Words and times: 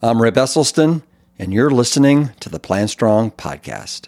I'm 0.00 0.22
Rip 0.22 0.36
Esselstyn, 0.36 1.02
and 1.40 1.52
you're 1.52 1.72
listening 1.72 2.30
to 2.38 2.48
the 2.48 2.60
Plant 2.60 2.90
Strong 2.90 3.32
podcast. 3.32 4.06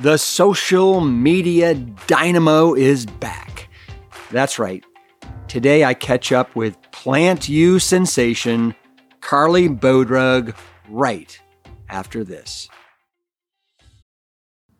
The 0.00 0.16
social 0.16 1.00
media 1.00 1.74
dynamo 2.08 2.74
is 2.74 3.06
back. 3.06 3.68
That's 4.32 4.58
right. 4.58 4.82
Today 5.46 5.84
I 5.84 5.94
catch 5.94 6.32
up 6.32 6.56
with 6.56 6.76
PlantYou 6.90 7.80
sensation 7.80 8.74
Carleigh 9.20 9.68
Bodrug 9.68 10.56
right 10.88 11.40
after 11.88 12.24
this. 12.24 12.68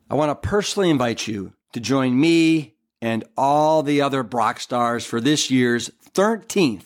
I 0.09 0.15
want 0.15 0.31
to 0.31 0.47
personally 0.49 0.89
invite 0.89 1.27
you 1.27 1.53
to 1.71 1.79
join 1.79 2.19
me 2.19 2.75
and 3.01 3.23
all 3.37 3.83
the 3.83 4.01
other 4.01 4.21
Brock 4.21 4.59
stars 4.59 5.05
for 5.05 5.21
this 5.21 5.49
year's 5.49 5.89
13th 6.13 6.83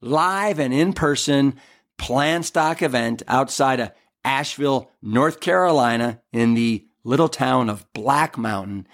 live 0.00 0.58
and 0.58 0.72
in 0.72 0.92
person 0.92 1.54
plant 1.96 2.44
stock 2.44 2.82
event 2.82 3.22
outside 3.26 3.80
of 3.80 3.92
Asheville, 4.24 4.90
North 5.02 5.40
Carolina, 5.40 6.20
in 6.32 6.54
the 6.54 6.86
little 7.04 7.28
town 7.28 7.68
of 7.70 7.90
Black 7.92 8.36
Mountain. 8.36 8.86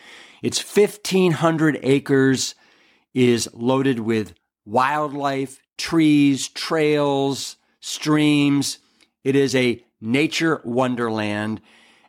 It's 0.42 0.62
1,500 0.76 1.80
acres, 1.82 2.54
is 3.12 3.48
loaded 3.52 4.00
with 4.00 4.34
wildlife, 4.64 5.60
trees, 5.76 6.48
trails, 6.48 7.56
streams. 7.80 8.78
It 9.22 9.36
is 9.36 9.54
a 9.54 9.82
nature 10.00 10.60
wonderland. 10.64 11.60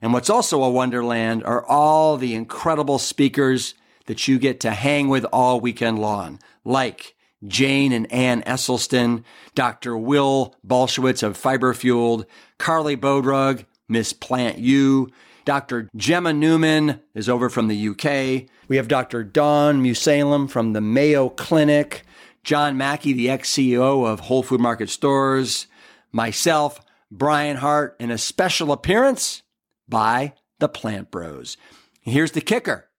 And 0.02 0.14
what's 0.14 0.30
also 0.30 0.64
a 0.64 0.70
wonderland 0.70 1.44
are 1.44 1.66
all 1.66 2.18
the 2.18 2.36
incredible 2.36 3.00
speakers 3.00 3.74
that 4.06 4.28
you 4.28 4.38
get 4.38 4.60
to 4.62 4.72
hang 4.72 5.08
with 5.08 5.26
all 5.26 5.60
weekend 5.60 6.00
long, 6.00 6.40
like 6.64 7.15
Jane 7.48 7.92
and 7.92 8.12
Ann 8.12 8.42
Esselstyn, 8.44 9.24
Dr. 9.54 9.98
Will 9.98 10.56
Bulsiewicz 10.66 11.24
of 11.24 11.38
Fiber 11.38 11.74
Fueled, 11.74 12.26
Carleigh 12.58 12.98
Bodrug, 12.98 13.66
Miss 13.88 14.14
PlantYou, 14.14 15.12
Dr. 15.46 15.90
Gemma 15.96 16.34
Newman 16.34 17.02
is 17.14 17.30
over 17.30 17.50
from 17.50 17.68
the 17.68 17.90
UK. 17.90 18.50
We 18.68 18.78
have 18.78 18.88
Dr. 18.88 19.24
Dawn 19.24 19.84
Mussallem 19.84 20.50
from 20.50 20.74
the 20.74 20.82
Mayo 20.82 21.30
Clinic, 21.30 22.04
John 22.44 22.78
Mackey, 22.78 23.14
the 23.14 23.30
ex 23.30 23.52
CEO 23.52 24.08
of 24.08 24.22
Whole 24.22 24.42
Food 24.42 24.60
Market 24.60 24.90
Stores, 24.90 25.68
myself, 26.12 26.80
Brian 27.12 27.58
Hart, 27.58 27.96
and 28.00 28.12
a 28.12 28.18
special 28.18 28.72
appearance 28.72 29.44
by 29.88 30.34
the 30.60 30.68
Plant 30.68 31.12
Bros. 31.12 31.58
Here's 32.02 32.32
the 32.32 32.42
kicker 32.42 32.90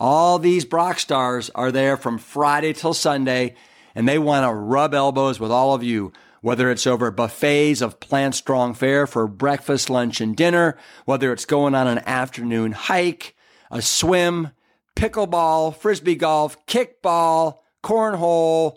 all 0.00 0.38
these 0.38 0.64
Brock 0.64 0.98
stars 0.98 1.50
are 1.54 1.70
there 1.70 1.96
from 1.98 2.16
Friday 2.16 2.72
till 2.72 2.94
Sunday, 2.94 3.54
and 3.94 4.08
they 4.08 4.18
want 4.18 4.44
to 4.44 4.52
rub 4.52 4.94
elbows 4.94 5.40
with 5.40 5.50
all 5.50 5.74
of 5.74 5.82
you, 5.82 6.12
whether 6.40 6.70
it's 6.70 6.86
over 6.86 7.10
buffets 7.10 7.80
of 7.80 8.00
plant 8.00 8.34
strong 8.34 8.74
fare 8.74 9.06
for 9.06 9.26
breakfast, 9.26 9.90
lunch, 9.90 10.20
and 10.20 10.36
dinner, 10.36 10.76
whether 11.04 11.32
it's 11.32 11.44
going 11.44 11.74
on 11.74 11.86
an 11.86 12.00
afternoon 12.06 12.72
hike, 12.72 13.34
a 13.70 13.82
swim, 13.82 14.50
pickleball, 14.96 15.76
frisbee 15.76 16.16
golf, 16.16 16.56
kickball, 16.66 17.58
cornhole, 17.82 18.76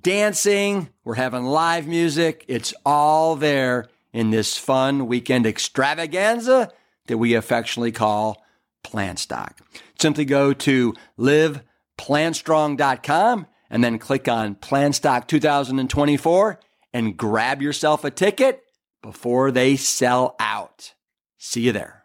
dancing. 0.00 0.88
We're 1.04 1.14
having 1.14 1.44
live 1.44 1.86
music. 1.86 2.44
It's 2.48 2.74
all 2.84 3.36
there 3.36 3.88
in 4.12 4.30
this 4.30 4.58
fun 4.58 5.06
weekend 5.06 5.46
extravaganza 5.46 6.72
that 7.06 7.18
we 7.18 7.34
affectionately 7.34 7.92
call 7.92 8.42
Plant 8.82 9.18
Stock. 9.18 9.60
Simply 9.98 10.24
go 10.24 10.52
to 10.52 10.94
liveplantstrong.com 11.18 13.46
and 13.70 13.82
then 13.82 13.98
click 13.98 14.28
on 14.28 14.54
Plant 14.54 14.94
Stock 14.94 15.28
2024 15.28 16.60
and 16.92 17.16
grab 17.16 17.60
yourself 17.60 18.04
a 18.04 18.10
ticket 18.10 18.64
before 19.02 19.50
they 19.50 19.76
sell 19.76 20.34
out. 20.38 20.94
See 21.38 21.62
you 21.62 21.72
there. 21.72 22.04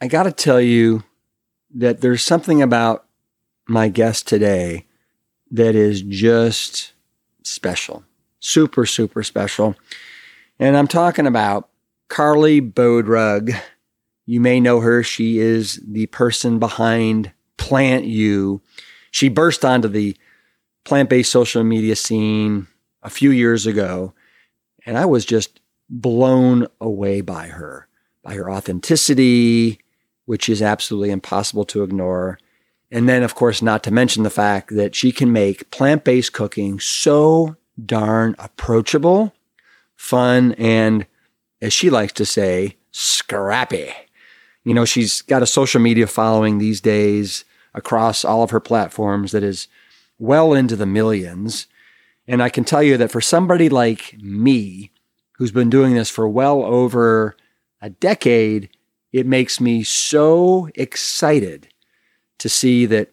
I 0.00 0.08
got 0.08 0.22
to 0.22 0.32
tell 0.32 0.60
you 0.60 1.04
that 1.74 2.00
there's 2.00 2.22
something 2.22 2.62
about 2.62 3.04
my 3.68 3.88
guest 3.88 4.26
today 4.26 4.86
that 5.50 5.74
is 5.74 6.02
just 6.02 6.92
special, 7.42 8.04
super, 8.38 8.86
super 8.86 9.22
special. 9.22 9.76
And 10.58 10.76
I'm 10.76 10.88
talking 10.88 11.26
about 11.26 11.68
Carleigh 12.08 12.60
Bodrug. 12.60 13.54
You 14.26 14.40
may 14.40 14.60
know 14.60 14.80
her. 14.80 15.02
She 15.02 15.38
is 15.38 15.80
the 15.86 16.06
person 16.06 16.58
behind 16.58 17.32
Plant 17.56 18.04
You. 18.04 18.60
She 19.10 19.28
burst 19.28 19.64
onto 19.64 19.88
the 19.88 20.16
plant 20.84 21.10
based 21.10 21.32
social 21.32 21.64
media 21.64 21.96
scene 21.96 22.66
a 23.02 23.10
few 23.10 23.30
years 23.30 23.66
ago, 23.66 24.14
and 24.86 24.96
I 24.96 25.06
was 25.06 25.24
just 25.24 25.60
blown 25.88 26.66
away 26.80 27.20
by 27.20 27.48
her, 27.48 27.88
by 28.22 28.34
her 28.34 28.50
authenticity, 28.50 29.80
which 30.24 30.48
is 30.48 30.62
absolutely 30.62 31.10
impossible 31.10 31.64
to 31.66 31.82
ignore. 31.82 32.38
And 32.90 33.08
then, 33.08 33.22
of 33.22 33.34
course, 33.34 33.62
not 33.62 33.82
to 33.84 33.90
mention 33.90 34.22
the 34.22 34.30
fact 34.30 34.74
that 34.74 34.94
she 34.94 35.12
can 35.12 35.32
make 35.32 35.70
plant 35.70 36.04
based 36.04 36.32
cooking 36.32 36.80
so 36.80 37.56
darn 37.84 38.34
approachable, 38.38 39.34
fun, 39.96 40.52
and 40.52 41.06
as 41.62 41.72
she 41.72 41.90
likes 41.90 42.12
to 42.14 42.26
say, 42.26 42.76
scrappy. 42.90 43.92
You 44.70 44.74
know, 44.74 44.84
she's 44.84 45.22
got 45.22 45.42
a 45.42 45.48
social 45.48 45.80
media 45.80 46.06
following 46.06 46.58
these 46.58 46.80
days 46.80 47.44
across 47.74 48.24
all 48.24 48.44
of 48.44 48.50
her 48.50 48.60
platforms 48.60 49.32
that 49.32 49.42
is 49.42 49.66
well 50.20 50.54
into 50.54 50.76
the 50.76 50.86
millions. 50.86 51.66
And 52.28 52.40
I 52.40 52.50
can 52.50 52.62
tell 52.62 52.80
you 52.80 52.96
that 52.98 53.10
for 53.10 53.20
somebody 53.20 53.68
like 53.68 54.14
me, 54.20 54.92
who's 55.32 55.50
been 55.50 55.70
doing 55.70 55.96
this 55.96 56.08
for 56.08 56.28
well 56.28 56.62
over 56.62 57.36
a 57.82 57.90
decade, 57.90 58.68
it 59.12 59.26
makes 59.26 59.60
me 59.60 59.82
so 59.82 60.68
excited 60.76 61.66
to 62.38 62.48
see 62.48 62.86
that 62.86 63.10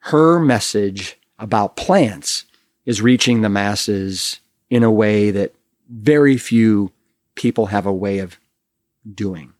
her 0.00 0.38
message 0.38 1.18
about 1.38 1.76
plants 1.76 2.44
is 2.84 3.00
reaching 3.00 3.40
the 3.40 3.48
masses 3.48 4.40
in 4.68 4.82
a 4.82 4.92
way 4.92 5.30
that 5.30 5.54
very 5.88 6.36
few 6.36 6.92
people 7.36 7.68
have 7.68 7.86
a 7.86 7.92
way 7.94 8.18
of 8.18 8.38
doing. 9.14 9.54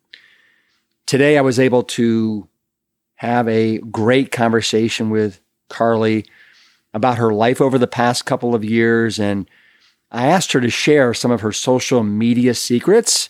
Today, 1.11 1.37
I 1.37 1.41
was 1.41 1.59
able 1.59 1.83
to 1.83 2.47
have 3.17 3.49
a 3.49 3.79
great 3.79 4.31
conversation 4.31 5.11
with 5.11 5.41
Carleigh 5.69 6.23
about 6.95 7.19
her 7.19 7.35
life 7.35 7.61
over 7.61 7.79
the 7.79 7.89
past 7.89 8.27
couple 8.27 8.55
of 8.55 8.65
years. 8.65 9.19
And 9.19 9.51
I 10.13 10.29
asked 10.29 10.53
her 10.53 10.61
to 10.61 10.71
share 10.71 11.13
some 11.13 11.33
of 11.33 11.41
her 11.41 11.51
social 11.51 12.05
media 12.05 12.55
secrets, 12.55 13.29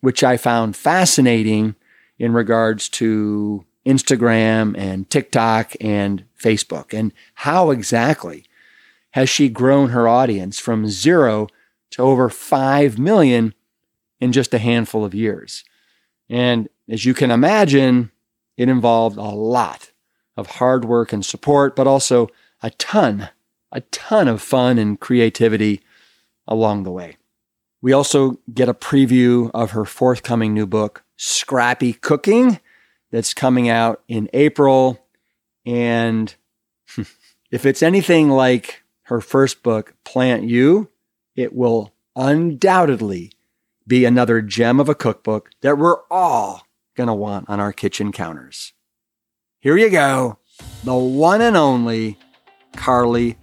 which 0.00 0.24
I 0.24 0.36
found 0.36 0.74
fascinating 0.74 1.76
in 2.18 2.32
regards 2.32 2.88
to 2.88 3.64
Instagram 3.86 4.76
and 4.76 5.08
TikTok 5.08 5.74
and 5.80 6.24
Facebook. 6.36 6.92
And 6.92 7.12
how 7.34 7.70
exactly 7.70 8.44
has 9.12 9.30
she 9.30 9.48
grown 9.48 9.90
her 9.90 10.08
audience 10.08 10.58
from 10.58 10.88
zero 10.88 11.46
to 11.92 12.02
over 12.02 12.28
5 12.28 12.98
million 12.98 13.54
in 14.18 14.32
just 14.32 14.52
a 14.52 14.58
handful 14.58 15.04
of 15.04 15.14
years. 15.14 15.62
And 16.28 16.68
as 16.90 17.04
you 17.04 17.14
can 17.14 17.30
imagine, 17.30 18.10
it 18.56 18.68
involved 18.68 19.16
a 19.16 19.22
lot 19.22 19.92
of 20.36 20.46
hard 20.46 20.84
work 20.84 21.12
and 21.12 21.24
support, 21.24 21.76
but 21.76 21.86
also 21.86 22.28
a 22.62 22.70
ton, 22.70 23.30
a 23.72 23.80
ton 23.80 24.28
of 24.28 24.42
fun 24.42 24.78
and 24.78 25.00
creativity 25.00 25.80
along 26.46 26.82
the 26.82 26.90
way. 26.90 27.16
We 27.80 27.92
also 27.92 28.38
get 28.52 28.68
a 28.68 28.74
preview 28.74 29.50
of 29.54 29.70
her 29.70 29.84
forthcoming 29.84 30.52
new 30.52 30.66
book, 30.66 31.04
Scrappy 31.16 31.94
Cooking, 31.94 32.60
that's 33.10 33.34
coming 33.34 33.68
out 33.68 34.02
in 34.08 34.28
April. 34.32 35.06
And 35.64 36.34
if 37.50 37.66
it's 37.66 37.82
anything 37.82 38.28
like 38.28 38.82
her 39.02 39.20
first 39.20 39.62
book, 39.62 39.94
Plant 40.04 40.44
You, 40.44 40.90
it 41.34 41.54
will 41.54 41.92
undoubtedly 42.16 43.32
be 43.86 44.04
another 44.04 44.40
gem 44.40 44.78
of 44.78 44.88
a 44.88 44.94
cookbook 44.94 45.50
that 45.62 45.78
we're 45.78 46.02
all 46.10 46.66
going 47.00 47.06
to 47.06 47.14
want 47.14 47.48
on 47.48 47.60
our 47.60 47.72
kitchen 47.72 48.12
counters. 48.12 48.74
Here 49.60 49.74
you 49.74 49.88
go, 49.88 50.38
the 50.84 50.94
one 50.94 51.40
and 51.40 51.56
only 51.56 52.18
Carleigh 52.76 53.36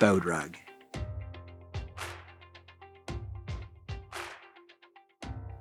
Bodrug. 0.00 0.56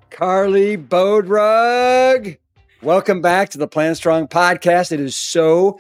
Carleigh 0.09 0.77
Bodrug, 0.77 2.39
welcome 2.81 3.21
back 3.21 3.49
to 3.49 3.59
the 3.59 3.67
Plant 3.67 3.97
Strong 3.97 4.29
podcast. 4.29 4.91
It 4.91 4.99
is 4.99 5.15
so 5.15 5.77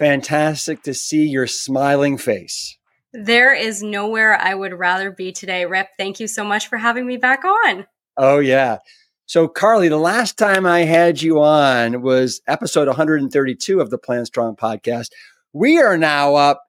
fantastic 0.00 0.82
to 0.82 0.92
see 0.92 1.24
your 1.24 1.46
smiling 1.46 2.18
face. 2.18 2.78
There 3.12 3.54
is 3.54 3.80
nowhere 3.80 4.36
I 4.36 4.56
would 4.56 4.74
rather 4.74 5.12
be 5.12 5.30
today. 5.30 5.66
Rip, 5.66 5.86
thank 5.96 6.18
you 6.18 6.26
so 6.26 6.42
much 6.42 6.66
for 6.66 6.78
having 6.78 7.06
me 7.06 7.16
back 7.16 7.44
on. 7.44 7.86
Oh, 8.16 8.40
yeah. 8.40 8.78
So, 9.28 9.48
Carleigh, 9.48 9.88
the 9.88 9.96
last 9.96 10.38
time 10.38 10.66
I 10.66 10.82
had 10.82 11.20
you 11.20 11.42
on 11.42 12.00
was 12.00 12.40
episode 12.46 12.86
132 12.86 13.80
of 13.80 13.90
the 13.90 13.98
Plant 13.98 14.28
Strong 14.28 14.54
podcast. 14.54 15.08
we 15.52 15.78
are 15.78 15.98
now 15.98 16.36
up. 16.36 16.62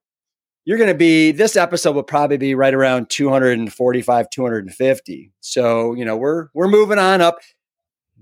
You're 0.65 0.80
going 0.80 0.89
to 0.89 0.98
be, 0.98 1.31
this 1.31 1.56
episode 1.56 1.95
will 1.95 2.01
probably 2.01 2.38
be 2.38 2.56
right 2.56 2.74
around 2.74 3.12
245, 3.12 4.30
250. 4.31 5.31
So, 5.39 5.94
you 5.94 6.04
know, 6.04 6.18
we're, 6.18 6.48
we're 6.56 6.68
moving 6.68 6.98
on 6.98 7.21
up 7.21 7.38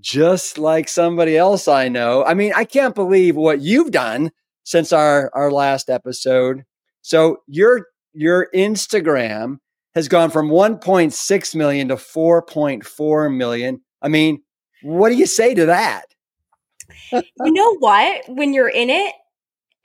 just 0.00 0.58
like 0.58 0.90
somebody 0.90 1.38
else 1.38 1.66
I 1.66 1.88
know. 1.88 2.22
I 2.22 2.34
mean, 2.34 2.52
I 2.54 2.64
can't 2.64 2.94
believe 2.94 3.36
what 3.36 3.62
you've 3.62 3.90
done 3.90 4.32
since 4.64 4.92
our, 4.92 5.30
our 5.34 5.50
last 5.50 5.88
episode. 5.88 6.64
So 7.00 7.38
your, 7.46 7.86
your 8.12 8.48
Instagram 8.54 9.60
has 9.94 10.08
gone 10.08 10.30
from 10.30 10.50
1.6 10.50 11.54
million 11.54 11.88
to 11.88 11.96
4.4 11.96 13.34
million. 13.34 13.80
I 14.02 14.08
mean, 14.08 14.42
what 14.82 15.08
do 15.08 15.16
you 15.16 15.26
say 15.26 15.54
to 15.54 15.66
that? 15.66 16.04
you 17.12 17.22
know 17.52 17.76
what? 17.78 18.22
When 18.28 18.52
you're 18.52 18.68
in 18.68 18.90
it, 18.90 19.14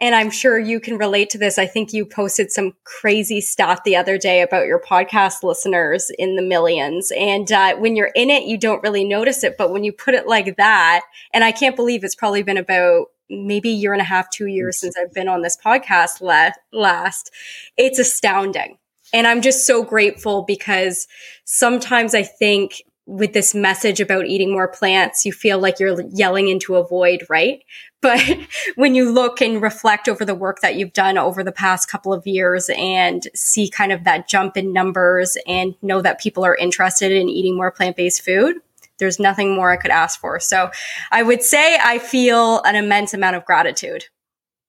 and 0.02 0.16
I'm 0.16 0.32
sure 0.32 0.58
you 0.58 0.80
can 0.80 0.98
relate 0.98 1.30
to 1.30 1.38
this. 1.38 1.60
I 1.60 1.68
think 1.68 1.94
you 1.94 2.06
posted 2.06 2.52
some 2.52 2.74
crazy 2.86 3.40
stuff 3.40 3.84
the 3.84 3.96
other 3.96 4.18
day 4.18 4.42
about 4.42 4.66
your 4.66 4.82
podcast 4.82 5.44
listeners 5.44 6.12
in 6.18 6.36
the 6.36 6.42
millions. 6.42 7.12
And 7.16 7.52
uh, 7.52 7.76
when 7.76 7.96
you're 7.96 8.12
in 8.16 8.32
it, 8.32 8.46
you 8.46 8.58
don't 8.58 8.82
really 8.82 9.04
notice 9.04 9.44
it. 9.44 9.58
But 9.60 9.72
when 9.72 9.84
you 9.84 9.94
put 9.94 10.16
it 10.16 10.28
like 10.28 10.58
that, 10.58 11.02
and 11.36 11.44
I 11.44 11.52
can't 11.52 11.76
believe 11.76 12.04
it's 12.04 12.16
probably 12.16 12.42
been 12.42 12.58
about 12.58 13.08
maybe 13.30 13.70
a 13.70 13.74
year 13.74 13.94
and 13.94 14.02
a 14.02 14.06
half, 14.06 14.30
two 14.32 14.48
years 14.48 14.80
since 14.80 14.98
I've 14.98 15.14
been 15.14 15.30
on 15.30 15.44
this 15.44 15.56
podcast 15.64 16.20
la- 16.20 16.52
last, 16.74 17.32
it's 17.78 18.00
astounding. 18.00 18.80
And 19.14 19.28
I'm 19.28 19.42
just 19.42 19.68
so 19.68 19.84
grateful 19.84 20.42
because 20.42 21.08
sometimes 21.46 22.16
I 22.16 22.24
think 22.24 22.82
with 23.06 23.34
this 23.34 23.54
message 23.56 24.00
about 24.00 24.28
eating 24.28 24.52
more 24.52 24.68
plants, 24.68 25.26
you 25.26 25.34
feel 25.34 25.60
like 25.60 25.80
you're 25.80 26.02
yelling 26.12 26.48
into 26.48 26.76
a 26.76 26.88
void, 26.88 27.26
right? 27.30 27.64
But 28.02 28.22
when 28.76 28.96
you 28.96 29.12
look 29.12 29.42
and 29.42 29.62
reflect 29.62 30.08
over 30.08 30.24
the 30.24 30.36
work 30.36 30.62
that 30.62 30.76
you've 30.76 30.94
done 30.94 31.18
over 31.18 31.44
the 31.44 31.52
past 31.52 31.90
couple 31.90 32.14
of 32.14 32.26
years 32.26 32.70
and 32.78 33.28
see 33.34 33.70
kind 33.70 33.92
of 33.92 34.04
that 34.04 34.28
jump 34.28 34.56
in 34.58 34.74
numbers 34.74 35.38
and 35.48 35.76
know 35.82 36.02
that 36.02 36.20
people 36.20 36.46
are 36.46 36.56
interested 36.56 37.12
in 37.12 37.30
eating 37.30 37.56
more 37.56 37.72
plant 37.72 37.96
based 37.96 38.24
food, 38.24 38.58
there's 39.00 39.20
nothing 39.20 39.56
more 39.56 39.72
I 39.72 39.78
could 39.78 39.92
ask 39.92 40.20
for. 40.20 40.40
So 40.40 40.70
I 41.12 41.24
would 41.24 41.42
say 41.42 41.78
I 41.84 41.98
feel 41.98 42.62
an 42.64 42.76
immense 42.76 43.14
amount 43.14 43.36
of 43.36 43.46
gratitude. 43.46 44.06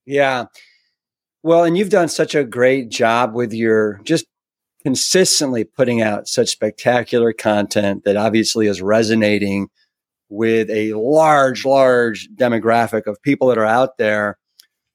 Yeah. 0.06 0.46
Well, 1.42 1.64
and 1.64 1.76
you've 1.76 1.90
done 1.90 2.08
such 2.08 2.34
a 2.34 2.44
great 2.44 2.88
job 2.88 3.34
with 3.34 3.52
your 3.52 4.00
just 4.04 4.24
consistently 4.82 5.64
putting 5.64 6.02
out 6.02 6.28
such 6.28 6.48
spectacular 6.48 7.32
content 7.32 8.04
that 8.04 8.16
obviously 8.16 8.66
is 8.66 8.82
resonating 8.82 9.68
with 10.28 10.70
a 10.70 10.94
large, 10.94 11.64
large 11.64 12.28
demographic 12.34 13.06
of 13.06 13.20
people 13.22 13.48
that 13.48 13.58
are 13.58 13.66
out 13.66 13.98
there. 13.98 14.38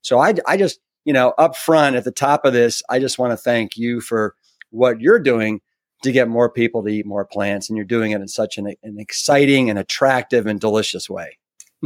So 0.02 0.20
I, 0.20 0.34
I 0.48 0.58
just, 0.58 0.80
you 1.06 1.14
know, 1.14 1.34
up 1.38 1.56
front 1.56 1.96
at 1.96 2.04
the 2.04 2.12
top 2.12 2.44
of 2.44 2.54
this, 2.54 2.82
I 2.90 3.00
just 3.00 3.20
want 3.20 3.32
to 3.32 3.38
thank 3.38 3.78
you 3.78 4.02
for 4.02 4.36
what 4.72 5.00
you're 5.00 5.20
doing 5.20 5.62
to 6.04 6.12
get 6.12 6.28
more 6.28 6.52
people 6.52 6.84
to 6.84 6.90
eat 6.90 7.06
more 7.06 7.26
plants. 7.26 7.70
And 7.70 7.78
you're 7.78 7.86
doing 7.86 8.12
it 8.12 8.22
in 8.22 8.28
such 8.28 8.58
an, 8.58 8.74
an 8.84 9.00
exciting 9.00 9.70
and 9.70 9.78
attractive 9.78 10.46
and 10.46 10.60
delicious 10.60 11.10
way. 11.10 11.38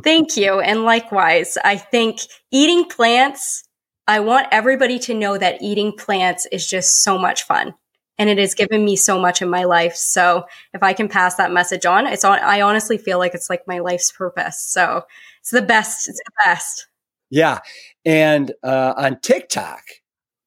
Thank 0.03 0.37
you. 0.37 0.59
And 0.61 0.83
likewise, 0.83 1.57
I 1.63 1.77
think 1.77 2.21
eating 2.51 2.85
plants, 2.85 3.63
I 4.07 4.21
want 4.21 4.47
everybody 4.51 4.97
to 4.99 5.13
know 5.13 5.37
that 5.37 5.61
eating 5.61 5.93
plants 5.97 6.47
is 6.51 6.67
just 6.67 7.03
so 7.03 7.17
much 7.17 7.43
fun 7.43 7.73
and 8.17 8.29
it 8.29 8.37
has 8.37 8.53
given 8.53 8.85
me 8.85 8.95
so 8.95 9.19
much 9.19 9.41
in 9.41 9.49
my 9.49 9.63
life. 9.63 9.95
So 9.95 10.43
if 10.73 10.83
I 10.83 10.93
can 10.93 11.07
pass 11.07 11.35
that 11.35 11.51
message 11.51 11.85
on, 11.85 12.07
it's 12.07 12.23
on, 12.23 12.39
I 12.39 12.61
honestly 12.61 12.97
feel 12.97 13.17
like 13.17 13.33
it's 13.33 13.49
like 13.49 13.63
my 13.67 13.79
life's 13.79 14.11
purpose. 14.11 14.61
So 14.61 15.03
it's 15.39 15.51
the 15.51 15.61
best. 15.61 16.07
It's 16.07 16.19
the 16.19 16.31
best. 16.45 16.87
Yeah. 17.29 17.59
And 18.05 18.51
uh, 18.63 18.93
on 18.97 19.19
TikTok, 19.21 19.81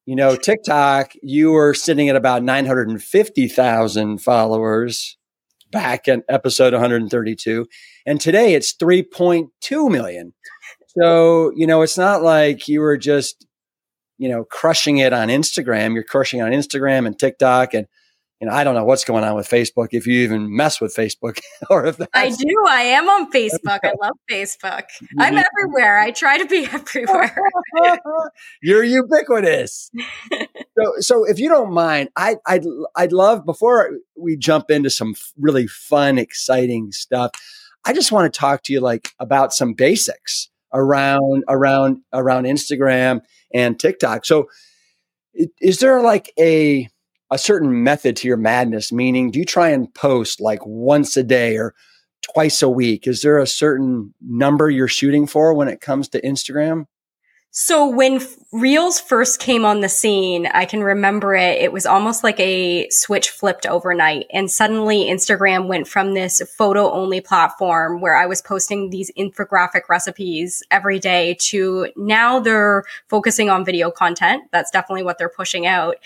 you 0.05 0.15
know, 0.15 0.35
TikTok, 0.35 1.13
you 1.23 1.51
were 1.51 1.73
sitting 1.73 2.09
at 2.09 2.15
about 2.15 2.43
950,000 2.43 4.19
followers 4.19 5.17
back 5.71 6.07
in 6.07 6.23
episode 6.29 6.73
132. 6.73 7.67
And 8.05 8.21
today 8.21 8.53
it's 8.53 8.75
3.2 8.75 9.91
million. 9.91 10.33
So, 10.97 11.51
you 11.55 11.67
know, 11.67 11.81
it's 11.81 11.97
not 11.97 12.21
like 12.21 12.67
you 12.67 12.79
were 12.79 12.97
just 12.97 13.45
you 14.17 14.29
know, 14.29 14.43
crushing 14.43 14.97
it 14.97 15.13
on 15.13 15.27
Instagram. 15.27 15.93
You're 15.93 16.03
crushing 16.03 16.41
on 16.41 16.51
Instagram 16.51 17.05
and 17.05 17.17
TikTok 17.17 17.73
and 17.73 17.87
you 18.41 18.47
know, 18.47 18.53
I 18.53 18.65
don't 18.65 18.75
know 18.75 18.83
what's 18.83 19.05
going 19.05 19.23
on 19.23 19.35
with 19.35 19.47
Facebook 19.47 19.89
if 19.91 20.05
you 20.05 20.21
even 20.23 20.53
mess 20.53 20.81
with 20.81 20.93
Facebook 20.93 21.39
or 21.69 21.85
if 21.85 21.99
I 22.13 22.29
do. 22.29 22.63
I 22.67 22.81
am 22.81 23.07
on 23.07 23.31
Facebook. 23.31 23.79
I 23.83 23.93
love 24.01 24.17
Facebook. 24.29 24.83
I'm 25.19 25.37
everywhere. 25.37 25.99
I 25.99 26.11
try 26.11 26.37
to 26.37 26.45
be 26.45 26.65
everywhere. 26.71 27.35
You're 28.61 28.83
ubiquitous. 28.83 29.89
so, 30.77 30.93
so 30.99 31.23
if 31.23 31.39
you 31.39 31.47
don't 31.47 31.73
mind, 31.73 32.09
I, 32.17 32.35
I'd, 32.45 32.65
I'd 32.95 33.13
love 33.13 33.45
before 33.45 33.91
we 34.17 34.35
jump 34.35 34.69
into 34.69 34.89
some 34.89 35.15
really 35.37 35.67
fun, 35.67 36.17
exciting 36.17 36.91
stuff. 36.91 37.31
I 37.85 37.93
just 37.93 38.11
want 38.11 38.31
to 38.31 38.37
talk 38.37 38.63
to 38.63 38.73
you 38.73 38.81
like 38.81 39.13
about 39.19 39.53
some 39.53 39.73
basics 39.73 40.49
around 40.73 41.43
around 41.47 42.01
around 42.11 42.43
Instagram 42.43 43.21
and 43.55 43.79
TikTok. 43.79 44.25
So, 44.25 44.49
is 45.59 45.79
there 45.79 46.01
like 46.01 46.31
a 46.37 46.87
a 47.31 47.37
certain 47.39 47.83
method 47.83 48.15
to 48.17 48.27
your 48.27 48.37
madness? 48.37 48.91
Meaning, 48.91 49.31
do 49.31 49.39
you 49.39 49.45
try 49.45 49.69
and 49.69 49.91
post 49.95 50.39
like 50.39 50.59
once 50.63 51.17
a 51.17 51.23
day 51.23 51.57
or 51.57 51.73
twice 52.21 52.61
a 52.61 52.69
week? 52.69 53.07
Is 53.07 53.21
there 53.21 53.39
a 53.39 53.47
certain 53.47 54.13
number 54.21 54.69
you're 54.69 54.87
shooting 54.87 55.25
for 55.25 55.53
when 55.53 55.67
it 55.67 55.81
comes 55.81 56.09
to 56.09 56.21
Instagram? 56.21 56.85
So 57.51 57.87
when 57.87 58.19
Reels 58.55 59.01
first 59.01 59.41
came 59.41 59.65
on 59.65 59.81
the 59.81 59.89
scene, 59.89 60.47
I 60.47 60.63
can 60.63 60.81
remember 60.81 61.35
it. 61.35 61.61
It 61.61 61.73
was 61.73 61.85
almost 61.85 62.23
like 62.23 62.39
a 62.39 62.87
switch 62.89 63.29
flipped 63.29 63.65
overnight. 63.65 64.27
And 64.31 64.49
suddenly 64.49 65.07
Instagram 65.07 65.67
went 65.67 65.89
from 65.89 66.13
this 66.13 66.41
photo 66.57 66.89
only 66.89 67.19
platform 67.19 67.99
where 67.99 68.15
I 68.15 68.27
was 68.27 68.41
posting 68.41 68.91
these 68.91 69.11
infographic 69.17 69.89
recipes 69.89 70.63
every 70.71 70.99
day 70.99 71.35
to 71.49 71.91
now 71.97 72.39
they're 72.39 72.85
focusing 73.09 73.49
on 73.49 73.65
video 73.65 73.91
content. 73.91 74.43
That's 74.53 74.71
definitely 74.71 75.03
what 75.03 75.17
they're 75.17 75.27
pushing 75.27 75.65
out. 75.65 75.97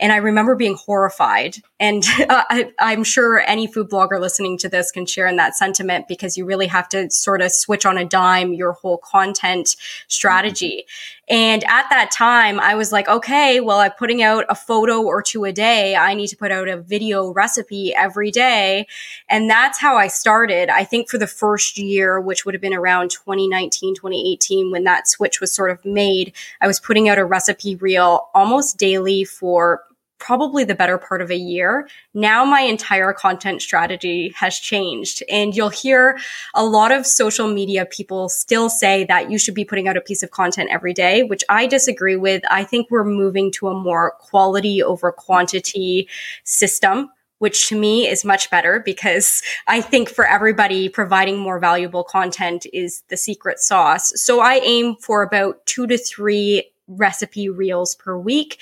And 0.00 0.10
I 0.10 0.16
remember 0.16 0.54
being 0.54 0.76
horrified. 0.76 1.56
And 1.78 2.04
uh, 2.20 2.44
I, 2.48 2.72
I'm 2.78 3.04
sure 3.04 3.40
any 3.40 3.66
food 3.66 3.90
blogger 3.90 4.18
listening 4.18 4.56
to 4.58 4.70
this 4.70 4.90
can 4.90 5.04
share 5.04 5.26
in 5.26 5.36
that 5.36 5.56
sentiment 5.56 6.08
because 6.08 6.38
you 6.38 6.46
really 6.46 6.68
have 6.68 6.88
to 6.90 7.10
sort 7.10 7.42
of 7.42 7.52
switch 7.52 7.84
on 7.84 7.98
a 7.98 8.04
dime 8.06 8.54
your 8.54 8.72
whole 8.72 8.96
content 8.96 9.76
strategy. 10.06 10.86
And 11.28 11.62
at 11.64 11.86
that 11.90 11.97
time, 12.06 12.58
I 12.60 12.74
was 12.74 12.92
like, 12.92 13.08
okay, 13.08 13.60
well, 13.60 13.78
I'm 13.78 13.92
putting 13.92 14.22
out 14.22 14.44
a 14.48 14.54
photo 14.54 15.02
or 15.02 15.22
two 15.22 15.44
a 15.44 15.52
day. 15.52 15.96
I 15.96 16.14
need 16.14 16.28
to 16.28 16.36
put 16.36 16.50
out 16.50 16.68
a 16.68 16.76
video 16.76 17.32
recipe 17.32 17.94
every 17.94 18.30
day. 18.30 18.86
And 19.28 19.50
that's 19.50 19.78
how 19.78 19.96
I 19.96 20.08
started. 20.08 20.68
I 20.68 20.84
think 20.84 21.10
for 21.10 21.18
the 21.18 21.26
first 21.26 21.78
year, 21.78 22.20
which 22.20 22.44
would 22.44 22.54
have 22.54 22.62
been 22.62 22.74
around 22.74 23.10
2019, 23.10 23.94
2018, 23.94 24.70
when 24.70 24.84
that 24.84 25.08
switch 25.08 25.40
was 25.40 25.52
sort 25.52 25.70
of 25.70 25.84
made, 25.84 26.32
I 26.60 26.66
was 26.66 26.80
putting 26.80 27.08
out 27.08 27.18
a 27.18 27.24
recipe 27.24 27.76
reel 27.76 28.28
almost 28.34 28.78
daily 28.78 29.24
for 29.24 29.82
probably 30.18 30.64
the 30.64 30.74
better 30.74 30.98
part 30.98 31.22
of 31.22 31.30
a 31.30 31.36
year. 31.36 31.88
Now 32.14 32.44
my 32.44 32.60
entire 32.60 33.12
content 33.12 33.62
strategy 33.62 34.32
has 34.36 34.58
changed 34.58 35.22
and 35.30 35.56
you'll 35.56 35.68
hear 35.68 36.18
a 36.54 36.64
lot 36.64 36.92
of 36.92 37.06
social 37.06 37.48
media 37.48 37.86
people 37.86 38.28
still 38.28 38.68
say 38.68 39.04
that 39.04 39.30
you 39.30 39.38
should 39.38 39.54
be 39.54 39.64
putting 39.64 39.88
out 39.88 39.96
a 39.96 40.00
piece 40.00 40.22
of 40.22 40.30
content 40.30 40.70
every 40.72 40.92
day, 40.92 41.22
which 41.22 41.44
I 41.48 41.66
disagree 41.66 42.16
with. 42.16 42.42
I 42.50 42.64
think 42.64 42.90
we're 42.90 43.04
moving 43.04 43.50
to 43.52 43.68
a 43.68 43.74
more 43.74 44.12
quality 44.18 44.82
over 44.82 45.12
quantity 45.12 46.08
system. 46.44 47.10
Which 47.40 47.68
to 47.68 47.78
me 47.78 48.08
is 48.08 48.24
much 48.24 48.50
better 48.50 48.82
because 48.84 49.42
I 49.68 49.80
think 49.80 50.08
for 50.08 50.26
everybody, 50.26 50.88
providing 50.88 51.38
more 51.38 51.60
valuable 51.60 52.02
content 52.02 52.66
is 52.72 53.04
the 53.10 53.16
secret 53.16 53.60
sauce. 53.60 54.12
So 54.16 54.40
I 54.40 54.54
aim 54.54 54.96
for 54.96 55.22
about 55.22 55.64
two 55.64 55.86
to 55.86 55.96
three 55.96 56.72
recipe 56.88 57.48
reels 57.48 57.94
per 57.94 58.18
week 58.18 58.58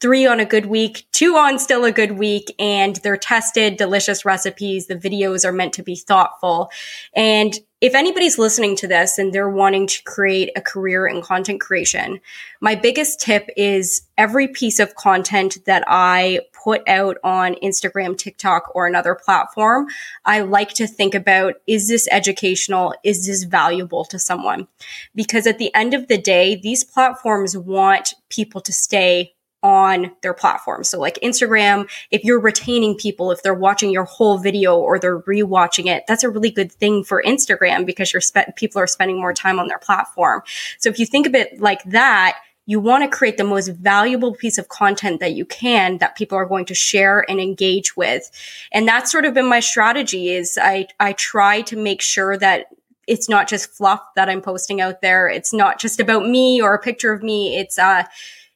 three 0.00 0.26
on 0.26 0.38
a 0.38 0.44
good 0.44 0.66
week, 0.66 1.06
two 1.12 1.36
on 1.36 1.58
still 1.58 1.84
a 1.84 1.92
good 1.92 2.12
week, 2.12 2.54
and 2.58 2.96
they're 2.96 3.16
tested, 3.16 3.76
delicious 3.76 4.24
recipes. 4.24 4.86
The 4.86 4.94
videos 4.94 5.44
are 5.44 5.52
meant 5.52 5.72
to 5.74 5.82
be 5.82 5.96
thoughtful. 5.96 6.70
And 7.14 7.58
if 7.80 7.94
anybody's 7.94 8.38
listening 8.38 8.74
to 8.76 8.88
this 8.88 9.18
and 9.18 9.32
they're 9.32 9.48
wanting 9.48 9.86
to 9.86 10.02
create 10.02 10.50
a 10.56 10.60
career 10.60 11.06
in 11.06 11.22
content 11.22 11.60
creation, 11.60 12.20
my 12.60 12.74
biggest 12.74 13.20
tip 13.20 13.48
is 13.56 14.02
every 14.16 14.48
piece 14.48 14.80
of 14.80 14.96
content 14.96 15.58
that 15.66 15.84
I 15.86 16.40
put 16.52 16.82
out 16.88 17.18
on 17.22 17.54
Instagram, 17.62 18.18
TikTok, 18.18 18.74
or 18.74 18.86
another 18.86 19.14
platform, 19.14 19.86
I 20.24 20.40
like 20.40 20.70
to 20.74 20.88
think 20.88 21.14
about, 21.14 21.54
is 21.68 21.88
this 21.88 22.08
educational? 22.10 22.94
Is 23.04 23.26
this 23.26 23.44
valuable 23.44 24.04
to 24.06 24.18
someone? 24.18 24.66
Because 25.14 25.46
at 25.46 25.58
the 25.58 25.72
end 25.72 25.94
of 25.94 26.08
the 26.08 26.18
day, 26.18 26.56
these 26.56 26.82
platforms 26.82 27.56
want 27.56 28.14
people 28.28 28.60
to 28.62 28.72
stay 28.72 29.34
on 29.62 30.12
their 30.22 30.34
platform. 30.34 30.84
So 30.84 31.00
like 31.00 31.18
Instagram, 31.22 31.88
if 32.10 32.24
you're 32.24 32.40
retaining 32.40 32.96
people, 32.96 33.32
if 33.32 33.42
they're 33.42 33.54
watching 33.54 33.90
your 33.90 34.04
whole 34.04 34.38
video 34.38 34.78
or 34.78 34.98
they're 34.98 35.20
rewatching 35.20 35.86
it, 35.86 36.04
that's 36.06 36.22
a 36.22 36.30
really 36.30 36.50
good 36.50 36.70
thing 36.70 37.02
for 37.02 37.22
Instagram 37.22 37.84
because 37.84 38.12
you're 38.12 38.22
people 38.56 38.80
are 38.80 38.86
spending 38.86 39.20
more 39.20 39.34
time 39.34 39.58
on 39.58 39.66
their 39.66 39.78
platform. 39.78 40.42
So 40.78 40.88
if 40.88 40.98
you 40.98 41.06
think 41.06 41.26
of 41.26 41.34
it 41.34 41.60
like 41.60 41.82
that, 41.84 42.38
you 42.66 42.78
want 42.78 43.02
to 43.02 43.16
create 43.16 43.38
the 43.38 43.44
most 43.44 43.68
valuable 43.68 44.34
piece 44.34 44.58
of 44.58 44.68
content 44.68 45.20
that 45.20 45.32
you 45.32 45.46
can 45.46 45.98
that 45.98 46.16
people 46.16 46.36
are 46.36 46.44
going 46.44 46.66
to 46.66 46.74
share 46.74 47.24
and 47.28 47.40
engage 47.40 47.96
with. 47.96 48.30
And 48.72 48.86
that's 48.86 49.10
sort 49.10 49.24
of 49.24 49.32
been 49.32 49.48
my 49.48 49.60
strategy 49.60 50.28
is 50.28 50.58
I, 50.60 50.86
I 51.00 51.14
try 51.14 51.62
to 51.62 51.76
make 51.76 52.02
sure 52.02 52.36
that 52.36 52.66
it's 53.06 53.26
not 53.26 53.48
just 53.48 53.72
fluff 53.72 54.02
that 54.16 54.28
I'm 54.28 54.42
posting 54.42 54.82
out 54.82 55.00
there. 55.00 55.28
It's 55.28 55.54
not 55.54 55.80
just 55.80 55.98
about 55.98 56.28
me 56.28 56.60
or 56.60 56.74
a 56.74 56.78
picture 56.78 57.10
of 57.10 57.22
me. 57.22 57.56
It's, 57.56 57.78
uh, 57.78 58.04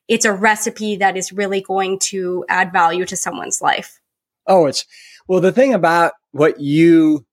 it's 0.09 0.25
a 0.25 0.33
recipe 0.33 0.97
that 0.97 1.17
is 1.17 1.33
really 1.33 1.61
going 1.61 1.99
to 1.99 2.45
add 2.49 2.73
value 2.73 3.05
to 3.07 3.17
someone's 3.17 3.63
life. 3.63 4.01
Oh, 4.47 4.67
it's 4.67 4.85
well, 5.29 5.41
the 5.41 5.53
thing 5.53 5.73
about 5.73 6.13
what 6.33 6.61
you, 6.61 7.25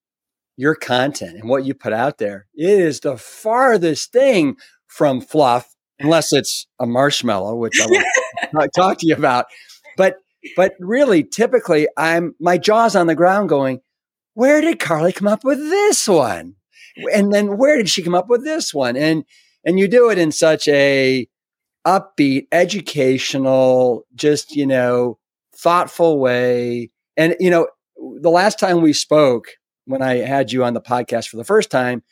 your 0.58 0.76
content 0.76 1.38
and 1.38 1.50
what 1.50 1.66
you 1.66 1.74
put 1.74 1.94
out 1.94 2.18
there, 2.18 2.48
it 2.56 2.70
is 2.70 3.00
the 3.00 3.18
farthest 3.18 4.12
thing 4.12 4.58
from 4.88 5.22
fluff 5.22 5.76
unless 6.00 6.32
it's 6.32 6.68
a 6.80 6.86
marshmallow, 6.86 7.56
which 7.56 7.80
I 7.82 7.88
will 7.88 8.68
talk 8.76 9.00
to 9.00 9.08
you 9.08 9.16
about. 9.16 9.46
But 9.98 10.18
but 10.56 10.74
really, 10.80 11.24
typically, 11.24 11.88
I'm 11.98 12.36
my 12.40 12.58
jaw's 12.58 12.96
on 12.96 13.08
the 13.08 13.16
ground, 13.16 13.50
going, 13.50 13.82
"Where 14.34 14.62
did 14.62 14.80
Carleigh 14.80 15.14
come 15.14 15.28
up 15.28 15.44
with 15.44 15.60
this 15.60 16.08
one?" 16.08 16.56
And 17.14 17.34
then 17.34 17.58
where 17.58 17.78
did 17.78 17.90
she 17.90 18.04
come 18.04 18.16
up 18.16 18.30
with 18.30 18.44
this 18.44 18.74
one? 18.74 18.96
And 18.96 19.26
and 19.66 19.80
you 19.80 19.88
do 19.88 20.10
it 20.10 20.18
in 20.18 20.32
such 20.32 20.68
a 20.68 21.28
upbeat, 21.90 22.48
educational, 22.52 24.06
just 24.16 24.56
you 24.56 24.68
know, 24.68 25.18
thoughtful 25.56 26.20
way. 26.20 26.92
And 27.18 27.36
you 27.40 27.50
know, 27.50 27.68
the 28.22 28.30
last 28.30 28.60
time 28.60 28.82
we 28.82 28.94
spoke, 28.94 29.48
when 29.86 30.02
I 30.02 30.18
had 30.18 30.52
you 30.52 30.64
on 30.64 30.74
the 30.74 30.82
podcast 30.82 31.30
for 31.30 31.38
the 31.38 31.44
first 31.44 31.72
time, 31.72 32.04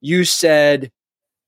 you 0.00 0.24
said 0.24 0.92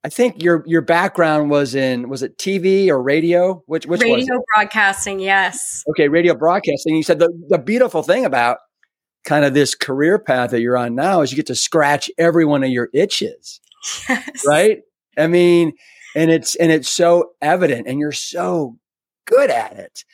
I 0.05 0.09
think 0.09 0.43
your 0.43 0.65
your 0.67 0.83
background 0.83 1.51
was 1.51 1.75
in 1.75 2.09
was 2.09 2.23
it 2.23 2.37
TV 2.37 2.89
or 2.89 3.01
radio? 3.01 3.63
Which 3.67 3.87
which 3.87 4.03
radio 4.03 4.43
broadcasting? 4.55 5.21
Yes. 5.21 5.85
Okay, 5.91 6.09
radio 6.09 6.35
broadcasting. 6.35 6.97
You 6.97 7.05
said 7.05 7.21
the 7.21 7.31
the 7.49 7.59
beautiful 7.59 8.03
thing 8.03 8.25
about 8.25 8.59
kind 9.25 9.45
of 9.45 9.55
this 9.55 9.77
career 9.77 10.19
path 10.19 10.51
that 10.51 10.61
you're 10.61 10.77
on 10.77 10.97
now 10.97 11.21
is 11.21 11.31
you 11.31 11.37
get 11.37 11.47
to 11.47 11.55
scratch 11.55 12.11
every 12.19 12.45
one 12.45 12.65
of 12.65 12.71
your 12.71 12.89
itches. 12.93 13.61
Yes. 14.09 14.45
Right? 14.47 14.83
I 15.19 15.27
mean, 15.27 15.73
and 16.15 16.31
it's 16.31 16.55
and 16.57 16.71
it's 16.71 16.89
so 16.89 17.33
evident 17.41 17.87
and 17.87 17.99
you're 17.99 18.13
so 18.13 18.77
good 19.27 19.51
at 19.51 19.73
it. 19.73 20.05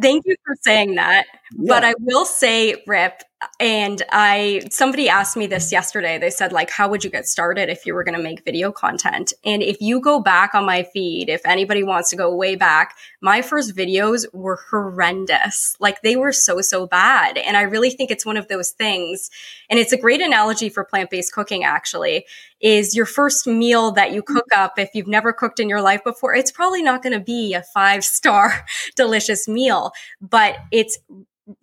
Thank 0.00 0.24
you 0.26 0.36
for 0.44 0.54
saying 0.62 0.96
that. 0.96 1.26
Yeah. 1.54 1.74
But 1.74 1.84
I 1.84 1.94
will 2.00 2.24
say, 2.24 2.82
Rip, 2.86 3.22
and 3.60 4.02
I, 4.10 4.62
somebody 4.70 5.08
asked 5.08 5.36
me 5.36 5.46
this 5.46 5.70
yesterday. 5.70 6.18
They 6.18 6.30
said, 6.30 6.52
like, 6.52 6.70
how 6.70 6.88
would 6.88 7.04
you 7.04 7.10
get 7.10 7.26
started 7.26 7.68
if 7.68 7.84
you 7.84 7.94
were 7.94 8.02
going 8.02 8.16
to 8.16 8.22
make 8.22 8.44
video 8.44 8.72
content? 8.72 9.32
And 9.44 9.62
if 9.62 9.80
you 9.80 10.00
go 10.00 10.20
back 10.20 10.54
on 10.54 10.64
my 10.64 10.82
feed, 10.82 11.28
if 11.28 11.42
anybody 11.44 11.82
wants 11.82 12.10
to 12.10 12.16
go 12.16 12.34
way 12.34 12.56
back, 12.56 12.96
my 13.20 13.42
first 13.42 13.76
videos 13.76 14.24
were 14.32 14.58
horrendous. 14.70 15.76
Like, 15.78 16.00
they 16.00 16.16
were 16.16 16.32
so, 16.32 16.60
so 16.62 16.86
bad. 16.86 17.36
And 17.36 17.56
I 17.56 17.62
really 17.62 17.90
think 17.90 18.10
it's 18.10 18.26
one 18.26 18.38
of 18.38 18.48
those 18.48 18.70
things. 18.70 19.30
And 19.68 19.78
it's 19.78 19.92
a 19.92 19.98
great 19.98 20.22
analogy 20.22 20.70
for 20.70 20.84
plant 20.84 21.10
based 21.10 21.32
cooking, 21.32 21.62
actually, 21.62 22.24
is 22.60 22.96
your 22.96 23.06
first 23.06 23.46
meal 23.46 23.92
that 23.92 24.12
you 24.12 24.22
cook 24.22 24.46
up. 24.54 24.78
If 24.78 24.90
you've 24.94 25.06
never 25.06 25.32
cooked 25.32 25.60
in 25.60 25.68
your 25.68 25.82
life 25.82 26.02
before, 26.02 26.34
it's 26.34 26.50
probably 26.50 26.82
not 26.82 27.02
going 27.02 27.12
to 27.12 27.24
be 27.24 27.52
a 27.52 27.62
five 27.62 28.02
star 28.02 28.66
delicious 28.96 29.46
meal, 29.46 29.92
but 30.20 30.56
it's 30.72 30.98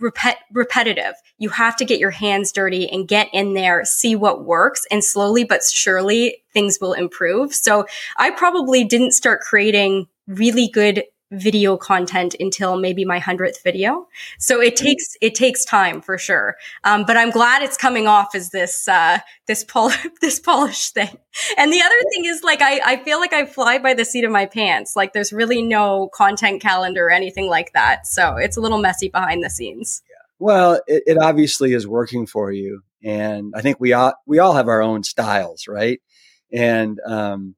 repet- 0.01 0.35
repetitive. 0.51 1.13
You 1.37 1.49
have 1.49 1.75
to 1.77 1.85
get 1.85 1.99
your 1.99 2.11
hands 2.11 2.51
dirty 2.51 2.89
and 2.89 3.07
get 3.07 3.29
in 3.33 3.53
there, 3.53 3.83
see 3.85 4.15
what 4.15 4.45
works, 4.45 4.85
and 4.91 5.03
slowly 5.03 5.43
but 5.43 5.63
surely 5.63 6.43
things 6.53 6.79
will 6.79 6.93
improve. 6.93 7.53
So 7.53 7.85
I 8.17 8.31
probably 8.31 8.83
didn't 8.83 9.11
start 9.11 9.41
creating 9.41 10.07
really 10.27 10.69
good 10.69 11.03
video 11.33 11.77
content 11.77 12.35
until 12.39 12.77
maybe 12.77 13.05
my 13.05 13.19
hundredth 13.19 13.63
video. 13.63 14.07
So 14.37 14.61
it 14.61 14.75
mm-hmm. 14.75 14.85
takes 14.85 15.17
it 15.21 15.35
takes 15.35 15.65
time 15.65 16.01
for 16.01 16.17
sure. 16.17 16.55
Um, 16.83 17.03
but 17.05 17.17
I'm 17.17 17.31
glad 17.31 17.61
it's 17.61 17.77
coming 17.77 18.07
off 18.07 18.35
as 18.35 18.51
this 18.51 18.87
uh, 18.87 19.19
this 19.47 19.63
pol- 19.63 19.91
this 20.21 20.39
polished 20.39 20.93
thing. 20.93 21.17
And 21.57 21.73
the 21.73 21.81
other 21.81 22.09
thing 22.13 22.25
is 22.25 22.43
like 22.43 22.61
I 22.61 22.79
I 22.85 22.97
feel 22.97 23.19
like 23.19 23.33
I 23.33 23.45
fly 23.45 23.79
by 23.79 23.93
the 23.93 24.05
seat 24.05 24.23
of 24.23 24.31
my 24.31 24.45
pants. 24.45 24.95
Like 24.95 25.13
there's 25.13 25.33
really 25.33 25.61
no 25.61 26.09
content 26.13 26.61
calendar 26.61 27.07
or 27.07 27.11
anything 27.11 27.47
like 27.47 27.73
that. 27.73 28.05
So 28.07 28.35
it's 28.37 28.57
a 28.57 28.61
little 28.61 28.79
messy 28.79 29.09
behind 29.09 29.43
the 29.43 29.49
scenes. 29.49 30.01
Yeah. 30.09 30.15
Well, 30.39 30.81
it, 30.87 31.03
it 31.05 31.17
obviously 31.17 31.73
is 31.73 31.87
working 31.87 32.25
for 32.25 32.51
you, 32.51 32.81
and 33.03 33.53
I 33.55 33.61
think 33.61 33.79
we 33.79 33.93
all 33.93 34.13
we 34.25 34.39
all 34.39 34.53
have 34.53 34.67
our 34.67 34.81
own 34.81 35.03
styles, 35.03 35.67
right? 35.67 35.99
And 36.51 36.99
um, 37.07 37.55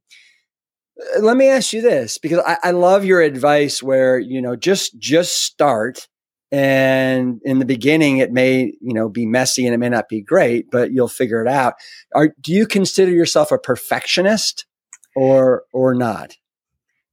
Uh, 1.00 1.22
let 1.22 1.38
me 1.38 1.48
ask 1.48 1.74
you 1.74 1.82
this 1.82 2.18
because 2.18 2.40
I, 2.46 2.58
I 2.64 2.72
love 2.72 3.06
your 3.06 3.22
advice 3.22 3.82
where 3.82 4.18
you 4.20 4.42
know 4.42 4.56
just 4.56 4.98
just 5.00 5.44
start 5.44 6.08
and 6.52 7.42
in 7.44 7.60
the 7.60 7.66
beginning 7.66 8.18
it 8.20 8.32
may 8.32 8.74
you 8.80 8.94
know 8.94 9.10
be 9.10 9.26
messy 9.26 9.66
and 9.66 9.74
it 9.74 9.78
may 9.78 9.90
not 9.90 10.08
be 10.08 10.22
great 10.22 10.70
but 10.72 10.92
you'll 10.92 11.08
figure 11.08 11.42
it 11.42 11.48
out. 11.48 11.76
Are 12.14 12.34
do 12.42 12.52
you 12.52 12.68
consider 12.68 13.12
yourself 13.12 13.52
a 13.52 13.58
perfectionist 13.58 14.66
or 15.16 15.64
or 15.74 15.94
not? 15.96 16.36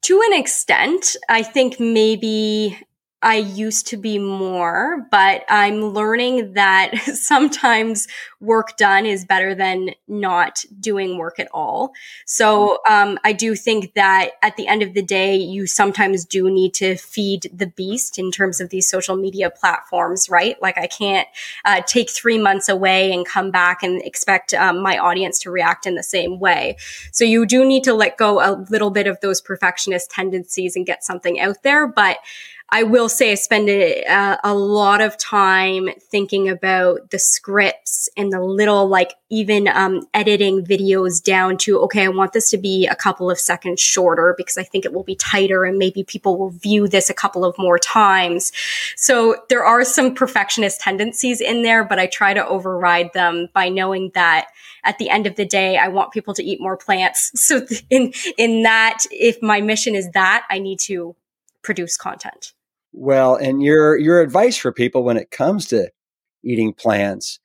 To 0.02 0.20
an 0.26 0.38
extent 0.38 1.16
i 1.28 1.42
think 1.42 1.78
maybe 1.78 2.78
I 3.22 3.36
used 3.36 3.86
to 3.88 3.96
be 3.96 4.18
more, 4.18 5.06
but 5.10 5.44
I'm 5.48 5.80
learning 5.80 6.54
that 6.54 6.96
sometimes 7.14 8.08
work 8.40 8.76
done 8.76 9.06
is 9.06 9.24
better 9.24 9.54
than 9.54 9.90
not 10.08 10.64
doing 10.80 11.16
work 11.16 11.38
at 11.38 11.48
all. 11.54 11.92
So 12.26 12.78
um, 12.90 13.18
I 13.22 13.32
do 13.32 13.54
think 13.54 13.94
that 13.94 14.32
at 14.42 14.56
the 14.56 14.66
end 14.66 14.82
of 14.82 14.94
the 14.94 15.02
day, 15.02 15.36
you 15.36 15.68
sometimes 15.68 16.24
do 16.24 16.50
need 16.50 16.74
to 16.74 16.96
feed 16.96 17.48
the 17.54 17.68
beast 17.68 18.18
in 18.18 18.32
terms 18.32 18.60
of 18.60 18.70
these 18.70 18.88
social 18.88 19.16
media 19.16 19.50
platforms, 19.50 20.28
right? 20.28 20.60
Like 20.60 20.76
I 20.76 20.88
can't 20.88 21.28
uh, 21.64 21.82
take 21.86 22.10
three 22.10 22.38
months 22.38 22.68
away 22.68 23.12
and 23.12 23.24
come 23.24 23.52
back 23.52 23.84
and 23.84 24.02
expect 24.02 24.52
um, 24.54 24.82
my 24.82 24.98
audience 24.98 25.38
to 25.40 25.50
react 25.52 25.86
in 25.86 25.94
the 25.94 26.02
same 26.02 26.40
way. 26.40 26.76
So 27.12 27.24
you 27.24 27.46
do 27.46 27.64
need 27.64 27.84
to 27.84 27.94
let 27.94 28.16
go 28.16 28.40
a 28.40 28.66
little 28.68 28.90
bit 28.90 29.06
of 29.06 29.20
those 29.20 29.40
perfectionist 29.40 30.10
tendencies 30.10 30.74
and 30.74 30.84
get 30.84 31.04
something 31.04 31.38
out 31.38 31.62
there, 31.62 31.86
but 31.86 32.18
I 32.74 32.84
will 32.84 33.10
say 33.10 33.32
I 33.32 33.34
spend 33.34 33.68
a, 33.68 34.38
a, 34.42 34.54
lot 34.54 35.02
of 35.02 35.18
time 35.18 35.90
thinking 36.10 36.48
about 36.48 37.10
the 37.10 37.18
scripts 37.18 38.08
and 38.16 38.32
the 38.32 38.40
little, 38.40 38.88
like, 38.88 39.12
even 39.28 39.68
um, 39.68 40.06
editing 40.14 40.64
videos 40.64 41.22
down 41.22 41.58
to, 41.58 41.78
okay, 41.80 42.04
I 42.04 42.08
want 42.08 42.32
this 42.32 42.48
to 42.48 42.56
be 42.56 42.86
a 42.86 42.96
couple 42.96 43.30
of 43.30 43.38
seconds 43.38 43.82
shorter 43.82 44.34
because 44.38 44.56
I 44.56 44.62
think 44.62 44.86
it 44.86 44.94
will 44.94 45.02
be 45.02 45.14
tighter 45.14 45.64
and 45.64 45.76
maybe 45.76 46.02
people 46.02 46.38
will 46.38 46.48
view 46.48 46.88
this 46.88 47.10
a 47.10 47.14
couple 47.14 47.44
of 47.44 47.54
more 47.58 47.78
times. 47.78 48.52
So 48.96 49.36
there 49.50 49.64
are 49.64 49.84
some 49.84 50.14
perfectionist 50.14 50.80
tendencies 50.80 51.42
in 51.42 51.62
there, 51.62 51.84
but 51.84 51.98
I 51.98 52.06
try 52.06 52.32
to 52.32 52.46
override 52.46 53.12
them 53.12 53.48
by 53.52 53.68
knowing 53.68 54.12
that 54.14 54.46
at 54.82 54.96
the 54.96 55.10
end 55.10 55.26
of 55.26 55.36
the 55.36 55.44
day, 55.44 55.76
I 55.76 55.88
want 55.88 56.12
people 56.12 56.32
to 56.34 56.42
eat 56.42 56.58
more 56.58 56.78
plants. 56.78 57.32
So 57.52 57.66
in, 57.90 58.14
in 58.38 58.62
that, 58.62 59.04
if 59.10 59.42
my 59.42 59.60
mission 59.60 59.94
is 59.94 60.08
that, 60.12 60.46
I 60.48 60.58
need 60.58 60.78
to 60.84 61.14
produce 61.62 61.98
content. 61.98 62.54
Well, 62.92 63.36
and 63.36 63.62
your 63.62 63.98
your 63.98 64.20
advice 64.20 64.56
for 64.56 64.72
people 64.72 65.04
when 65.04 65.16
it 65.16 65.30
comes 65.30 65.66
to 65.68 65.90
eating 66.44 66.74
plants 66.74 67.38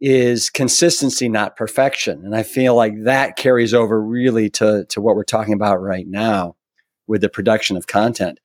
is 0.00 0.48
consistency, 0.48 1.28
not 1.28 1.56
perfection. 1.56 2.24
And 2.24 2.34
I 2.34 2.42
feel 2.42 2.74
like 2.74 2.94
that 3.04 3.36
carries 3.36 3.74
over 3.74 4.02
really 4.02 4.48
to, 4.50 4.86
to 4.88 5.00
what 5.00 5.14
we're 5.14 5.24
talking 5.24 5.52
about 5.52 5.80
right 5.80 6.06
now 6.08 6.56
with 7.06 7.20
the 7.20 7.28
production 7.28 7.76
of 7.76 7.86
content. 7.86 8.40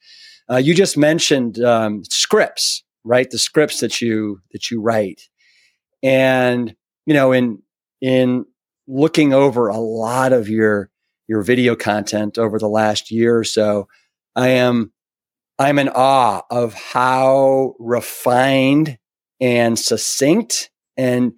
Uh, 0.49 0.57
you 0.57 0.75
just 0.75 0.97
mentioned 0.97 1.59
um, 1.63 2.03
scripts, 2.03 2.83
right? 3.03 3.29
The 3.29 3.39
scripts 3.39 3.79
that 3.79 4.01
you 4.01 4.41
that 4.51 4.69
you 4.69 4.81
write, 4.81 5.29
and 6.03 6.75
you 7.05 7.13
know, 7.13 7.31
in 7.31 7.63
in 8.01 8.45
looking 8.87 9.33
over 9.33 9.67
a 9.67 9.77
lot 9.77 10.33
of 10.33 10.47
your 10.49 10.91
your 11.27 11.41
video 11.41 11.75
content 11.75 12.37
over 12.37 12.59
the 12.59 12.67
last 12.67 13.09
year 13.09 13.37
or 13.39 13.43
so, 13.43 13.87
I 14.35 14.49
am 14.49 14.91
I'm 15.57 15.79
in 15.79 15.89
awe 15.89 16.41
of 16.49 16.73
how 16.73 17.75
refined 17.79 18.97
and 19.39 19.77
succinct 19.79 20.69
and 20.97 21.33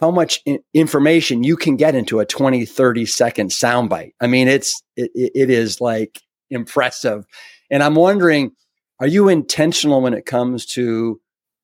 how 0.00 0.10
much 0.10 0.42
information 0.74 1.44
you 1.44 1.56
can 1.56 1.76
get 1.76 1.94
into 1.94 2.20
a 2.20 2.26
20, 2.26 2.66
30 2.66 3.06
second 3.06 3.50
soundbite. 3.50 4.12
I 4.20 4.26
mean, 4.26 4.48
it's, 4.48 4.82
it, 4.96 5.10
it 5.14 5.50
is 5.50 5.80
like 5.80 6.20
impressive. 6.50 7.24
And 7.70 7.82
I'm 7.82 7.94
wondering, 7.94 8.52
are 9.00 9.06
you 9.06 9.28
intentional 9.28 10.02
when 10.02 10.14
it 10.14 10.26
comes 10.26 10.66
to 10.66 11.20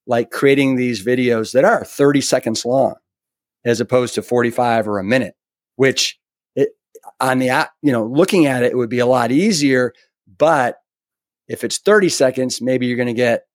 like 0.07 0.31
creating 0.31 0.77
these 0.77 1.05
videos 1.05 1.53
that 1.53 1.65
are 1.65 1.85
30 1.85 2.21
seconds 2.21 2.65
long 2.65 2.95
as 3.65 3.81
opposed 3.81 4.15
to 4.15 4.23
45 4.23 4.89
or 4.89 4.99
a 4.99 5.05
minute, 5.05 5.35
which 5.77 6.19
it, 6.57 6.71
on 7.21 7.39
the, 7.39 7.69
you 7.83 7.93
know, 7.93 8.05
looking 8.05 8.47
at 8.47 8.63
it, 8.63 8.73
it 8.73 8.77
would 8.77 8.91
be 8.91 8.99
a 8.99 9.07
lot 9.07 9.31
easier, 9.31 9.93
but 10.39 10.79
if 11.49 11.65
it's 11.65 11.79
30 11.79 12.09
seconds, 12.09 12.61
maybe 12.61 12.87
you're 12.87 12.97
going 12.97 13.07
to 13.07 13.15
get 13.15 13.47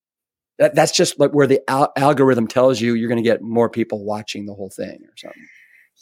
that, 0.59 0.75
that's 0.75 0.91
just 0.91 1.19
like 1.19 1.31
where 1.31 1.47
the 1.47 1.61
al- 1.69 1.91
algorithm 1.95 2.47
tells 2.47 2.81
you 2.81 2.95
you're 2.95 3.09
going 3.09 3.23
to 3.23 3.27
get 3.27 3.41
more 3.41 3.69
people 3.69 4.03
watching 4.03 4.45
the 4.45 4.53
whole 4.53 4.69
thing 4.69 4.99
or 5.03 5.13
something. 5.15 5.47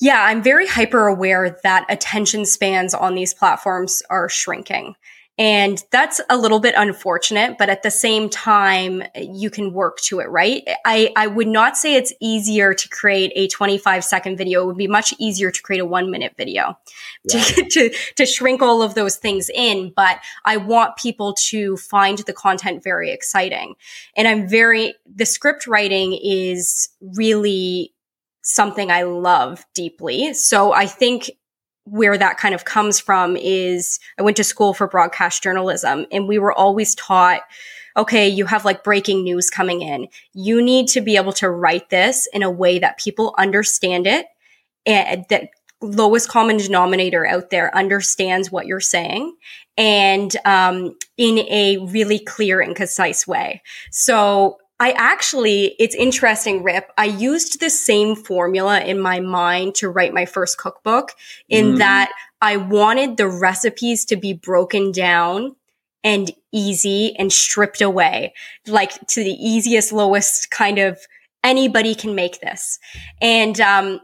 Yeah, 0.02 0.24
I'm 0.24 0.44
very 0.44 0.68
hyper 0.68 1.08
aware 1.08 1.58
that 1.64 1.86
attention 1.90 2.46
spans 2.46 2.94
on 2.94 3.16
these 3.16 3.34
platforms 3.34 4.02
are 4.10 4.28
shrinking. 4.28 4.96
And 5.38 5.84
that's 5.92 6.22
a 6.30 6.38
little 6.38 6.62
bit 6.62 6.76
unfortunate, 6.78 7.58
but 7.58 7.70
at 7.70 7.84
the 7.84 7.92
same 7.92 8.30
time, 8.30 9.04
you 9.16 9.50
can 9.50 9.74
work 9.74 9.98
to 10.04 10.22
it, 10.22 10.30
right? 10.30 10.66
I, 10.86 11.12
I 11.18 11.28
would 11.28 11.48
not 11.48 11.76
say 11.76 11.96
it's 11.96 12.14
easier 12.22 12.74
to 12.74 12.90
create 12.90 13.34
a 13.36 13.50
25 13.50 14.06
second 14.06 14.38
video. 14.38 14.64
It 14.64 14.68
would 14.68 14.78
be 14.78 14.88
much 14.88 15.14
easier 15.20 15.52
to 15.52 15.62
create 15.62 15.82
a 15.82 15.86
one 15.86 16.10
minute 16.10 16.36
video 16.38 16.78
yeah. 17.26 17.44
to, 17.44 17.66
to, 17.70 17.96
to 18.16 18.26
shrink 18.26 18.62
all 18.62 18.82
of 18.82 18.94
those 18.94 19.18
things 19.18 19.50
in. 19.54 19.92
But 19.94 20.20
I 20.46 20.56
want 20.56 20.96
people 20.96 21.34
to 21.48 21.76
find 21.76 22.20
the 22.20 22.34
content 22.34 22.82
very 22.82 23.12
exciting. 23.12 23.76
And 24.16 24.30
I'm 24.30 24.48
very, 24.48 24.94
the 25.06 25.26
script 25.26 25.68
writing 25.68 26.18
is 26.24 26.88
really 27.02 27.94
something 28.42 28.90
I 28.90 29.04
love 29.04 29.66
deeply. 29.74 30.34
So 30.34 30.72
I 30.72 30.86
think 30.86 31.32
where 31.86 32.18
that 32.18 32.38
kind 32.38 32.54
of 32.56 32.66
comes 32.66 33.00
from 33.00 33.38
is 33.38 34.00
I 34.20 34.24
went 34.24 34.38
to 34.38 34.44
school 34.44 34.74
for 34.74 34.88
broadcast 34.88 35.42
journalism 35.44 36.06
and 36.12 36.28
we 36.28 36.40
were 36.40 36.52
always 36.52 36.96
taught, 36.96 37.42
okay, 37.96 38.28
you 38.28 38.46
have 38.46 38.66
like 38.66 38.84
breaking 38.84 39.24
news 39.24 39.50
coming 39.50 39.82
in. 39.82 40.08
You 40.34 40.62
need 40.62 40.88
to 40.90 41.02
be 41.02 41.16
able 41.16 41.34
to 41.34 41.50
write 41.50 41.90
this 41.90 42.28
in 42.34 42.44
a 42.44 42.52
way 42.52 42.80
that 42.80 42.98
people 42.98 43.34
understand 43.38 44.08
it 44.08 44.26
and 44.86 45.26
that 45.30 45.50
lowest 45.82 46.30
common 46.30 46.58
denominator 46.58 47.26
out 47.26 47.50
there 47.52 47.76
understands 47.76 48.52
what 48.52 48.66
you're 48.66 48.80
saying 48.80 49.36
and 49.78 50.36
um, 50.46 50.96
in 51.18 51.40
a 51.50 51.78
really 51.78 52.20
clear 52.20 52.62
and 52.62 52.76
concise 52.76 53.28
way. 53.28 53.62
So 53.92 54.58
I 54.80 54.92
actually, 54.92 55.76
it's 55.80 55.96
interesting, 55.96 56.62
Rip. 56.62 56.92
I 56.98 57.06
used 57.06 57.60
the 57.60 57.70
same 57.70 58.16
formula 58.16 58.82
in 58.82 59.00
my 59.00 59.22
mind 59.22 59.76
to 59.76 59.90
write 59.90 60.14
my 60.14 60.26
first 60.26 60.58
cookbook 60.58 61.14
in 61.48 61.74
mm. 61.74 61.78
that 61.78 62.12
I 62.42 62.58
wanted 62.58 63.16
the 63.16 63.28
recipes 63.28 64.04
to 64.06 64.18
be 64.18 64.34
broken 64.34 64.92
down 64.92 65.56
and 66.04 66.30
easy 66.52 67.16
and 67.18 67.32
stripped 67.32 67.82
away, 67.82 68.34
like 68.68 68.92
to 69.08 69.24
the 69.24 69.32
easiest, 69.32 69.94
lowest 69.94 70.52
kind 70.52 70.78
of 70.78 71.00
anybody 71.44 71.96
can 71.96 72.14
make 72.14 72.42
this. 72.42 72.78
And, 73.22 73.60
um, 73.62 74.02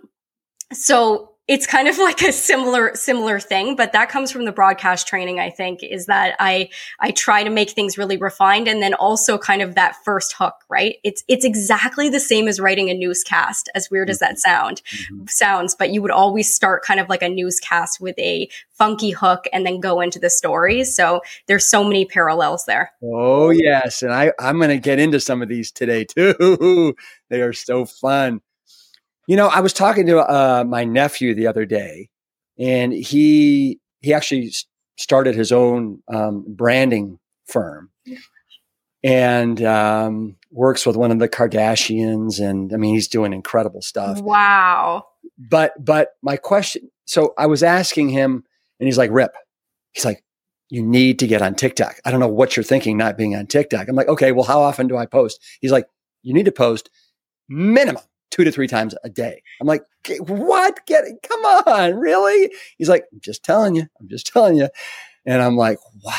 so 0.71 1.30
it's 1.51 1.67
kind 1.67 1.87
of 1.87 1.97
like 1.99 2.21
a 2.21 2.31
similar 2.31 2.95
similar 2.95 3.39
thing 3.39 3.75
but 3.75 3.91
that 3.91 4.09
comes 4.09 4.31
from 4.31 4.45
the 4.45 4.51
broadcast 4.51 5.07
training 5.07 5.39
i 5.39 5.49
think 5.49 5.83
is 5.83 6.05
that 6.07 6.35
i 6.39 6.69
i 6.99 7.11
try 7.11 7.43
to 7.43 7.49
make 7.49 7.71
things 7.71 7.97
really 7.97 8.17
refined 8.17 8.67
and 8.67 8.81
then 8.81 8.93
also 8.93 9.37
kind 9.37 9.61
of 9.61 9.75
that 9.75 9.95
first 10.03 10.33
hook 10.33 10.55
right? 10.71 10.95
It's 11.03 11.23
it's 11.27 11.43
exactly 11.43 12.07
the 12.09 12.19
same 12.19 12.47
as 12.47 12.59
writing 12.59 12.89
a 12.89 12.93
newscast 12.93 13.69
as 13.75 13.91
weird 13.91 14.09
as 14.09 14.19
that 14.19 14.39
sound 14.39 14.81
mm-hmm. 14.89 15.25
sounds 15.27 15.75
but 15.75 15.91
you 15.91 16.01
would 16.01 16.11
always 16.11 16.53
start 16.53 16.83
kind 16.83 16.99
of 16.99 17.09
like 17.09 17.21
a 17.21 17.29
newscast 17.29 17.99
with 17.99 18.17
a 18.17 18.49
funky 18.71 19.11
hook 19.11 19.45
and 19.51 19.65
then 19.65 19.79
go 19.79 19.99
into 19.99 20.17
the 20.17 20.29
stories 20.29 20.95
so 20.95 21.21
there's 21.47 21.69
so 21.69 21.83
many 21.83 22.05
parallels 22.05 22.65
there. 22.65 22.91
Oh 23.03 23.49
yes 23.49 24.01
and 24.01 24.13
i 24.13 24.31
i'm 24.39 24.57
going 24.57 24.69
to 24.69 24.79
get 24.79 24.99
into 24.99 25.19
some 25.19 25.41
of 25.41 25.49
these 25.49 25.71
today 25.71 26.05
too. 26.15 26.95
They 27.29 27.41
are 27.41 27.53
so 27.53 27.85
fun 27.85 28.41
you 29.27 29.35
know, 29.35 29.47
I 29.47 29.59
was 29.59 29.73
talking 29.73 30.07
to 30.07 30.19
uh, 30.19 30.63
my 30.67 30.83
nephew 30.83 31.33
the 31.33 31.47
other 31.47 31.65
day, 31.65 32.09
and 32.57 32.91
he 32.91 33.79
he 34.01 34.13
actually 34.13 34.51
started 34.97 35.35
his 35.35 35.51
own 35.51 36.01
um, 36.07 36.45
branding 36.47 37.19
firm, 37.47 37.91
and 39.03 39.61
um, 39.63 40.37
works 40.51 40.85
with 40.85 40.95
one 40.95 41.11
of 41.11 41.19
the 41.19 41.29
Kardashians, 41.29 42.39
and 42.39 42.73
I 42.73 42.77
mean, 42.77 42.93
he's 42.93 43.07
doing 43.07 43.33
incredible 43.33 43.81
stuff. 43.81 44.21
Wow! 44.21 45.05
But 45.37 45.73
but 45.83 46.09
my 46.21 46.37
question, 46.37 46.89
so 47.05 47.33
I 47.37 47.47
was 47.47 47.63
asking 47.63 48.09
him, 48.09 48.43
and 48.79 48.87
he's 48.87 48.97
like, 48.97 49.11
"Rip," 49.11 49.33
he's 49.93 50.05
like, 50.05 50.23
"You 50.69 50.83
need 50.83 51.19
to 51.19 51.27
get 51.27 51.41
on 51.41 51.55
TikTok." 51.55 51.99
I 52.05 52.11
don't 52.11 52.19
know 52.19 52.27
what 52.27 52.55
you're 52.55 52.63
thinking, 52.63 52.97
not 52.97 53.17
being 53.17 53.35
on 53.35 53.47
TikTok. 53.47 53.87
I'm 53.87 53.95
like, 53.95 54.07
"Okay, 54.07 54.31
well, 54.31 54.45
how 54.45 54.61
often 54.61 54.87
do 54.87 54.97
I 54.97 55.05
post?" 55.05 55.39
He's 55.61 55.71
like, 55.71 55.85
"You 56.23 56.33
need 56.33 56.45
to 56.45 56.51
post 56.51 56.89
minimum." 57.47 58.03
Two 58.31 58.43
to 58.43 58.51
three 58.51 58.67
times 58.67 58.95
a 59.03 59.09
day. 59.09 59.43
I'm 59.59 59.67
like, 59.67 59.83
what? 60.19 60.85
Get 60.87 61.03
it? 61.03 61.17
Come 61.21 61.41
on, 61.45 61.95
really? 61.95 62.51
He's 62.77 62.89
like, 62.89 63.05
I'm 63.11 63.19
just 63.19 63.43
telling 63.43 63.75
you. 63.75 63.85
I'm 63.99 64.07
just 64.07 64.27
telling 64.27 64.57
you. 64.57 64.69
And 65.25 65.41
I'm 65.41 65.55
like, 65.55 65.77
wow, 66.03 66.13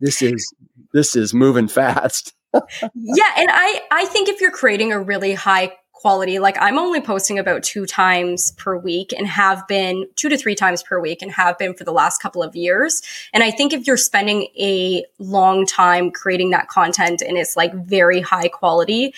this 0.00 0.22
is 0.22 0.52
this 0.92 1.14
is 1.14 1.34
moving 1.34 1.68
fast. 1.68 2.32
yeah, 2.54 3.30
and 3.36 3.48
I 3.52 3.82
I 3.90 4.06
think 4.06 4.28
if 4.28 4.40
you're 4.40 4.50
creating 4.50 4.92
a 4.92 5.00
really 5.00 5.34
high 5.34 5.72
quality, 5.92 6.38
like 6.38 6.56
I'm 6.60 6.78
only 6.78 7.00
posting 7.00 7.38
about 7.38 7.62
two 7.62 7.86
times 7.86 8.52
per 8.52 8.76
week 8.76 9.12
and 9.16 9.26
have 9.26 9.66
been 9.66 10.06
two 10.16 10.28
to 10.28 10.36
three 10.36 10.54
times 10.54 10.82
per 10.82 11.00
week 11.00 11.22
and 11.22 11.30
have 11.32 11.58
been 11.58 11.74
for 11.74 11.84
the 11.84 11.92
last 11.92 12.20
couple 12.20 12.42
of 12.42 12.54
years. 12.54 13.02
And 13.32 13.42
I 13.42 13.50
think 13.50 13.72
if 13.72 13.86
you're 13.86 13.96
spending 13.96 14.48
a 14.58 15.04
long 15.18 15.66
time 15.66 16.10
creating 16.10 16.50
that 16.50 16.68
content 16.68 17.22
and 17.22 17.38
it's 17.38 17.56
like 17.56 17.72
very 17.72 18.20
high 18.20 18.48
quality, 18.48 19.14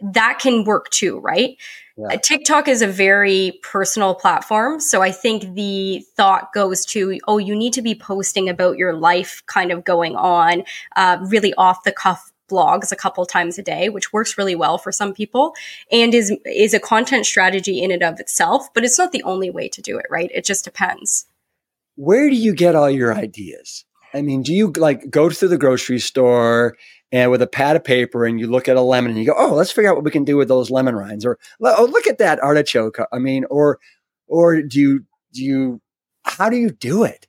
that 0.00 0.38
can 0.40 0.64
work 0.64 0.90
too, 0.90 1.18
right? 1.20 1.56
Yeah. 1.96 2.06
Uh, 2.08 2.16
TikTok 2.16 2.66
is 2.66 2.82
a 2.82 2.88
very 2.88 3.60
personal 3.62 4.14
platform. 4.14 4.80
So 4.80 5.00
I 5.00 5.12
think 5.12 5.54
the 5.54 6.04
thought 6.16 6.52
goes 6.52 6.84
to, 6.86 7.18
oh, 7.28 7.38
you 7.38 7.54
need 7.54 7.72
to 7.74 7.82
be 7.82 7.94
posting 7.94 8.48
about 8.48 8.76
your 8.76 8.94
life 8.94 9.42
kind 9.46 9.70
of 9.70 9.84
going 9.84 10.16
on, 10.16 10.64
uh, 10.96 11.18
really 11.28 11.54
off 11.54 11.84
the 11.84 11.92
cuff 11.92 12.32
blogs 12.50 12.92
a 12.92 12.96
couple 12.96 13.24
times 13.24 13.58
a 13.58 13.62
day, 13.62 13.88
which 13.88 14.12
works 14.12 14.36
really 14.36 14.54
well 14.54 14.76
for 14.76 14.92
some 14.92 15.14
people 15.14 15.54
and 15.90 16.14
is, 16.14 16.32
is 16.44 16.74
a 16.74 16.80
content 16.80 17.26
strategy 17.26 17.80
in 17.80 17.90
and 17.90 18.02
of 18.02 18.20
itself, 18.20 18.72
but 18.74 18.84
it's 18.84 18.98
not 18.98 19.12
the 19.12 19.22
only 19.22 19.50
way 19.50 19.68
to 19.68 19.80
do 19.80 19.96
it, 19.96 20.06
right? 20.10 20.30
It 20.34 20.44
just 20.44 20.64
depends. 20.64 21.26
Where 21.96 22.28
do 22.28 22.36
you 22.36 22.54
get 22.54 22.74
all 22.74 22.90
your 22.90 23.14
ideas? 23.14 23.84
I 24.14 24.22
mean, 24.22 24.42
do 24.42 24.54
you 24.54 24.72
like 24.76 25.10
go 25.10 25.28
to 25.28 25.48
the 25.48 25.58
grocery 25.58 25.98
store 25.98 26.76
and 27.10 27.30
with 27.30 27.42
a 27.42 27.46
pad 27.46 27.76
of 27.76 27.84
paper 27.84 28.24
and 28.24 28.38
you 28.38 28.46
look 28.46 28.68
at 28.68 28.76
a 28.76 28.80
lemon 28.80 29.10
and 29.10 29.20
you 29.20 29.26
go, 29.26 29.34
oh, 29.36 29.54
let's 29.54 29.72
figure 29.72 29.90
out 29.90 29.96
what 29.96 30.04
we 30.04 30.10
can 30.10 30.24
do 30.24 30.36
with 30.36 30.48
those 30.48 30.70
lemon 30.70 30.94
rinds, 30.94 31.24
or 31.24 31.38
oh, 31.62 31.88
look 31.90 32.06
at 32.06 32.18
that 32.18 32.40
artichoke. 32.40 32.98
I 33.12 33.18
mean, 33.18 33.44
or 33.50 33.78
or 34.26 34.62
do 34.62 34.80
you 34.80 35.04
do 35.32 35.42
you 35.42 35.80
how 36.24 36.48
do 36.48 36.56
you 36.56 36.70
do 36.70 37.04
it? 37.04 37.26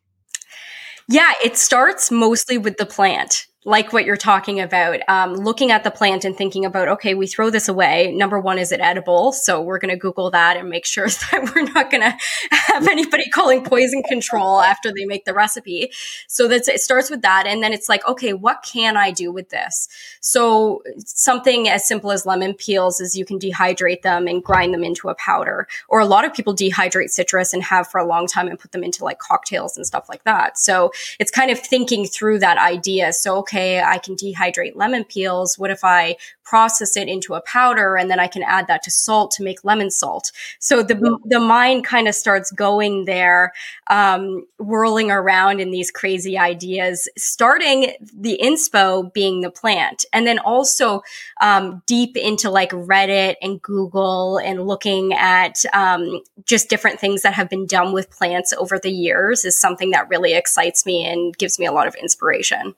Yeah, 1.09 1.33
it 1.43 1.57
starts 1.57 2.11
mostly 2.11 2.57
with 2.57 2.77
the 2.77 2.85
plant 2.85 3.47
like 3.67 3.91
what 3.91 4.05
you're 4.05 4.15
talking 4.15 4.59
about, 4.59 4.99
um, 5.07 5.33
looking 5.33 5.71
at 5.71 5.83
the 5.83 5.89
plant 5.89 6.23
and 6.23 6.37
thinking 6.37 6.65
about, 6.65 6.87
okay, 6.87 7.15
we 7.15 7.25
throw 7.25 7.49
this 7.49 7.67
away. 7.67 8.13
Number 8.15 8.39
one, 8.39 8.59
is 8.59 8.71
it 8.71 8.79
edible? 8.79 9.31
So 9.31 9.59
we're 9.59 9.79
going 9.79 9.89
to 9.89 9.97
Google 9.97 10.29
that 10.31 10.55
and 10.55 10.69
make 10.69 10.85
sure 10.85 11.07
that 11.31 11.51
we're 11.55 11.63
not 11.63 11.89
going 11.89 12.01
to 12.01 12.15
have 12.51 12.87
anybody 12.87 13.27
calling 13.31 13.63
poison 13.63 14.03
control 14.03 14.61
after 14.61 14.93
they 14.93 15.05
make 15.05 15.25
the 15.25 15.33
recipe. 15.33 15.91
So 16.27 16.47
that's, 16.47 16.67
it 16.67 16.79
starts 16.79 17.09
with 17.09 17.23
that. 17.23 17.47
And 17.47 17.63
then 17.63 17.73
it's 17.73 17.89
like, 17.89 18.07
okay, 18.07 18.33
what 18.33 18.63
can 18.63 18.97
I 18.97 19.09
do 19.09 19.31
with 19.31 19.49
this? 19.49 19.87
So 20.21 20.83
something 21.03 21.67
as 21.67 21.87
simple 21.87 22.11
as 22.11 22.23
lemon 22.23 22.53
peels 22.53 22.99
is 22.99 23.17
you 23.17 23.25
can 23.25 23.39
dehydrate 23.39 24.03
them 24.03 24.27
and 24.27 24.43
grind 24.43 24.75
them 24.75 24.83
into 24.83 25.09
a 25.09 25.15
powder. 25.15 25.67
Or 25.89 25.99
a 25.99 26.05
lot 26.05 26.23
of 26.23 26.35
people 26.35 26.55
dehydrate 26.55 27.09
citrus 27.09 27.51
and 27.51 27.63
have 27.63 27.87
for 27.87 27.97
a 27.99 28.05
long 28.05 28.27
time 28.27 28.47
and 28.47 28.59
put 28.59 28.73
them 28.73 28.83
into 28.83 29.03
like 29.03 29.17
cocktails 29.17 29.75
and 29.75 29.87
stuff 29.87 30.07
like 30.07 30.23
that. 30.25 30.59
So 30.59 30.91
it's 31.19 31.31
kind 31.31 31.49
of 31.49 31.57
thinking 31.57 32.05
through 32.05 32.39
that 32.39 32.59
idea. 32.59 33.11
So, 33.11 33.37
okay, 33.37 33.54
okay, 33.55 33.81
I 33.81 33.99
can 33.99 34.15
dehydrate 34.15 34.75
lemon 34.75 35.05
peels. 35.05 35.57
What 35.57 35.71
if 35.71 35.83
I 35.83 36.17
process 36.43 36.97
it 36.97 37.07
into 37.07 37.33
a 37.33 37.41
powder 37.41 37.95
and 37.95 38.11
then 38.11 38.19
I 38.19 38.27
can 38.27 38.43
add 38.43 38.67
that 38.67 38.83
to 38.83 38.91
salt 38.91 39.31
to 39.31 39.43
make 39.43 39.63
lemon 39.63 39.89
salt? 39.89 40.31
So 40.59 40.83
the, 40.83 41.19
the 41.23 41.39
mind 41.39 41.85
kind 41.85 42.07
of 42.07 42.15
starts 42.15 42.51
going 42.51 43.05
there, 43.05 43.53
um, 43.89 44.45
whirling 44.59 45.09
around 45.09 45.61
in 45.61 45.71
these 45.71 45.89
crazy 45.89 46.37
ideas, 46.37 47.07
starting 47.17 47.93
the 48.13 48.37
inspo 48.43 49.11
being 49.13 49.39
the 49.39 49.49
plant 49.49 50.03
and 50.11 50.27
then 50.27 50.39
also, 50.39 51.01
um, 51.41 51.81
deep 51.85 52.17
into 52.17 52.49
like 52.49 52.71
Reddit 52.71 53.35
and 53.41 53.61
Google 53.61 54.37
and 54.37 54.67
looking 54.67 55.13
at, 55.13 55.63
um, 55.73 56.21
just 56.45 56.69
different 56.69 56.99
things 56.99 57.21
that 57.21 57.33
have 57.33 57.49
been 57.49 57.65
done 57.65 57.93
with 57.93 58.11
plants 58.11 58.53
over 58.53 58.77
the 58.77 58.91
years 58.91 59.45
is 59.45 59.59
something 59.59 59.91
that 59.91 60.09
really 60.09 60.33
excites 60.33 60.85
me 60.85 61.05
and 61.05 61.37
gives 61.37 61.57
me 61.57 61.65
a 61.65 61.71
lot 61.71 61.87
of 61.87 61.95
inspiration. 61.95 62.75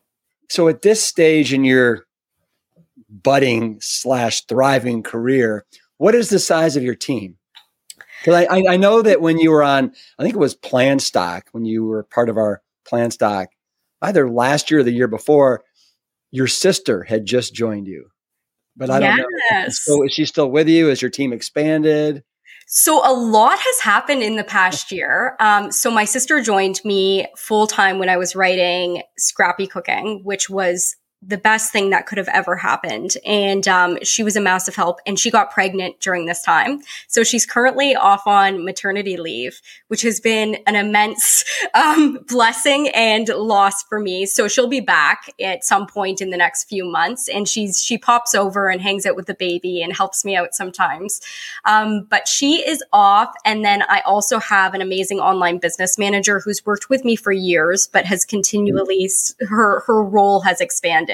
So 0.49 0.67
at 0.67 0.81
this 0.81 1.03
stage 1.03 1.53
in 1.53 1.63
your 1.63 2.05
budding 3.09 3.79
slash 3.81 4.45
thriving 4.45 5.03
career, 5.03 5.65
what 5.97 6.15
is 6.15 6.29
the 6.29 6.39
size 6.39 6.75
of 6.75 6.83
your 6.83 6.95
team? 6.95 7.37
Because 8.21 8.45
I, 8.49 8.63
I, 8.67 8.77
know 8.77 9.01
that 9.01 9.21
when 9.21 9.37
you 9.37 9.51
were 9.51 9.63
on, 9.63 9.93
I 10.17 10.23
think 10.23 10.33
it 10.33 10.39
was 10.39 10.55
PlantStock, 10.55 11.43
when 11.51 11.65
you 11.65 11.85
were 11.85 12.03
part 12.03 12.29
of 12.29 12.37
our 12.37 12.61
PlantStock, 12.89 13.47
either 14.01 14.29
last 14.29 14.71
year 14.71 14.79
or 14.79 14.83
the 14.83 14.91
year 14.91 15.07
before, 15.07 15.63
your 16.31 16.47
sister 16.47 17.03
had 17.03 17.25
just 17.25 17.53
joined 17.53 17.87
you. 17.87 18.09
But 18.75 18.89
I 18.89 18.99
don't 18.99 19.17
know. 19.17 19.65
So 19.69 20.03
is 20.03 20.13
she 20.13 20.25
still 20.25 20.49
with 20.49 20.67
you? 20.67 20.89
Is 20.89 21.01
your 21.01 21.11
team 21.11 21.33
expanded? 21.33 22.23
So 22.69 23.01
a 23.09 23.13
lot 23.13 23.57
has 23.59 23.79
happened 23.79 24.21
in 24.23 24.35
the 24.35 24.43
past 24.43 24.91
year. 24.91 25.37
Um, 25.39 25.71
so 25.71 25.89
my 25.89 26.03
sister 26.03 26.41
joined 26.41 26.81
me 26.83 27.25
full 27.37 27.65
time 27.65 27.97
when 27.97 28.09
I 28.09 28.17
was 28.17 28.35
writing 28.35 29.03
Scrappy 29.17 29.67
Cooking, 29.67 30.19
which 30.25 30.49
was 30.49 30.97
the 31.23 31.37
best 31.37 31.71
thing 31.71 31.89
that 31.89 32.05
could 32.05 32.19
have 32.19 32.27
ever 32.27 32.55
happened. 32.55 33.15
And 33.25 33.67
um, 33.67 33.97
she 34.03 34.21
was 34.23 34.35
a 34.35 34.41
massive 34.41 34.75
help. 34.75 34.99
And 35.07 35.19
she 35.19 35.31
got 35.31 35.51
pregnant 35.51 35.99
during 35.99 36.25
this 36.25 36.43
time. 36.43 36.81
So 37.07 37.23
she's 37.23 37.45
currently 37.45 37.95
off 37.95 38.27
on 38.27 38.63
maternity 38.63 39.17
leave, 39.17 39.59
which 39.87 40.03
has 40.03 40.19
been 40.19 40.57
an 40.67 40.75
immense 40.75 41.43
um, 41.73 42.19
blessing 42.27 42.89
and 42.89 43.27
loss 43.29 43.81
for 43.83 43.99
me. 43.99 44.25
So 44.27 44.47
she'll 44.47 44.67
be 44.67 44.79
back 44.79 45.33
at 45.41 45.63
some 45.63 45.87
point 45.87 46.21
in 46.21 46.29
the 46.29 46.37
next 46.37 46.65
few 46.65 46.85
months. 46.85 47.27
And 47.27 47.47
she's 47.47 47.83
she 47.83 47.97
pops 47.97 48.35
over 48.35 48.69
and 48.69 48.81
hangs 48.81 49.05
out 49.05 49.15
with 49.15 49.25
the 49.25 49.33
baby 49.33 49.81
and 49.81 49.95
helps 49.95 50.23
me 50.23 50.35
out 50.35 50.53
sometimes. 50.53 51.19
Um, 51.65 52.05
but 52.09 52.27
she 52.27 52.67
is 52.67 52.83
off. 52.93 53.33
And 53.43 53.65
then 53.65 53.83
I 53.89 54.01
also 54.01 54.37
have 54.39 54.75
an 54.75 54.81
amazing 54.81 55.19
online 55.19 55.57
business 55.57 55.97
manager 55.97 56.39
who's 56.39 56.63
worked 56.63 56.89
with 56.89 57.03
me 57.03 57.15
for 57.15 57.31
years, 57.31 57.87
but 57.87 58.05
has 58.05 58.23
continually 58.23 59.09
her 59.47 59.81
her 59.81 60.03
role 60.03 60.41
has 60.41 60.61
expanded 60.61 61.06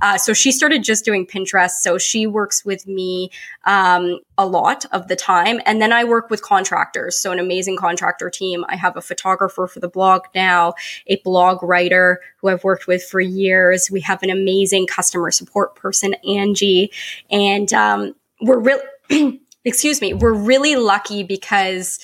Uh, 0.00 0.18
so 0.18 0.32
she 0.32 0.52
started 0.52 0.82
just 0.82 1.04
doing 1.04 1.26
Pinterest. 1.26 1.72
So 1.80 1.98
she 1.98 2.26
works 2.26 2.64
with 2.64 2.86
me 2.86 3.30
um, 3.64 4.20
a 4.38 4.46
lot 4.46 4.84
of 4.92 5.08
the 5.08 5.16
time. 5.16 5.60
And 5.66 5.80
then 5.80 5.92
I 5.92 6.04
work 6.04 6.30
with 6.30 6.42
contractors. 6.42 7.18
So 7.18 7.32
an 7.32 7.38
amazing 7.38 7.76
contractor 7.76 8.30
team. 8.30 8.64
I 8.68 8.76
have 8.76 8.96
a 8.96 9.00
photographer 9.00 9.66
for 9.66 9.80
the 9.80 9.88
blog 9.88 10.22
now, 10.34 10.74
a 11.06 11.16
blog 11.24 11.62
writer 11.62 12.20
who 12.38 12.48
I've 12.48 12.64
worked 12.64 12.86
with 12.86 13.02
for 13.04 13.20
years. 13.20 13.90
We 13.90 14.00
have 14.02 14.22
an 14.22 14.30
amazing 14.30 14.86
customer 14.86 15.30
support 15.30 15.74
person, 15.74 16.14
Angie. 16.26 16.90
And 17.30 17.72
um, 17.72 18.14
we're 18.40 18.58
really, 18.58 19.40
excuse 19.64 20.00
me, 20.00 20.14
we're 20.14 20.34
really 20.34 20.76
lucky 20.76 21.22
because 21.22 21.98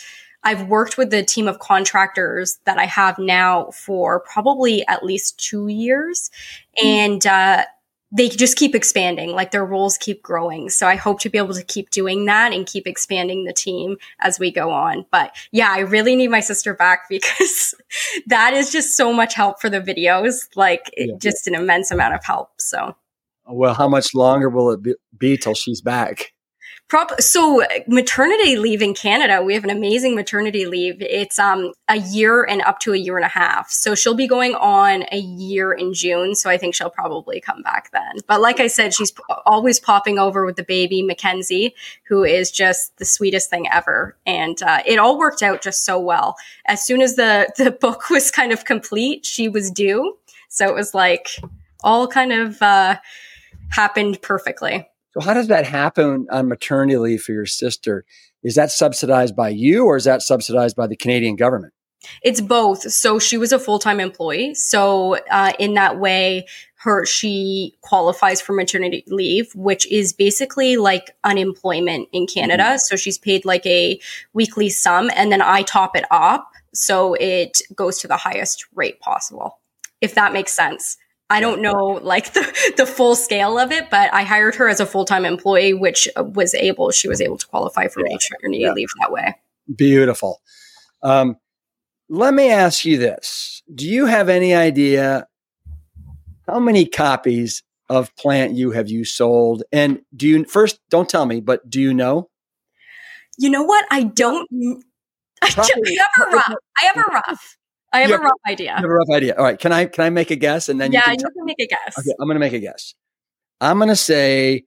I've 0.45 0.69
worked 0.69 0.97
with 0.97 1.11
the 1.11 1.25
team 1.25 1.49
of 1.49 1.59
contractors 1.59 2.59
that 2.65 2.79
I 2.79 2.87
have 2.87 3.19
now 3.19 3.71
for 3.73 4.21
probably 4.21 4.87
at 4.87 5.05
least 5.05 5.39
two 5.39 5.69
years. 5.69 6.31
Mm-hmm. 6.81 6.87
And, 6.87 7.27
uh, 7.27 7.65
they 8.11 8.29
just 8.29 8.57
keep 8.57 8.75
expanding, 8.75 9.33
like 9.33 9.51
their 9.51 9.65
roles 9.65 9.99
keep 9.99 10.23
growing. 10.23 10.71
So 10.71 10.87
I 10.87 10.97
hope 10.97 11.21
to 11.21 11.29
be 11.29 11.37
able 11.37 11.55
to 11.55 11.63
keep 11.63 11.91
doing 11.91 12.25
that 12.25 12.53
and 12.53 12.67
keep 12.67 12.87
expanding 12.87 13.45
the 13.45 13.53
team 13.53 13.97
as 14.21 14.39
we 14.39 14.51
go 14.51 14.71
on. 14.71 15.05
But 15.11 15.37
yeah, 15.53 15.71
I 15.71 15.81
really 15.81 16.17
need 16.17 16.29
my 16.29 16.41
sister 16.41 16.73
back 16.73 17.03
because 17.11 17.75
that 18.27 18.55
is 18.55 18.73
just 18.73 18.97
so 18.97 19.13
much 19.13 19.35
help 19.35 19.61
for 19.61 19.69
the 19.69 19.81
videos, 19.81 20.49
like 20.57 20.91
yeah. 20.97 21.15
just 21.19 21.47
an 21.47 21.55
immense 21.55 21.91
amount 21.91 22.15
of 22.15 22.25
help. 22.25 22.51
So, 22.59 22.97
well, 23.47 23.75
how 23.75 23.89
much 23.89 24.15
longer 24.15 24.49
will 24.49 24.71
it 24.71 24.83
be, 24.83 24.95
be 25.17 25.37
till 25.37 25.55
she's 25.55 25.83
back? 25.83 26.33
Prop- 26.89 27.21
so 27.21 27.63
maternity 27.87 28.57
leave 28.57 28.81
in 28.81 28.95
Canada, 28.95 29.43
we 29.43 29.53
have 29.53 29.63
an 29.63 29.69
amazing 29.69 30.15
maternity 30.15 30.65
leave. 30.65 31.03
It's 31.03 31.39
um 31.39 31.73
a 31.87 31.97
year 31.97 32.45
and 32.45 32.63
up 32.63 32.79
to 32.81 32.95
a 32.95 32.97
year 32.97 33.17
and 33.19 33.27
a 33.27 33.29
half. 33.29 33.71
So 33.71 33.95
she'll 33.95 34.15
be 34.15 34.27
going 34.27 34.55
on 34.55 35.05
a 35.13 35.19
year 35.19 35.71
in 35.73 35.93
June. 35.93 36.35
So 36.35 36.49
I 36.49 36.57
think 36.57 36.75
she'll 36.75 36.89
probably 36.89 37.41
come 37.43 37.61
back 37.61 37.91
then. 37.93 38.17
But 38.27 38.41
like 38.41 38.59
I 38.59 38.69
said, 38.69 38.95
she's 38.95 39.11
p- 39.11 39.23
always 39.45 39.79
popping 39.79 40.19
over 40.19 40.47
with 40.47 40.57
the 40.57 40.65
baby 40.65 41.03
Mackenzie, 41.03 41.75
who 42.05 42.25
is 42.25 42.51
just 42.51 42.97
the 42.97 43.05
sweetest 43.05 43.51
thing 43.51 43.69
ever. 43.71 44.17
And 44.25 44.61
uh, 44.63 44.81
it 44.87 44.99
all 44.99 45.19
worked 45.19 45.43
out 45.43 45.61
just 45.61 45.85
so 45.85 46.01
well. 46.01 46.37
As 46.65 46.83
soon 46.83 47.03
as 47.03 47.17
the 47.17 47.53
the 47.59 47.71
book 47.83 48.09
was 48.09 48.31
kind 48.31 48.51
of 48.51 48.65
complete, 48.65 49.27
she 49.27 49.47
was 49.47 49.71
due. 49.71 50.17
So 50.49 50.67
it 50.67 50.75
was 50.75 50.95
like 50.95 51.29
all 51.85 52.09
kind 52.09 52.33
of 52.33 52.63
uh, 52.63 52.97
happened 53.69 54.23
perfectly. 54.23 54.89
So 55.19 55.25
how 55.25 55.35
does 55.35 55.49
that 55.49 55.67
happen 55.67 56.29
on 56.31 56.49
maternity 56.49 56.97
leave 56.97 57.23
for 57.23 57.33
your 57.33 57.47
sister? 57.47 58.05
Is 58.45 58.55
that 58.55 58.71
subsidized 58.71 59.35
by 59.35 59.49
you 59.49 59.85
or 59.85 59.97
is 59.97 60.05
that 60.05 60.23
subsidized 60.23 60.77
by 60.77 60.87
the 60.87 60.95
Canadian 60.95 61.35
government? 61.35 61.73
It's 62.23 62.41
both. 62.41 62.83
So 62.93 63.19
she 63.19 63.37
was 63.37 63.51
a 63.51 63.59
full-time 63.59 63.99
employee. 63.99 64.55
So 64.55 65.19
uh, 65.33 65.55
in 65.59 65.75
that 65.75 65.99
way, 65.99 66.47
her 66.77 67.05
she 67.05 67.75
qualifies 67.81 68.41
for 68.41 68.53
maternity 68.53 69.03
leave, 69.09 69.53
which 69.57 69.91
is 69.91 70.13
basically 70.13 70.77
like 70.77 71.11
unemployment 71.25 72.09
in 72.13 72.29
Canada. 72.29 72.63
Mm-hmm. 72.63 72.79
So 72.79 72.95
she's 72.95 73.19
paid 73.19 73.45
like 73.45 73.67
a 73.67 73.99
weekly 74.33 74.69
sum, 74.69 75.11
and 75.17 75.33
then 75.33 75.43
I 75.43 75.63
top 75.63 75.97
it 75.97 76.05
up, 76.13 76.49
so 76.73 77.15
it 77.15 77.61
goes 77.75 77.99
to 77.99 78.07
the 78.07 78.17
highest 78.17 78.65
rate 78.77 79.01
possible. 79.01 79.59
If 80.01 80.15
that 80.15 80.33
makes 80.33 80.53
sense. 80.53 80.97
I 81.31 81.41
don't 81.41 81.61
know 81.61 82.01
like 82.03 82.33
the, 82.33 82.73
the 82.77 82.87
full 82.87 83.15
scale 83.15 83.59
of 83.59 83.71
it, 83.71 83.91
but 83.91 84.13
I 84.13 84.23
hired 84.23 84.55
her 84.57 84.69
as 84.69 84.81
a 84.81 84.87
full 84.87 85.05
time 85.05 85.25
employee, 85.25 85.75
which 85.75 86.09
was 86.17 86.55
able, 86.55 86.91
she 86.91 87.09
was 87.09 87.21
able 87.21 87.37
to 87.39 87.47
qualify 87.47 87.89
for 87.89 88.01
yeah. 88.01 88.15
maternity 88.15 88.63
yeah. 88.63 88.73
leave 88.73 88.89
that 89.01 89.13
way. 89.13 89.35
Beautiful. 89.75 90.41
Um, 91.03 91.37
let 92.09 92.33
me 92.33 92.51
ask 92.51 92.85
you 92.85 92.97
this 92.97 93.63
Do 93.73 93.87
you 93.87 94.07
have 94.07 94.29
any 94.29 94.55
idea 94.55 95.29
how 96.47 96.59
many 96.59 96.87
copies 96.87 97.63
of 97.91 98.15
Plant 98.17 98.55
You 98.55 98.71
have 98.71 98.89
you 98.89 99.05
sold? 99.05 99.63
And 99.71 100.01
do 100.17 100.27
you, 100.27 100.45
first, 100.45 100.81
don't 100.89 101.09
tell 101.09 101.27
me, 101.27 101.41
but 101.41 101.69
do 101.69 101.81
you 101.81 101.93
know? 101.93 102.31
You 103.37 103.51
know 103.51 103.63
what? 103.63 103.85
I 103.91 104.03
don't. 104.05 104.49
I, 105.43 105.49
have 105.51 105.69
a 106.27 106.37
rough. 106.37 106.55
I 106.81 106.85
have 106.87 106.97
a 106.97 107.13
rough. 107.13 107.57
I 107.93 108.01
have, 108.01 108.11
a 108.11 108.19
rough 108.19 108.33
idea. 108.47 108.73
I 108.73 108.77
have 108.77 108.85
a 108.85 108.89
rough 108.89 109.09
idea. 109.11 109.35
All 109.37 109.45
right. 109.45 109.59
Can 109.59 109.73
I 109.73 109.87
can 109.87 110.05
I 110.05 110.11
make 110.11 110.31
a 110.31 110.37
guess 110.37 110.69
and 110.69 110.81
then 110.81 110.93
yeah, 110.93 111.11
you 111.11 111.17
can, 111.17 111.21
you 111.21 111.31
can 111.31 111.45
make 111.47 111.61
a 111.61 111.67
guess. 111.67 111.99
Okay, 111.99 112.15
I'm 112.21 112.27
going 112.27 112.37
to 112.37 112.41
make 112.41 112.53
a 112.53 112.59
guess. 112.59 112.95
I'm 113.61 113.79
going 113.79 113.89
to 113.89 113.97
say 113.97 114.65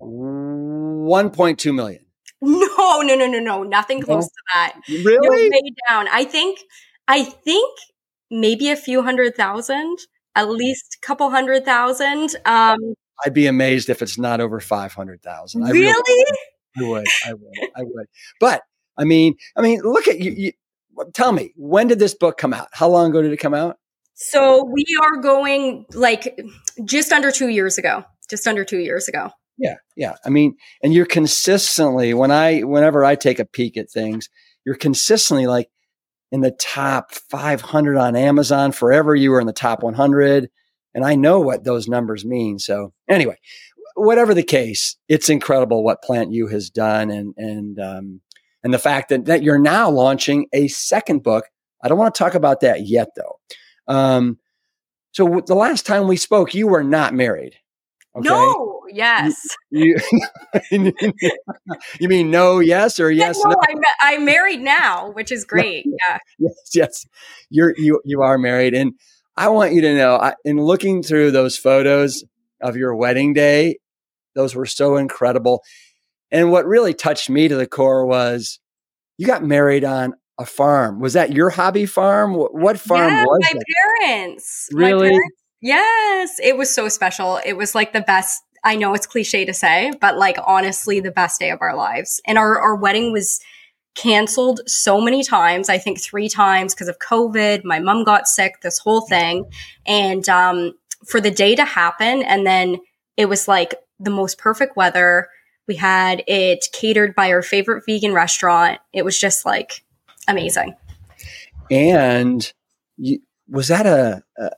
1.2 0.00 1.74
million. 1.74 2.06
No, 2.44 3.02
no, 3.02 3.14
no, 3.14 3.26
no, 3.28 3.38
no. 3.38 3.62
Nothing 3.62 4.02
close 4.02 4.26
to 4.26 4.42
that. 4.54 4.74
Really? 4.88 5.48
Way 5.48 5.60
down. 5.88 6.08
I 6.08 6.24
think. 6.24 6.58
I 7.08 7.24
think 7.24 7.78
maybe 8.30 8.70
a 8.70 8.76
few 8.76 9.02
hundred 9.02 9.36
thousand, 9.36 9.98
at 10.34 10.48
least 10.48 10.98
a 11.00 11.06
couple 11.06 11.30
hundred 11.30 11.64
thousand. 11.64 12.34
Um, 12.44 12.94
I'd 13.24 13.34
be 13.34 13.46
amazed 13.46 13.88
if 13.90 14.02
it's 14.02 14.18
not 14.18 14.40
over 14.40 14.60
five 14.60 14.92
hundred 14.94 15.22
thousand. 15.22 15.62
Really? 15.64 16.24
I 16.76 16.82
would. 16.82 17.06
I 17.26 17.34
would. 17.34 17.70
I 17.76 17.82
would. 17.82 18.06
But 18.40 18.62
I 18.96 19.04
mean, 19.04 19.34
I 19.56 19.62
mean, 19.62 19.80
look 19.82 20.08
at 20.08 20.20
you, 20.20 20.30
you 20.32 20.52
tell 21.12 21.32
me, 21.32 21.52
when 21.56 21.88
did 21.88 21.98
this 21.98 22.14
book 22.14 22.38
come 22.38 22.52
out? 22.52 22.68
How 22.72 22.88
long 22.88 23.10
ago 23.10 23.22
did 23.22 23.32
it 23.32 23.38
come 23.38 23.54
out? 23.54 23.78
So 24.14 24.64
we 24.64 24.84
are 25.02 25.20
going 25.20 25.86
like 25.94 26.38
just 26.84 27.12
under 27.12 27.30
two 27.30 27.48
years 27.48 27.78
ago. 27.78 28.04
Just 28.30 28.46
under 28.46 28.64
two 28.64 28.78
years 28.78 29.08
ago. 29.08 29.30
Yeah, 29.58 29.76
yeah. 29.96 30.14
I 30.24 30.30
mean, 30.30 30.56
and 30.82 30.94
you're 30.94 31.06
consistently 31.06 32.14
when 32.14 32.30
I 32.30 32.60
whenever 32.60 33.04
I 33.04 33.14
take 33.14 33.38
a 33.38 33.44
peek 33.44 33.76
at 33.76 33.90
things, 33.90 34.28
you're 34.64 34.74
consistently 34.74 35.46
like 35.46 35.68
in 36.30 36.40
the 36.40 36.52
top 36.52 37.12
500 37.12 37.96
on 37.96 38.16
Amazon. 38.16 38.72
Forever, 38.72 39.14
you 39.14 39.30
were 39.30 39.40
in 39.40 39.46
the 39.46 39.52
top 39.52 39.82
100, 39.82 40.48
and 40.94 41.04
I 41.04 41.14
know 41.14 41.40
what 41.40 41.64
those 41.64 41.88
numbers 41.88 42.24
mean. 42.24 42.58
So 42.58 42.92
anyway, 43.08 43.36
whatever 43.94 44.34
the 44.34 44.42
case, 44.42 44.96
it's 45.08 45.28
incredible 45.28 45.84
what 45.84 46.02
Plant 46.02 46.32
You 46.32 46.48
has 46.48 46.70
done, 46.70 47.10
and 47.10 47.34
and 47.36 47.78
um, 47.78 48.20
and 48.64 48.72
the 48.72 48.78
fact 48.78 49.08
that, 49.08 49.24
that 49.26 49.42
you're 49.42 49.58
now 49.58 49.90
launching 49.90 50.46
a 50.52 50.68
second 50.68 51.22
book. 51.22 51.46
I 51.82 51.88
don't 51.88 51.98
want 51.98 52.14
to 52.14 52.18
talk 52.18 52.34
about 52.34 52.60
that 52.60 52.86
yet, 52.86 53.08
though. 53.16 53.40
Um, 53.88 54.38
so 55.10 55.42
the 55.46 55.54
last 55.54 55.84
time 55.84 56.06
we 56.06 56.16
spoke, 56.16 56.54
you 56.54 56.68
were 56.68 56.84
not 56.84 57.12
married. 57.12 57.56
Okay? 58.14 58.28
No, 58.28 58.82
yes. 58.90 59.34
You, 59.70 59.96
you, 60.70 60.92
you, 62.00 62.08
mean 62.08 62.30
no, 62.30 62.60
yes, 62.60 63.00
or 63.00 63.10
yes? 63.10 63.38
Yeah, 63.38 63.50
no, 63.50 63.54
no? 63.54 63.60
I'm, 63.68 63.82
I'm 64.00 64.24
married 64.24 64.60
now, 64.60 65.10
which 65.12 65.32
is 65.32 65.44
great. 65.44 65.86
Yeah. 65.86 66.18
Yes, 66.38 66.54
yes. 66.74 67.06
You're 67.50 67.74
you 67.78 68.00
you 68.04 68.20
are 68.22 68.36
married, 68.36 68.74
and 68.74 68.94
I 69.36 69.48
want 69.48 69.74
you 69.74 69.80
to 69.82 69.94
know. 69.94 70.16
I, 70.16 70.34
in 70.44 70.56
looking 70.56 71.02
through 71.02 71.30
those 71.30 71.56
photos 71.56 72.24
of 72.60 72.76
your 72.76 72.96
wedding 72.96 73.32
day, 73.32 73.78
those 74.34 74.54
were 74.54 74.66
so 74.66 74.96
incredible. 74.96 75.62
And 76.32 76.50
what 76.50 76.66
really 76.66 76.94
touched 76.94 77.30
me 77.30 77.46
to 77.46 77.54
the 77.54 77.66
core 77.66 78.04
was 78.06 78.58
you 79.18 79.26
got 79.26 79.44
married 79.44 79.84
on 79.84 80.14
a 80.38 80.46
farm. 80.46 80.98
Was 80.98 81.12
that 81.12 81.32
your 81.32 81.50
hobby 81.50 81.86
farm? 81.86 82.34
What 82.34 82.80
farm 82.80 83.12
yeah, 83.12 83.24
was 83.24 83.40
my 83.42 83.60
it? 83.60 83.64
parents. 84.00 84.68
Really? 84.72 85.10
My 85.10 85.12
parents, 85.12 85.42
yes. 85.60 86.40
It 86.42 86.56
was 86.56 86.74
so 86.74 86.88
special. 86.88 87.38
It 87.44 87.52
was 87.52 87.74
like 87.74 87.92
the 87.92 88.00
best. 88.00 88.42
I 88.64 88.76
know 88.76 88.94
it's 88.94 89.06
cliche 89.06 89.44
to 89.44 89.52
say, 89.52 89.92
but 90.00 90.16
like 90.16 90.38
honestly, 90.46 91.00
the 91.00 91.10
best 91.10 91.38
day 91.38 91.50
of 91.50 91.60
our 91.60 91.76
lives. 91.76 92.20
And 92.26 92.38
our, 92.38 92.58
our 92.58 92.74
wedding 92.74 93.12
was 93.12 93.40
canceled 93.94 94.62
so 94.66 95.00
many 95.00 95.22
times. 95.22 95.68
I 95.68 95.76
think 95.76 96.00
three 96.00 96.30
times 96.30 96.74
because 96.74 96.88
of 96.88 96.98
COVID. 96.98 97.62
My 97.62 97.78
mom 97.78 98.04
got 98.04 98.26
sick, 98.26 98.62
this 98.62 98.78
whole 98.78 99.02
thing. 99.02 99.44
And, 99.84 100.26
um, 100.28 100.72
for 101.06 101.20
the 101.20 101.30
day 101.30 101.54
to 101.56 101.64
happen. 101.64 102.22
And 102.22 102.46
then 102.46 102.78
it 103.16 103.28
was 103.28 103.48
like 103.48 103.74
the 103.98 104.10
most 104.10 104.38
perfect 104.38 104.76
weather 104.76 105.28
we 105.72 105.76
had 105.76 106.22
it 106.26 106.66
catered 106.72 107.14
by 107.14 107.32
our 107.32 107.40
favorite 107.40 107.84
vegan 107.86 108.12
restaurant. 108.12 108.78
It 108.92 109.06
was 109.06 109.18
just 109.18 109.46
like 109.46 109.82
amazing. 110.28 110.76
And 111.70 112.52
you, 112.98 113.20
was 113.48 113.68
that 113.68 113.86
a, 113.86 114.22
a, 114.36 114.50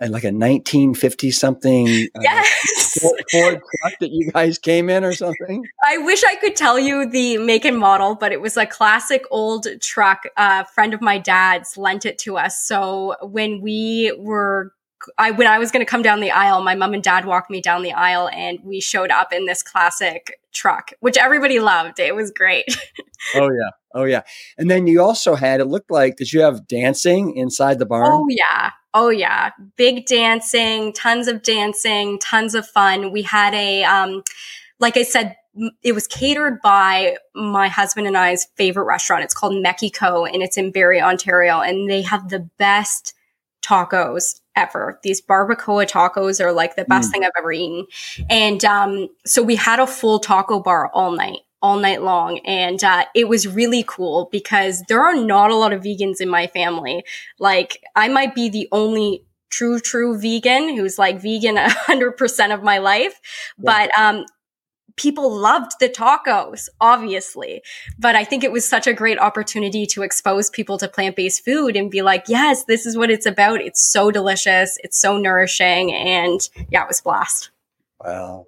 a, 0.00 0.08
like 0.08 0.22
a 0.22 0.30
1950 0.30 1.32
something 1.32 1.88
uh, 1.88 2.20
yes. 2.20 2.96
Ford, 3.00 3.24
Ford 3.32 3.60
truck 3.80 3.98
that 3.98 4.12
you 4.12 4.30
guys 4.30 4.58
came 4.58 4.88
in 4.88 5.02
or 5.02 5.12
something? 5.14 5.64
I 5.84 5.98
wish 5.98 6.22
I 6.22 6.36
could 6.36 6.54
tell 6.54 6.78
you 6.78 7.10
the 7.10 7.38
make 7.38 7.64
and 7.64 7.76
model, 7.76 8.14
but 8.14 8.30
it 8.30 8.40
was 8.40 8.56
a 8.56 8.64
classic 8.64 9.24
old 9.32 9.66
truck. 9.80 10.22
A 10.36 10.64
friend 10.66 10.94
of 10.94 11.00
my 11.00 11.18
dad's 11.18 11.76
lent 11.76 12.06
it 12.06 12.18
to 12.18 12.38
us. 12.38 12.62
So 12.64 13.16
when 13.20 13.60
we 13.60 14.14
were 14.16 14.72
I 15.18 15.30
when 15.30 15.46
I 15.46 15.58
was 15.58 15.70
going 15.70 15.84
to 15.84 15.90
come 15.90 16.02
down 16.02 16.20
the 16.20 16.30
aisle, 16.30 16.62
my 16.62 16.74
mom 16.74 16.94
and 16.94 17.02
dad 17.02 17.24
walked 17.24 17.50
me 17.50 17.60
down 17.60 17.82
the 17.82 17.92
aisle, 17.92 18.28
and 18.32 18.58
we 18.64 18.80
showed 18.80 19.10
up 19.10 19.32
in 19.32 19.46
this 19.46 19.62
classic 19.62 20.40
truck, 20.52 20.92
which 21.00 21.16
everybody 21.16 21.58
loved. 21.58 21.98
It 21.98 22.14
was 22.14 22.30
great. 22.30 22.64
oh 23.34 23.50
yeah, 23.50 23.70
oh 23.94 24.04
yeah. 24.04 24.22
And 24.58 24.70
then 24.70 24.86
you 24.86 25.02
also 25.02 25.34
had 25.34 25.60
it 25.60 25.66
looked 25.66 25.90
like 25.90 26.16
did 26.16 26.32
you 26.32 26.40
have 26.40 26.66
dancing 26.66 27.36
inside 27.36 27.78
the 27.78 27.86
barn? 27.86 28.10
Oh 28.12 28.26
yeah, 28.28 28.70
oh 28.94 29.10
yeah, 29.10 29.50
big 29.76 30.06
dancing, 30.06 30.92
tons 30.92 31.28
of 31.28 31.42
dancing, 31.42 32.18
tons 32.18 32.54
of 32.54 32.66
fun. 32.66 33.12
We 33.12 33.22
had 33.22 33.54
a 33.54 33.84
um, 33.84 34.22
like 34.78 34.96
I 34.96 35.02
said, 35.02 35.36
it 35.82 35.92
was 35.92 36.06
catered 36.06 36.60
by 36.62 37.16
my 37.34 37.68
husband 37.68 38.06
and 38.06 38.16
I's 38.16 38.46
favorite 38.56 38.84
restaurant. 38.84 39.24
It's 39.24 39.34
called 39.34 39.62
Mexico 39.62 40.24
and 40.24 40.42
it's 40.42 40.56
in 40.56 40.72
Barrie, 40.72 41.00
Ontario. 41.00 41.60
And 41.60 41.90
they 41.90 42.02
have 42.02 42.28
the 42.28 42.40
best 42.58 43.14
tacos 43.62 44.40
ever. 44.56 44.98
These 45.02 45.22
barbacoa 45.22 45.88
tacos 45.88 46.40
are 46.40 46.52
like 46.52 46.76
the 46.76 46.84
best 46.84 47.08
mm. 47.08 47.12
thing 47.12 47.24
I've 47.24 47.30
ever 47.38 47.52
eaten. 47.52 47.86
And 48.28 48.64
um, 48.64 49.08
so 49.24 49.42
we 49.42 49.56
had 49.56 49.80
a 49.80 49.86
full 49.86 50.18
taco 50.18 50.60
bar 50.60 50.90
all 50.92 51.12
night, 51.12 51.40
all 51.60 51.78
night 51.78 52.02
long. 52.02 52.38
And 52.40 52.82
uh, 52.82 53.04
it 53.14 53.28
was 53.28 53.46
really 53.46 53.84
cool 53.86 54.28
because 54.32 54.82
there 54.88 55.02
are 55.02 55.14
not 55.14 55.50
a 55.50 55.56
lot 55.56 55.72
of 55.72 55.82
vegans 55.82 56.20
in 56.20 56.28
my 56.28 56.46
family. 56.46 57.04
Like, 57.38 57.82
I 57.96 58.08
might 58.08 58.34
be 58.34 58.48
the 58.48 58.68
only 58.72 59.24
true, 59.50 59.78
true 59.78 60.18
vegan 60.18 60.74
who's 60.76 60.98
like 60.98 61.20
vegan 61.20 61.56
100% 61.56 62.54
of 62.54 62.62
my 62.62 62.78
life. 62.78 63.20
Yeah. 63.58 63.88
But 63.92 63.98
um, 63.98 64.26
people 64.96 65.34
loved 65.34 65.72
the 65.80 65.88
tacos, 65.88 66.68
obviously. 66.80 67.62
But 67.98 68.16
I 68.16 68.24
think 68.24 68.44
it 68.44 68.52
was 68.52 68.68
such 68.68 68.86
a 68.86 68.92
great 68.92 69.18
opportunity 69.18 69.86
to 69.86 70.02
expose 70.02 70.50
people 70.50 70.78
to 70.78 70.88
plant 70.88 71.16
based 71.16 71.44
food 71.44 71.76
and 71.76 71.90
be 71.90 72.02
like, 72.02 72.24
yes, 72.28 72.64
this 72.64 72.86
is 72.86 72.96
what 72.96 73.10
it's 73.10 73.26
about. 73.26 73.60
It's 73.60 73.82
so 73.82 74.10
delicious. 74.10 74.78
It's 74.82 75.00
so 75.00 75.16
nourishing. 75.16 75.92
And 75.92 76.40
yeah, 76.70 76.82
it 76.82 76.88
was 76.88 77.00
blast. 77.00 77.50
Wow. 78.00 78.46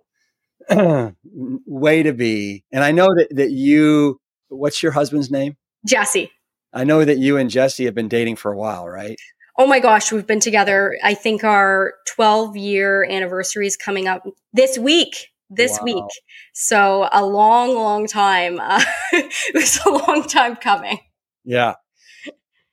Way 1.24 2.02
to 2.02 2.12
be. 2.12 2.64
And 2.72 2.82
I 2.82 2.92
know 2.92 3.08
that, 3.14 3.28
that 3.32 3.50
you, 3.50 4.20
what's 4.48 4.82
your 4.82 4.92
husband's 4.92 5.30
name? 5.30 5.56
Jesse. 5.86 6.30
I 6.72 6.84
know 6.84 7.04
that 7.04 7.18
you 7.18 7.36
and 7.36 7.50
Jesse 7.50 7.84
have 7.84 7.94
been 7.94 8.08
dating 8.08 8.36
for 8.36 8.50
a 8.52 8.56
while, 8.56 8.88
right? 8.88 9.16
Oh 9.56 9.66
my 9.66 9.78
gosh, 9.78 10.10
we've 10.10 10.26
been 10.26 10.40
together. 10.40 10.96
I 11.04 11.14
think 11.14 11.44
our 11.44 11.94
12 12.08 12.56
year 12.56 13.04
anniversary 13.04 13.68
is 13.68 13.76
coming 13.76 14.08
up 14.08 14.26
this 14.52 14.76
week 14.76 15.28
this 15.50 15.78
wow. 15.78 15.84
week. 15.84 16.04
So 16.52 17.08
a 17.12 17.24
long, 17.24 17.74
long 17.74 18.06
time. 18.06 18.60
Uh, 18.60 18.82
it 19.12 19.54
was 19.54 19.80
a 19.84 19.90
long 19.90 20.24
time 20.24 20.56
coming. 20.56 20.98
Yeah. 21.44 21.74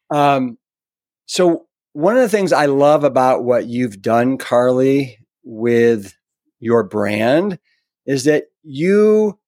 Um, 0.09 0.57
so 1.25 1.67
one 1.93 2.15
of 2.15 2.21
the 2.21 2.29
things 2.29 2.53
I 2.53 2.65
love 2.65 3.03
about 3.03 3.43
what 3.43 3.67
you've 3.67 4.01
done, 4.01 4.37
Carleigh, 4.37 5.17
with 5.43 6.13
your 6.59 6.83
brand 6.83 7.59
is 8.05 8.25
that 8.25 8.45
you 8.63 9.39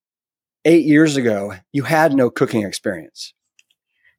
eight 0.65 0.85
years 0.85 1.17
ago, 1.17 1.53
you 1.71 1.83
had 1.83 2.13
no 2.13 2.29
cooking 2.29 2.63
experience. 2.63 3.33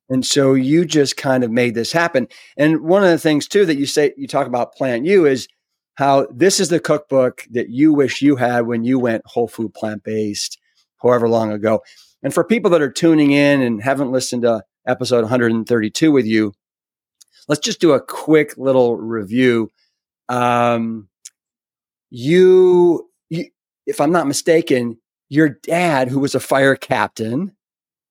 And 0.09 0.25
so 0.25 0.55
you 0.55 0.85
just 0.85 1.17
kind 1.17 1.45
of 1.45 1.51
made 1.51 1.75
this 1.75 1.93
happen. 1.93 2.29
And 2.59 2.83
one 2.83 3.03
of 3.03 3.09
the 3.11 3.19
things 3.19 3.49
too 3.49 3.65
that 3.67 3.79
you 3.79 3.87
say, 3.87 4.13
you 4.17 4.29
talk 4.29 4.47
about 4.47 4.75
Plant 4.75 5.07
You 5.07 5.27
is 5.27 5.49
how 5.97 6.27
this 6.33 6.61
is 6.61 6.69
the 6.69 6.81
cookbook 6.81 7.47
that 7.51 7.71
you 7.71 7.93
wish 7.93 8.23
you 8.23 8.37
had 8.37 8.67
when 8.67 8.85
you 8.85 8.99
went 8.99 9.27
whole 9.27 9.49
food 9.49 9.73
plant 9.75 10.03
based, 10.03 10.59
however 11.03 11.29
long 11.29 11.53
ago. 11.53 11.83
And 12.23 12.33
for 12.33 12.43
people 12.43 12.71
that 12.73 12.83
are 12.83 12.91
tuning 12.91 13.31
in 13.31 13.61
and 13.61 13.83
haven't 13.83 14.11
listened 14.11 14.43
to 14.43 14.65
episode 14.87 15.23
132 15.23 16.11
with 16.11 16.27
you, 16.27 16.53
let's 17.49 17.61
just 17.61 17.81
do 17.81 17.93
a 17.93 18.01
quick 18.01 18.57
little 18.57 18.97
review. 18.97 19.71
Um, 20.29 21.09
you, 22.11 23.09
you, 23.29 23.47
if 23.87 24.01
I'm 24.01 24.13
not 24.13 24.27
mistaken, 24.27 24.99
your 25.29 25.49
dad, 25.49 26.09
who 26.09 26.19
was 26.19 26.35
a 26.35 26.41
fire 26.41 26.77
captain, 26.77 27.55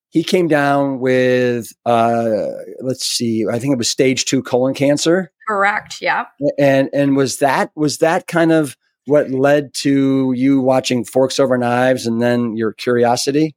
he 0.10 0.24
came 0.24 0.48
down 0.48 1.00
with, 1.00 1.74
uh, 1.86 2.48
let's 2.82 3.06
see, 3.06 3.46
I 3.52 3.58
think 3.58 3.74
it 3.74 3.80
was 3.80 3.90
stage 3.90 4.26
two 4.26 4.44
colon 4.44 4.76
cancer. 4.76 5.32
Correct. 5.48 6.02
Yeah. 6.02 6.26
And 6.58 6.90
and 6.94 7.16
was 7.16 7.40
that 7.40 7.72
was 7.76 7.98
that 8.00 8.28
kind 8.28 8.52
of 8.52 8.78
what 9.06 9.30
led 9.32 9.74
to 9.74 10.34
you 10.36 10.62
watching 10.62 11.04
Forks 11.04 11.40
Over 11.40 11.58
Knives 11.58 12.06
and 12.06 12.22
then 12.22 12.56
your 12.56 12.74
curiosity? 12.74 13.56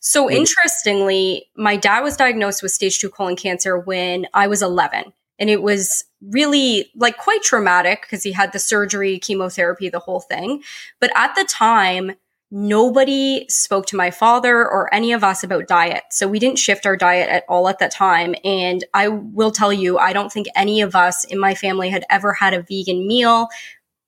So 0.00 0.30
interestingly, 0.30 1.46
my 1.56 1.76
dad 1.76 2.00
was 2.00 2.16
diagnosed 2.16 2.62
with 2.62 2.72
stage 2.72 2.98
2 2.98 3.10
colon 3.10 3.36
cancer 3.36 3.78
when 3.78 4.26
I 4.34 4.46
was 4.46 4.62
11. 4.62 5.12
And 5.38 5.48
it 5.48 5.62
was 5.62 6.04
really 6.20 6.90
like 6.94 7.16
quite 7.16 7.42
traumatic 7.42 8.02
because 8.02 8.22
he 8.22 8.32
had 8.32 8.52
the 8.52 8.58
surgery, 8.58 9.18
chemotherapy, 9.18 9.88
the 9.88 9.98
whole 9.98 10.20
thing. 10.20 10.62
But 11.00 11.12
at 11.16 11.34
the 11.34 11.44
time, 11.44 12.12
nobody 12.50 13.46
spoke 13.48 13.86
to 13.86 13.96
my 13.96 14.10
father 14.10 14.56
or 14.56 14.92
any 14.92 15.12
of 15.12 15.22
us 15.22 15.44
about 15.44 15.68
diet. 15.68 16.02
So 16.10 16.26
we 16.26 16.38
didn't 16.38 16.58
shift 16.58 16.84
our 16.84 16.96
diet 16.96 17.28
at 17.28 17.44
all 17.48 17.68
at 17.68 17.78
that 17.78 17.92
time. 17.92 18.34
And 18.44 18.84
I 18.92 19.08
will 19.08 19.52
tell 19.52 19.72
you, 19.72 19.98
I 19.98 20.12
don't 20.12 20.32
think 20.32 20.48
any 20.56 20.80
of 20.80 20.96
us 20.96 21.24
in 21.24 21.38
my 21.38 21.54
family 21.54 21.90
had 21.90 22.04
ever 22.10 22.32
had 22.32 22.54
a 22.54 22.62
vegan 22.62 23.06
meal 23.06 23.48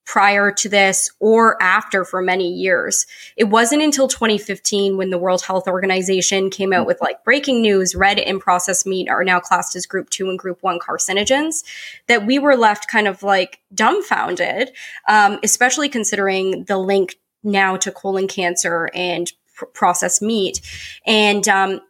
prior 0.05 0.51
to 0.51 0.69
this 0.69 1.11
or 1.21 1.63
after 1.63 2.05
for 2.05 2.21
many 2.21 2.53
years. 2.53 3.07
It 3.37 3.45
wasn't 3.45 3.83
until 3.83 4.09
2015 4.09 4.97
when 4.97 5.11
the 5.11 5.19
World 5.19 5.43
Health 5.43 5.69
Organization 5.69 6.51
came 6.51 6.73
out 6.73 6.87
with 6.87 7.01
like 7.01 7.23
breaking 7.25 7.63
news, 7.63 7.95
red 7.95 8.19
and 8.19 8.41
processed 8.41 8.87
meat 8.87 9.09
are 9.09 9.23
now 9.23 9.39
classed 9.39 9.77
as 9.77 9.87
group 9.87 10.11
two 10.11 10.29
and 10.29 10.39
group 10.39 10.59
one 10.63 10.81
carcinogens 10.81 11.63
that 12.09 12.27
we 12.27 12.39
were 12.39 12.57
left 12.57 12.91
kind 12.91 13.07
of 13.07 13.23
like 13.23 13.61
dumbfounded, 13.73 14.73
um, 15.09 15.39
especially 15.45 15.89
considering 15.89 16.65
the 16.65 16.79
link 16.79 17.17
now 17.43 17.77
to 17.77 17.91
colon 17.91 18.29
cancer 18.29 18.91
and 18.95 19.33
pr- 19.55 19.67
processed 19.67 20.23
meat. 20.23 20.61
And, 21.07 21.47
um, 21.49 21.81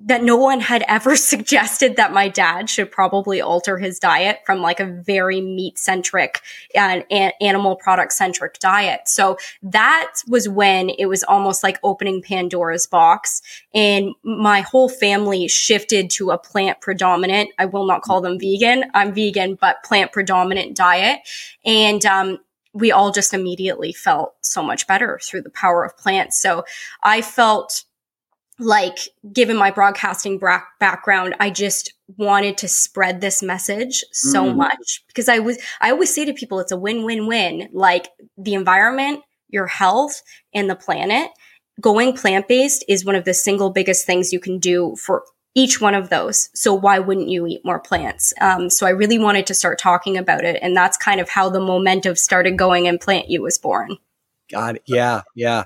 that 0.00 0.22
no 0.22 0.36
one 0.36 0.60
had 0.60 0.84
ever 0.88 1.16
suggested 1.16 1.96
that 1.96 2.12
my 2.12 2.28
dad 2.28 2.68
should 2.68 2.90
probably 2.90 3.40
alter 3.40 3.78
his 3.78 3.98
diet 3.98 4.40
from 4.44 4.60
like 4.60 4.80
a 4.80 4.86
very 4.86 5.40
meat 5.40 5.78
centric 5.78 6.40
and, 6.74 7.04
animal 7.40 7.76
product 7.76 8.12
centric 8.12 8.58
diet. 8.58 9.00
So 9.06 9.36
that 9.62 10.12
was 10.28 10.48
when 10.48 10.90
it 10.90 11.06
was 11.06 11.22
almost 11.24 11.62
like 11.62 11.78
opening 11.82 12.22
Pandora's 12.22 12.86
box 12.86 13.42
and 13.74 14.14
my 14.22 14.60
whole 14.60 14.88
family 14.88 15.48
shifted 15.48 16.10
to 16.10 16.30
a 16.30 16.38
plant 16.38 16.80
predominant. 16.80 17.50
I 17.58 17.66
will 17.66 17.86
not 17.86 18.02
call 18.02 18.20
them 18.20 18.38
vegan. 18.38 18.84
I'm 18.94 19.14
vegan, 19.14 19.56
but 19.60 19.82
plant 19.82 20.12
predominant 20.12 20.76
diet. 20.76 21.20
And, 21.64 22.04
um, 22.06 22.38
we 22.76 22.92
all 22.92 23.10
just 23.10 23.32
immediately 23.32 23.92
felt 23.92 24.34
so 24.42 24.62
much 24.62 24.86
better 24.86 25.18
through 25.22 25.40
the 25.40 25.50
power 25.50 25.82
of 25.84 25.96
plants. 25.96 26.40
So 26.40 26.64
I 27.02 27.22
felt 27.22 27.84
like, 28.58 28.98
given 29.32 29.56
my 29.56 29.70
broadcasting 29.70 30.38
bra- 30.38 30.62
background, 30.78 31.34
I 31.40 31.50
just 31.50 31.94
wanted 32.18 32.58
to 32.58 32.68
spread 32.68 33.20
this 33.20 33.42
message 33.42 34.04
so 34.12 34.44
mm. 34.44 34.56
much 34.56 35.04
because 35.08 35.28
I 35.28 35.38
was, 35.38 35.58
I 35.80 35.90
always 35.90 36.14
say 36.14 36.24
to 36.26 36.34
people, 36.34 36.60
it's 36.60 36.72
a 36.72 36.76
win, 36.76 37.04
win, 37.04 37.26
win. 37.26 37.68
Like 37.72 38.08
the 38.36 38.54
environment, 38.54 39.22
your 39.48 39.66
health, 39.66 40.22
and 40.54 40.68
the 40.68 40.76
planet. 40.76 41.30
Going 41.80 42.14
plant 42.14 42.48
based 42.48 42.84
is 42.88 43.04
one 43.04 43.14
of 43.14 43.24
the 43.24 43.34
single 43.34 43.70
biggest 43.70 44.06
things 44.06 44.32
you 44.32 44.40
can 44.40 44.58
do 44.58 44.96
for 44.96 45.24
each 45.56 45.80
one 45.80 45.94
of 45.94 46.10
those. 46.10 46.50
So 46.54 46.74
why 46.74 46.98
wouldn't 46.98 47.30
you 47.30 47.46
eat 47.46 47.64
more 47.64 47.80
plants? 47.80 48.34
Um, 48.40 48.68
so 48.68 48.86
I 48.86 48.90
really 48.90 49.18
wanted 49.18 49.46
to 49.46 49.54
start 49.54 49.78
talking 49.78 50.18
about 50.18 50.44
it. 50.44 50.58
And 50.60 50.76
that's 50.76 50.98
kind 50.98 51.18
of 51.18 51.30
how 51.30 51.48
the 51.48 51.60
momentum 51.60 52.14
started 52.14 52.58
going 52.58 52.86
and 52.86 53.00
Plant 53.00 53.30
You 53.30 53.42
was 53.42 53.56
born. 53.56 53.96
God, 54.52 54.78
yeah, 54.86 55.22
yeah. 55.34 55.64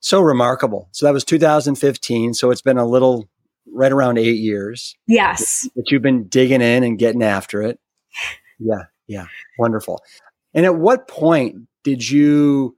So 0.00 0.22
remarkable. 0.22 0.88
So 0.92 1.04
that 1.04 1.12
was 1.12 1.24
2015. 1.24 2.32
So 2.32 2.50
it's 2.50 2.62
been 2.62 2.78
a 2.78 2.86
little 2.86 3.28
right 3.70 3.92
around 3.92 4.16
eight 4.16 4.38
years. 4.38 4.96
Yes. 5.06 5.68
That 5.76 5.90
you've 5.90 6.02
been 6.02 6.26
digging 6.26 6.62
in 6.62 6.82
and 6.82 6.98
getting 6.98 7.22
after 7.22 7.62
it. 7.62 7.78
Yeah, 8.58 8.84
yeah. 9.06 9.26
Wonderful. 9.58 10.02
And 10.54 10.64
at 10.64 10.76
what 10.76 11.08
point 11.08 11.56
did 11.84 12.08
you 12.08 12.76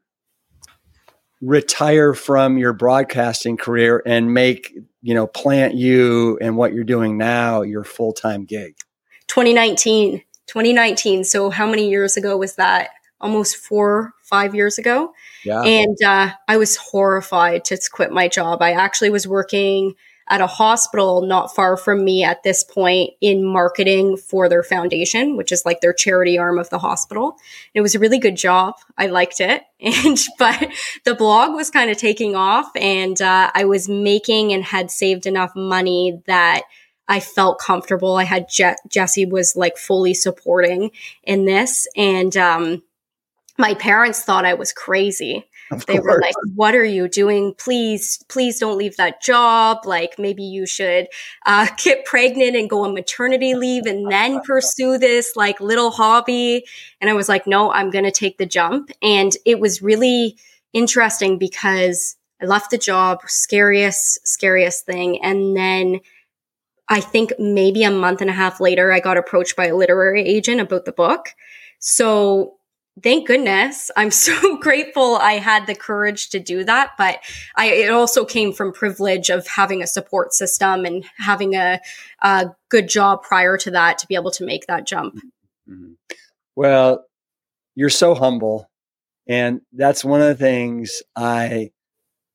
retire 1.42 2.14
from 2.14 2.56
your 2.56 2.72
broadcasting 2.72 3.58
career 3.58 4.02
and 4.06 4.32
make 4.32 4.72
you 5.02 5.14
know, 5.14 5.26
plant 5.26 5.74
you 5.74 6.38
and 6.40 6.56
what 6.56 6.72
you're 6.72 6.84
doing 6.84 7.18
now 7.18 7.62
your 7.62 7.84
full 7.84 8.12
time 8.12 8.44
gig? 8.44 8.76
2019. 9.26 10.22
2019. 10.46 11.24
So 11.24 11.50
how 11.50 11.66
many 11.66 11.90
years 11.90 12.16
ago 12.16 12.36
was 12.36 12.54
that? 12.56 12.90
Almost 13.20 13.56
four, 13.56 14.14
five 14.22 14.54
years 14.54 14.78
ago. 14.78 15.12
Yeah. 15.44 15.62
And 15.62 15.96
uh, 16.04 16.32
I 16.48 16.56
was 16.56 16.76
horrified 16.76 17.64
to 17.66 17.78
quit 17.92 18.12
my 18.12 18.28
job. 18.28 18.62
I 18.62 18.72
actually 18.72 19.10
was 19.10 19.26
working 19.26 19.94
at 20.28 20.40
a 20.40 20.46
hospital 20.46 21.22
not 21.22 21.54
far 21.54 21.76
from 21.76 22.04
me 22.04 22.24
at 22.24 22.42
this 22.42 22.64
point 22.64 23.10
in 23.20 23.44
marketing 23.44 24.16
for 24.16 24.48
their 24.48 24.62
foundation, 24.62 25.36
which 25.36 25.52
is 25.52 25.64
like 25.64 25.80
their 25.80 25.92
charity 25.92 26.38
arm 26.38 26.58
of 26.58 26.70
the 26.70 26.78
hospital. 26.78 27.36
It 27.74 27.80
was 27.80 27.94
a 27.94 27.98
really 27.98 28.18
good 28.18 28.36
job. 28.36 28.74
I 28.96 29.06
liked 29.06 29.40
it. 29.40 29.62
And, 30.04 30.16
but 30.38 30.68
the 31.04 31.16
blog 31.16 31.54
was 31.54 31.68
kind 31.68 31.90
of 31.90 31.96
taking 31.96 32.36
off 32.36 32.70
and, 32.76 33.20
uh, 33.20 33.50
I 33.52 33.64
was 33.64 33.88
making 33.88 34.52
and 34.52 34.62
had 34.62 34.92
saved 34.92 35.26
enough 35.26 35.56
money 35.56 36.22
that 36.26 36.62
I 37.08 37.18
felt 37.18 37.58
comfortable. 37.58 38.14
I 38.14 38.22
had 38.22 38.48
Je- 38.48 38.76
Jesse 38.88 39.26
was 39.26 39.56
like 39.56 39.76
fully 39.76 40.14
supporting 40.14 40.92
in 41.24 41.46
this. 41.46 41.88
And, 41.96 42.36
um, 42.36 42.82
my 43.58 43.74
parents 43.74 44.22
thought 44.22 44.44
I 44.44 44.54
was 44.54 44.72
crazy. 44.72 45.46
Of 45.76 45.86
they 45.86 45.98
course. 45.98 46.04
were 46.04 46.20
like, 46.20 46.34
what 46.54 46.74
are 46.74 46.84
you 46.84 47.08
doing? 47.08 47.54
Please, 47.56 48.22
please 48.28 48.58
don't 48.58 48.76
leave 48.76 48.96
that 48.96 49.22
job. 49.22 49.86
Like 49.86 50.18
maybe 50.18 50.42
you 50.42 50.66
should, 50.66 51.08
uh, 51.46 51.68
get 51.82 52.04
pregnant 52.04 52.56
and 52.56 52.68
go 52.68 52.84
on 52.84 52.94
maternity 52.94 53.54
leave 53.54 53.86
and 53.86 54.10
then 54.10 54.40
pursue 54.42 54.98
this 54.98 55.34
like 55.34 55.60
little 55.60 55.90
hobby. 55.90 56.64
And 57.00 57.08
I 57.08 57.14
was 57.14 57.28
like, 57.28 57.46
no, 57.46 57.72
I'm 57.72 57.90
going 57.90 58.04
to 58.04 58.10
take 58.10 58.38
the 58.38 58.46
jump. 58.46 58.90
And 59.02 59.32
it 59.46 59.60
was 59.60 59.82
really 59.82 60.36
interesting 60.72 61.38
because 61.38 62.16
I 62.42 62.46
left 62.46 62.70
the 62.70 62.78
job, 62.78 63.20
scariest, 63.26 64.26
scariest 64.26 64.84
thing. 64.84 65.22
And 65.22 65.56
then 65.56 66.00
I 66.88 67.00
think 67.00 67.32
maybe 67.38 67.84
a 67.84 67.90
month 67.90 68.20
and 68.20 68.28
a 68.28 68.34
half 68.34 68.60
later, 68.60 68.92
I 68.92 69.00
got 69.00 69.16
approached 69.16 69.56
by 69.56 69.66
a 69.66 69.76
literary 69.76 70.22
agent 70.22 70.60
about 70.60 70.84
the 70.84 70.92
book. 70.92 71.34
So 71.78 72.56
thank 73.00 73.26
goodness. 73.26 73.90
I'm 73.96 74.10
so 74.22 74.56
grateful 74.58 75.16
i 75.16 75.34
had 75.34 75.66
the 75.66 75.74
courage 75.74 76.30
to 76.30 76.40
do 76.40 76.64
that 76.64 76.90
but 76.98 77.20
i 77.56 77.66
it 77.66 77.90
also 77.90 78.24
came 78.24 78.52
from 78.52 78.72
privilege 78.72 79.30
of 79.30 79.46
having 79.46 79.82
a 79.82 79.86
support 79.86 80.32
system 80.32 80.84
and 80.84 81.04
having 81.18 81.54
a, 81.54 81.80
a 82.22 82.50
good 82.68 82.88
job 82.88 83.22
prior 83.22 83.56
to 83.58 83.70
that 83.70 83.98
to 83.98 84.06
be 84.06 84.14
able 84.14 84.30
to 84.32 84.44
make 84.44 84.66
that 84.66 84.86
jump. 84.86 85.14
Mm-hmm. 85.68 85.92
well 86.56 87.04
you're 87.74 87.88
so 87.88 88.14
humble 88.14 88.70
and 89.26 89.60
that's 89.72 90.04
one 90.04 90.20
of 90.20 90.28
the 90.28 90.34
things 90.34 91.02
i 91.16 91.70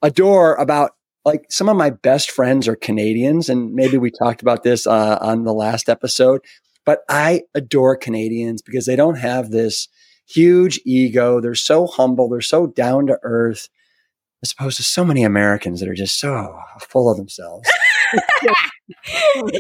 adore 0.02 0.56
about 0.56 0.92
like 1.26 1.46
some 1.50 1.68
of 1.68 1.76
my 1.76 1.90
best 1.90 2.32
friends 2.32 2.68
are 2.68 2.76
canadians 2.76 3.50
and 3.50 3.74
maybe 3.74 3.98
we 3.98 4.12
talked 4.12 4.42
about 4.42 4.64
this 4.64 4.88
uh, 4.88 5.18
on 5.20 5.44
the 5.44 5.54
last 5.54 5.90
episode 5.90 6.42
but 6.86 7.02
i 7.10 7.42
adore 7.54 7.96
canadians 7.98 8.62
because 8.62 8.86
they 8.86 8.96
don't 8.96 9.18
have 9.18 9.52
this 9.52 9.90
huge 10.28 10.80
ego. 10.86 11.42
They're 11.42 11.56
so 11.56 11.88
humble. 11.88 12.30
They're 12.30 12.42
so 12.42 12.68
down 12.68 13.08
to 13.08 13.20
earth, 13.24 13.70
as 14.44 14.52
opposed 14.52 14.78
to 14.78 14.84
so 14.84 15.04
many 15.06 15.24
Americans 15.24 15.80
that 15.80 15.90
are 15.90 15.96
just 15.96 16.20
so 16.20 16.60
full 16.90 17.10
of 17.10 17.18
themselves. 17.18 17.70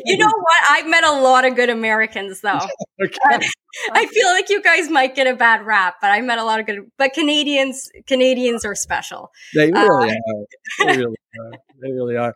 you 0.05 0.17
know 0.17 0.27
what? 0.27 0.57
I've 0.69 0.87
met 0.87 1.03
a 1.03 1.11
lot 1.11 1.45
of 1.45 1.55
good 1.55 1.69
Americans, 1.69 2.41
though. 2.41 2.59
okay. 3.03 3.47
I 3.93 4.05
feel 4.05 4.27
like 4.27 4.49
you 4.49 4.61
guys 4.61 4.89
might 4.89 5.15
get 5.15 5.27
a 5.27 5.35
bad 5.35 5.65
rap, 5.65 5.95
but 6.01 6.11
I 6.11 6.21
met 6.21 6.39
a 6.39 6.43
lot 6.43 6.59
of 6.59 6.65
good. 6.65 6.79
But 6.97 7.13
Canadians, 7.13 7.89
Canadians 8.07 8.63
are 8.65 8.75
special. 8.75 9.31
They 9.53 9.71
really 9.71 10.09
uh, 10.09 10.13
are. 10.13 10.85
They 10.85 10.97
really 10.97 11.17
are. 11.39 11.51
They 11.81 11.91
really 11.91 12.15
are. 12.15 12.35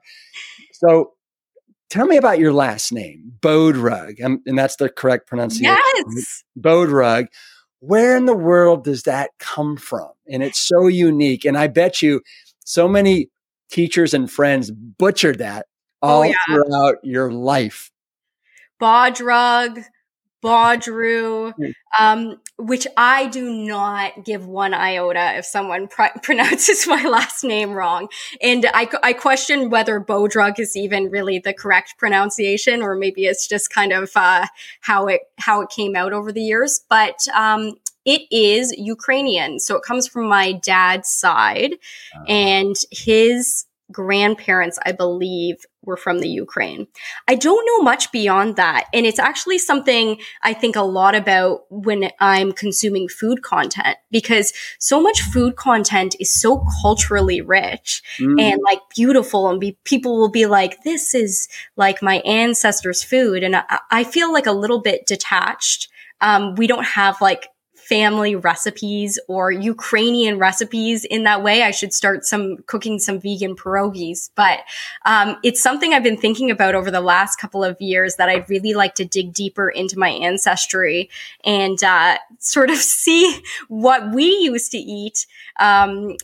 So, 0.73 1.13
tell 1.89 2.05
me 2.05 2.17
about 2.17 2.39
your 2.39 2.53
last 2.53 2.91
name, 2.91 3.33
Bodrug, 3.39 4.15
and 4.19 4.57
that's 4.57 4.75
the 4.75 4.89
correct 4.89 5.27
pronunciation. 5.27 5.77
Yes, 6.07 6.43
Bodrug 6.59 7.27
where 7.81 8.15
in 8.15 8.25
the 8.25 8.37
world 8.37 8.83
does 8.83 9.03
that 9.03 9.31
come 9.39 9.75
from? 9.75 10.09
And 10.31 10.41
it's 10.41 10.59
so 10.59 10.87
unique. 10.87 11.45
And 11.45 11.57
I 11.57 11.67
bet 11.67 12.01
you 12.01 12.21
so 12.63 12.87
many 12.87 13.29
teachers 13.71 14.13
and 14.13 14.31
friends 14.31 14.71
butchered 14.71 15.39
that 15.39 15.65
oh, 16.01 16.07
all 16.07 16.19
oh, 16.21 16.23
yeah. 16.23 16.33
throughout 16.47 16.95
your 17.03 17.31
life. 17.31 17.91
Bodrug, 18.79 19.83
Baudru, 20.43 21.53
hmm. 21.53 21.71
um, 21.99 22.39
which 22.61 22.85
I 22.95 23.27
do 23.27 23.51
not 23.51 24.23
give 24.23 24.45
one 24.45 24.73
iota 24.73 25.37
if 25.37 25.45
someone 25.45 25.87
pr- 25.87 26.03
pronounces 26.23 26.87
my 26.87 27.03
last 27.03 27.43
name 27.43 27.71
wrong. 27.71 28.07
And 28.41 28.67
I, 28.73 28.87
I 29.01 29.13
question 29.13 29.69
whether 29.69 29.99
Bodrug 29.99 30.59
is 30.59 30.75
even 30.75 31.09
really 31.09 31.39
the 31.39 31.53
correct 31.53 31.95
pronunciation, 31.97 32.81
or 32.81 32.95
maybe 32.95 33.25
it's 33.25 33.47
just 33.47 33.69
kind 33.71 33.91
of 33.91 34.11
uh, 34.15 34.45
how 34.81 35.07
it 35.07 35.21
how 35.37 35.61
it 35.61 35.69
came 35.69 35.95
out 35.95 36.13
over 36.13 36.31
the 36.31 36.41
years. 36.41 36.81
But 36.89 37.27
um, 37.35 37.73
it 38.05 38.21
is 38.31 38.71
Ukrainian, 38.77 39.59
so 39.59 39.75
it 39.75 39.83
comes 39.83 40.07
from 40.07 40.27
my 40.27 40.53
dad's 40.53 41.09
side, 41.09 41.73
uh, 42.15 42.23
and 42.27 42.75
his 42.91 43.65
grandparents, 43.91 44.79
I 44.85 44.91
believe, 44.91 45.65
were 45.83 45.97
from 45.97 46.19
the 46.19 46.29
Ukraine. 46.29 46.87
I 47.27 47.35
don't 47.35 47.65
know 47.65 47.83
much 47.83 48.11
beyond 48.11 48.55
that. 48.55 48.85
And 48.93 49.05
it's 49.05 49.19
actually 49.19 49.57
something 49.57 50.19
I 50.43 50.53
think 50.53 50.75
a 50.75 50.81
lot 50.81 51.15
about 51.15 51.61
when 51.69 52.11
I'm 52.19 52.51
consuming 52.51 53.07
food 53.07 53.41
content 53.41 53.97
because 54.11 54.53
so 54.79 55.01
much 55.01 55.21
food 55.21 55.55
content 55.55 56.15
is 56.19 56.31
so 56.31 56.63
culturally 56.81 57.41
rich 57.41 58.03
mm. 58.19 58.39
and 58.39 58.61
like 58.63 58.79
beautiful 58.95 59.49
and 59.49 59.59
be, 59.59 59.77
people 59.83 60.19
will 60.19 60.29
be 60.29 60.45
like, 60.45 60.83
this 60.83 61.15
is 61.15 61.47
like 61.75 62.01
my 62.01 62.17
ancestors' 62.19 63.03
food. 63.03 63.43
And 63.43 63.55
I, 63.55 63.79
I 63.89 64.03
feel 64.03 64.31
like 64.31 64.45
a 64.45 64.51
little 64.51 64.81
bit 64.81 65.07
detached. 65.07 65.89
Um, 66.21 66.53
we 66.55 66.67
don't 66.67 66.85
have 66.85 67.19
like 67.19 67.47
family 67.91 68.37
recipes 68.37 69.19
or 69.27 69.51
Ukrainian 69.51 70.39
recipes 70.39 71.03
in 71.03 71.23
that 71.23 71.43
way. 71.43 71.61
I 71.63 71.71
should 71.71 71.93
start 71.93 72.23
some 72.23 72.59
cooking 72.65 72.99
some 72.99 73.19
vegan 73.19 73.53
pierogies. 73.53 74.29
But 74.33 74.59
um, 75.05 75.35
it's 75.43 75.61
something 75.61 75.93
I've 75.93 76.01
been 76.01 76.15
thinking 76.15 76.49
about 76.49 76.73
over 76.73 76.89
the 76.89 77.01
last 77.01 77.35
couple 77.35 77.65
of 77.65 77.75
years 77.81 78.15
that 78.15 78.29
I'd 78.29 78.49
really 78.49 78.73
like 78.73 78.95
to 78.95 79.03
dig 79.03 79.33
deeper 79.33 79.67
into 79.67 79.99
my 79.99 80.07
ancestry 80.07 81.09
and 81.43 81.83
uh, 81.83 82.17
sort 82.39 82.69
of 82.69 82.77
see 83.03 83.41
what 83.67 84.13
we 84.15 84.23
used 84.23 84.71
to 84.71 84.77
eat 84.77 85.25
um, 85.59 86.15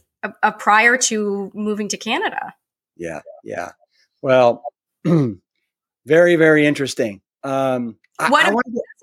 a, 0.41 0.53
prior 0.53 0.95
to 1.09 1.51
moving 1.53 1.89
to 1.89 1.97
Canada. 1.97 2.53
Yeah, 2.95 3.19
yeah. 3.43 3.73
Well, 4.21 4.63
very, 6.05 6.37
very 6.37 6.65
interesting. 6.65 7.19
Um, 7.43 7.97
what, 8.29 8.45
I, 8.45 8.51
I 8.51 8.55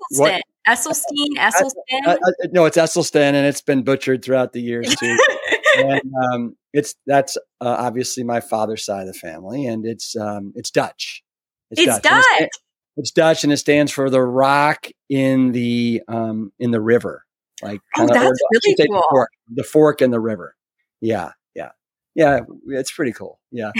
what, 0.09 0.41
Esselstyn, 0.67 1.35
Esselstyn. 1.37 2.07
Uh, 2.07 2.11
uh, 2.11 2.47
no, 2.51 2.65
it's 2.65 2.77
Esselstein, 2.77 3.33
and 3.33 3.45
it's 3.45 3.61
been 3.61 3.83
butchered 3.83 4.23
throughout 4.23 4.53
the 4.53 4.61
years 4.61 4.93
too. 4.95 5.17
and 5.77 6.01
um, 6.31 6.55
it's 6.73 6.95
that's 7.05 7.37
uh, 7.61 7.75
obviously 7.79 8.23
my 8.23 8.41
father's 8.41 8.85
side 8.85 9.07
of 9.07 9.13
the 9.13 9.19
family, 9.19 9.65
and 9.65 9.85
it's 9.85 10.15
um, 10.15 10.53
it's 10.55 10.71
Dutch. 10.71 11.23
It's, 11.71 11.81
it's 11.81 11.99
Dutch. 11.99 12.03
Dutch. 12.03 12.23
It's, 12.39 12.59
it's, 12.97 13.11
Dutch, 13.11 13.43
and 13.43 13.53
it 13.53 13.57
stands 13.57 13.91
for 13.91 14.09
the 14.09 14.21
rock 14.21 14.87
in 15.09 15.51
the 15.51 16.01
um, 16.07 16.51
in 16.59 16.71
the 16.71 16.81
river. 16.81 17.23
Like 17.61 17.81
oh, 17.97 18.07
that's 18.07 18.39
really 18.51 18.75
cool. 18.75 18.97
The 18.97 19.07
fork, 19.09 19.29
the 19.53 19.63
fork 19.63 20.01
in 20.01 20.11
the 20.11 20.19
river. 20.19 20.55
Yeah, 21.01 21.31
yeah, 21.55 21.71
yeah. 22.15 22.41
It's 22.67 22.91
pretty 22.91 23.11
cool. 23.11 23.39
Yeah. 23.51 23.71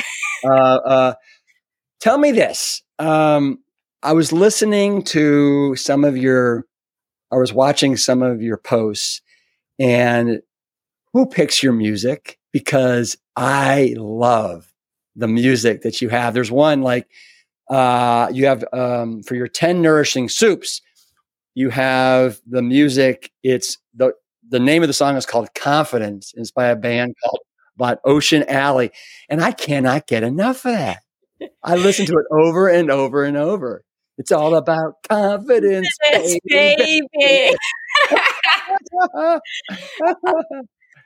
uh, 0.43 0.47
uh, 0.49 1.13
tell 1.99 2.17
me 2.17 2.31
this. 2.31 2.83
Um, 2.99 3.59
I 4.03 4.13
was 4.13 4.31
listening 4.31 5.03
to 5.05 5.75
some 5.75 6.03
of 6.03 6.15
your 6.15 6.65
I 7.35 7.37
was 7.37 7.51
watching 7.51 7.97
some 7.97 8.23
of 8.23 8.41
your 8.41 8.55
posts 8.55 9.21
and 9.77 10.41
who 11.11 11.25
picks 11.25 11.61
your 11.61 11.73
music? 11.73 12.39
Because 12.53 13.17
I 13.35 13.93
love 13.97 14.71
the 15.17 15.27
music 15.27 15.81
that 15.81 16.01
you 16.01 16.07
have. 16.07 16.33
There's 16.33 16.51
one 16.51 16.81
like 16.81 17.09
uh, 17.69 18.29
you 18.31 18.45
have 18.45 18.63
um, 18.71 19.21
for 19.21 19.35
your 19.35 19.49
10 19.49 19.81
nourishing 19.81 20.29
soups, 20.29 20.81
you 21.55 21.69
have 21.71 22.39
the 22.47 22.61
music. 22.61 23.31
It's 23.43 23.79
the 23.93 24.13
the 24.47 24.59
name 24.59 24.81
of 24.83 24.87
the 24.87 24.93
song 24.93 25.17
is 25.17 25.25
called 25.25 25.53
Confidence. 25.55 26.33
It's 26.37 26.51
by 26.51 26.67
a 26.67 26.75
band 26.75 27.15
called 27.21 27.39
by 27.75 27.97
Ocean 28.05 28.45
Alley. 28.47 28.91
And 29.27 29.43
I 29.43 29.51
cannot 29.51 30.07
get 30.07 30.23
enough 30.23 30.65
of 30.65 30.71
that. 30.71 31.01
I 31.63 31.75
listen 31.75 32.05
to 32.05 32.13
it 32.13 32.25
over 32.31 32.69
and 32.69 32.89
over 32.89 33.25
and 33.25 33.35
over. 33.35 33.84
It's 34.17 34.31
all 34.31 34.55
about 34.55 34.95
confidence, 35.09 35.89
baby. 36.11 36.39
baby. 36.45 37.55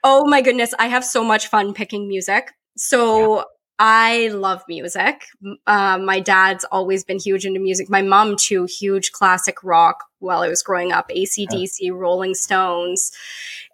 oh 0.04 0.26
my 0.26 0.41
goodness, 0.41 0.74
I 0.78 0.88
have 0.88 1.04
so 1.04 1.24
much 1.24 1.48
fun 1.48 1.74
picking 1.74 2.08
music. 2.08 2.52
So 2.78 3.38
yeah. 3.38 3.43
I 3.80 4.28
love 4.28 4.63
music. 4.67 5.24
Uh, 5.65 5.98
my 5.98 6.19
dad's 6.19 6.65
always 6.65 7.04
been 7.04 7.17
huge 7.17 7.45
into 7.45 7.60
music. 7.60 7.89
My 7.89 8.02
mom 8.02 8.36
too, 8.36 8.65
huge 8.65 9.12
classic 9.13 9.63
rock 9.63 10.04
while 10.19 10.41
I 10.41 10.50
was 10.50 10.62
growing 10.62 10.91
up, 10.91 11.10
ACDC, 11.10 11.78
yeah. 11.80 11.91
Rolling 11.93 12.36
Stones. 12.36 13.12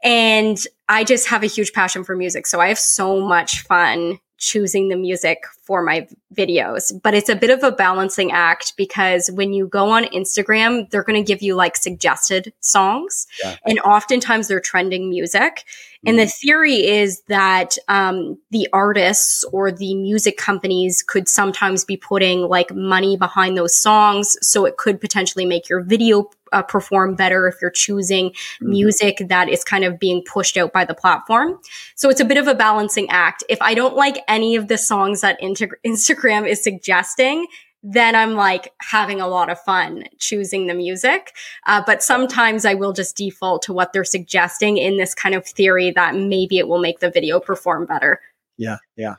And 0.04 0.60
I 0.88 1.04
just 1.04 1.28
have 1.30 1.44
a 1.44 1.48
huge 1.48 1.74
passion 1.74 2.04
for 2.04 2.16
music. 2.16 2.46
So 2.46 2.60
I 2.60 2.68
have 2.68 2.78
so 2.78 3.20
much 3.20 3.62
fun 3.64 4.20
choosing 4.38 4.90
the 4.90 4.96
music 4.96 5.44
for 5.64 5.82
my 5.82 6.08
videos. 6.34 6.92
But 7.02 7.14
it's 7.14 7.30
a 7.30 7.36
bit 7.36 7.50
of 7.50 7.64
a 7.64 7.72
balancing 7.72 8.32
act 8.32 8.74
because 8.78 9.30
when 9.32 9.54
you 9.54 9.68
go 9.68 9.90
on 9.90 10.04
Instagram, 10.06 10.90
they're 10.90 11.04
going 11.04 11.22
to 11.24 11.28
give 11.28 11.42
you 11.42 11.56
like 11.56 11.76
suggested 11.78 12.54
songs. 12.60 13.28
Yeah. 13.44 13.56
And 13.66 13.80
oftentimes 13.80 14.48
they're 14.48 14.60
trending 14.60 15.10
music. 15.10 15.64
And 16.06 16.20
the 16.20 16.24
mm. 16.24 16.34
theory 16.34 16.88
is 16.88 17.22
that 17.28 17.78
um, 17.88 18.38
the 18.52 18.68
artists 18.74 19.44
or 19.52 19.72
the 19.72 19.96
music 19.96 20.38
companies 20.38 21.04
could 21.04 21.28
sometimes 21.28 21.84
be 21.84 21.98
putting 21.98 22.42
like 22.42 22.74
money 22.74 23.18
behind 23.18 23.58
those 23.58 23.76
songs. 23.76 24.38
So 24.42 24.66
it 24.66 24.78
could 24.78 25.02
potentially 25.02 25.46
make 25.46 25.70
your 25.70 25.82
video 25.82 26.30
uh, 26.54 26.62
perform 26.62 27.16
better 27.16 27.48
if 27.48 27.56
you're 27.62 27.72
choosing 27.72 28.30
mm-hmm. 28.30 28.70
music 28.70 29.18
that 29.28 29.50
is 29.50 29.64
kind 29.64 29.84
of 29.84 30.00
being 30.00 30.24
pushed 30.24 30.58
out 30.58 30.72
by 30.72 30.86
the 30.86 30.94
platform. 30.94 31.60
So 31.96 32.10
it's 32.10 32.22
a 32.22 32.26
bit 32.26 32.38
of 32.38 32.48
a 32.48 32.56
balancing 32.56 33.10
act. 33.10 33.44
If 33.50 33.62
I 33.62 33.74
don't 33.74 33.96
like 33.96 34.24
any 34.28 34.56
of 34.56 34.68
the 34.68 34.78
songs 34.78 35.22
that 35.22 35.40
Instagram 35.42 36.48
is 36.48 36.64
suggesting, 36.64 37.48
then 37.88 38.16
I'm 38.16 38.34
like 38.34 38.74
having 38.82 39.22
a 39.22 39.28
lot 39.28 39.52
of 39.52 39.60
fun 39.60 40.06
choosing 40.18 40.66
the 40.66 40.74
music. 40.74 41.34
Uh, 41.68 41.84
but 41.86 42.02
sometimes 42.02 42.66
I 42.66 42.74
will 42.74 42.94
just 42.94 43.16
default 43.16 43.62
to 43.64 43.74
what 43.74 43.94
they're 43.94 44.04
suggesting 44.04 44.78
in 44.78 44.98
this 44.98 45.14
kind 45.14 45.36
of 45.36 45.46
theory 45.46 45.92
that 45.92 46.16
maybe 46.16 46.58
it 46.58 46.68
will 46.68 46.80
make 46.80 47.00
the 47.00 47.12
video 47.12 47.40
perform 47.40 47.86
better. 47.86 48.20
Yeah, 48.58 48.78
yeah. 48.98 49.16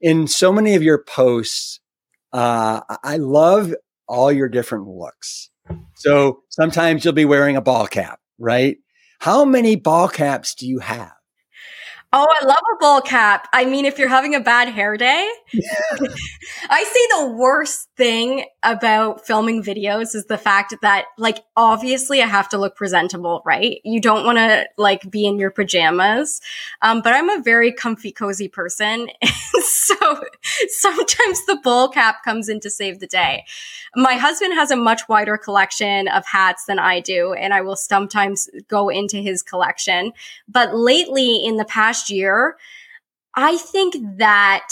In 0.00 0.26
so 0.26 0.52
many 0.52 0.74
of 0.74 0.82
your 0.82 0.98
posts, 0.98 1.78
uh, 2.32 2.80
I 3.04 3.16
love 3.18 3.72
all 4.08 4.32
your 4.32 4.48
different 4.48 4.88
looks. 4.88 5.50
So 5.94 6.42
sometimes 6.48 7.04
you'll 7.04 7.14
be 7.14 7.24
wearing 7.24 7.56
a 7.56 7.62
ball 7.62 7.86
cap, 7.86 8.18
right? 8.38 8.76
How 9.20 9.44
many 9.44 9.76
ball 9.76 10.08
caps 10.08 10.56
do 10.56 10.66
you 10.66 10.80
have? 10.80 11.12
Oh, 12.16 12.28
I 12.30 12.44
love 12.44 12.62
a 12.72 12.76
ball 12.78 13.00
cap. 13.00 13.48
I 13.52 13.64
mean, 13.64 13.84
if 13.84 13.98
you're 13.98 14.08
having 14.08 14.36
a 14.36 14.40
bad 14.40 14.68
hair 14.68 14.96
day, 14.96 15.28
I 16.70 16.84
see 16.84 17.06
the 17.18 17.34
worst 17.36 17.88
thing 17.96 18.44
about 18.62 19.26
filming 19.26 19.64
videos 19.64 20.14
is 20.14 20.26
the 20.26 20.38
fact 20.38 20.76
that, 20.80 21.06
like, 21.18 21.40
obviously 21.56 22.22
I 22.22 22.26
have 22.26 22.48
to 22.50 22.58
look 22.58 22.76
presentable, 22.76 23.42
right? 23.44 23.80
You 23.82 24.00
don't 24.00 24.24
want 24.24 24.38
to, 24.38 24.64
like, 24.78 25.10
be 25.10 25.26
in 25.26 25.40
your 25.40 25.50
pajamas. 25.50 26.40
Um, 26.82 27.00
but 27.02 27.14
I'm 27.14 27.30
a 27.30 27.42
very 27.42 27.72
comfy, 27.72 28.12
cozy 28.12 28.46
person. 28.46 29.08
so 29.60 29.96
sometimes 30.68 31.44
the 31.46 31.58
ball 31.64 31.88
cap 31.88 32.22
comes 32.24 32.48
in 32.48 32.60
to 32.60 32.70
save 32.70 33.00
the 33.00 33.08
day. 33.08 33.44
My 33.96 34.14
husband 34.14 34.54
has 34.54 34.70
a 34.70 34.76
much 34.76 35.08
wider 35.08 35.36
collection 35.36 36.06
of 36.06 36.24
hats 36.26 36.66
than 36.66 36.78
I 36.78 37.00
do, 37.00 37.32
and 37.32 37.52
I 37.52 37.60
will 37.60 37.76
sometimes 37.76 38.48
go 38.68 38.88
into 38.88 39.16
his 39.16 39.42
collection. 39.42 40.12
But 40.48 40.76
lately, 40.76 41.44
in 41.44 41.56
the 41.56 41.64
past 41.64 42.03
last 42.04 42.10
year, 42.10 42.56
I 43.34 43.56
think 43.56 43.96
that 44.18 44.68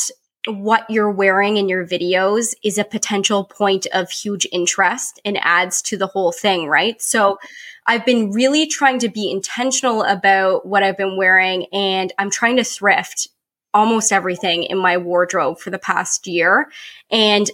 what 0.49 0.85
you're 0.91 1.11
wearing 1.11 1.57
in 1.57 1.68
your 1.68 1.87
videos 1.87 2.55
is 2.64 2.76
a 2.76 2.85
potential 2.85 3.45
point 3.45 3.87
of 3.93 4.11
huge 4.11 4.47
interest 4.51 5.20
and 5.24 5.39
adds 5.41 5.80
to 5.83 5.97
the 5.97 6.09
whole 6.09 6.33
thing, 6.33 6.66
right? 6.66 7.01
So 7.01 7.39
I've 7.87 8.05
been 8.05 8.33
really 8.33 8.66
trying 8.66 8.99
to 9.01 9.09
be 9.09 9.30
intentional 9.30 10.03
about 10.03 10.66
what 10.66 10.83
I've 10.83 10.97
been 10.97 11.16
wearing 11.16 11.66
and 11.72 12.12
I'm 12.18 12.30
trying 12.30 12.57
to 12.57 12.64
thrift 12.64 13.28
almost 13.72 14.12
everything 14.12 14.64
in 14.64 14.78
my 14.78 14.97
wardrobe 14.97 15.59
for 15.59 15.70
the 15.70 15.78
past 15.78 16.26
year. 16.26 16.68
And 17.11 17.49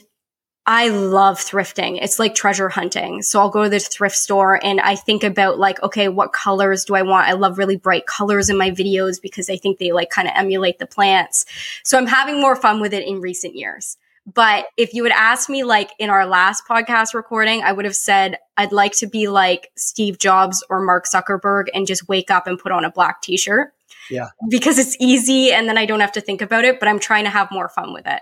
I 0.70 0.88
love 0.88 1.38
thrifting. 1.38 1.98
It's 2.02 2.18
like 2.18 2.34
treasure 2.34 2.68
hunting. 2.68 3.22
So 3.22 3.40
I'll 3.40 3.48
go 3.48 3.64
to 3.64 3.70
the 3.70 3.80
thrift 3.80 4.16
store 4.16 4.62
and 4.62 4.82
I 4.82 4.96
think 4.96 5.24
about 5.24 5.58
like, 5.58 5.82
okay, 5.82 6.08
what 6.08 6.34
colors 6.34 6.84
do 6.84 6.94
I 6.94 7.00
want? 7.00 7.26
I 7.26 7.32
love 7.32 7.56
really 7.56 7.78
bright 7.78 8.04
colors 8.04 8.50
in 8.50 8.58
my 8.58 8.70
videos 8.70 9.16
because 9.20 9.48
I 9.48 9.56
think 9.56 9.78
they 9.78 9.92
like 9.92 10.10
kind 10.10 10.28
of 10.28 10.34
emulate 10.36 10.78
the 10.78 10.84
plants. 10.84 11.46
So 11.84 11.96
I'm 11.96 12.06
having 12.06 12.38
more 12.38 12.54
fun 12.54 12.82
with 12.82 12.92
it 12.92 13.08
in 13.08 13.22
recent 13.22 13.54
years. 13.54 13.96
But 14.26 14.66
if 14.76 14.92
you 14.92 15.04
had 15.04 15.12
asked 15.14 15.48
me 15.48 15.64
like 15.64 15.90
in 15.98 16.10
our 16.10 16.26
last 16.26 16.64
podcast 16.68 17.14
recording, 17.14 17.62
I 17.62 17.72
would 17.72 17.86
have 17.86 17.96
said 17.96 18.36
I'd 18.58 18.70
like 18.70 18.92
to 18.96 19.06
be 19.06 19.28
like 19.28 19.70
Steve 19.74 20.18
Jobs 20.18 20.62
or 20.68 20.82
Mark 20.82 21.06
Zuckerberg 21.06 21.68
and 21.72 21.86
just 21.86 22.08
wake 22.08 22.30
up 22.30 22.46
and 22.46 22.58
put 22.58 22.72
on 22.72 22.84
a 22.84 22.92
black 22.92 23.22
t-shirt. 23.22 23.72
Yeah. 24.10 24.28
Because 24.50 24.78
it's 24.78 24.98
easy 25.00 25.50
and 25.50 25.66
then 25.66 25.78
I 25.78 25.86
don't 25.86 26.00
have 26.00 26.12
to 26.12 26.20
think 26.20 26.42
about 26.42 26.66
it, 26.66 26.78
but 26.78 26.90
I'm 26.90 26.98
trying 26.98 27.24
to 27.24 27.30
have 27.30 27.50
more 27.50 27.70
fun 27.70 27.94
with 27.94 28.06
it. 28.06 28.20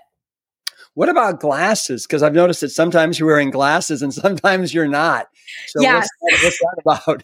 What 0.97 1.11
about 1.11 1.41
glasses? 1.41 2.07
Because 2.07 2.23
I've 2.23 2.33
noticed 2.33 2.63
that 2.63 2.71
sometimes 2.71 3.19
you're 3.19 3.29
wearing 3.29 3.51
glasses 3.51 4.01
and 4.01 4.15
sometimes 4.25 4.73
you're 4.73 4.89
not. 4.89 5.29
So 5.67 5.83
yes. 5.83 6.09
what's, 6.21 6.41
that, 6.41 6.47
what's 6.47 6.59
that 6.59 7.05
about? 7.05 7.23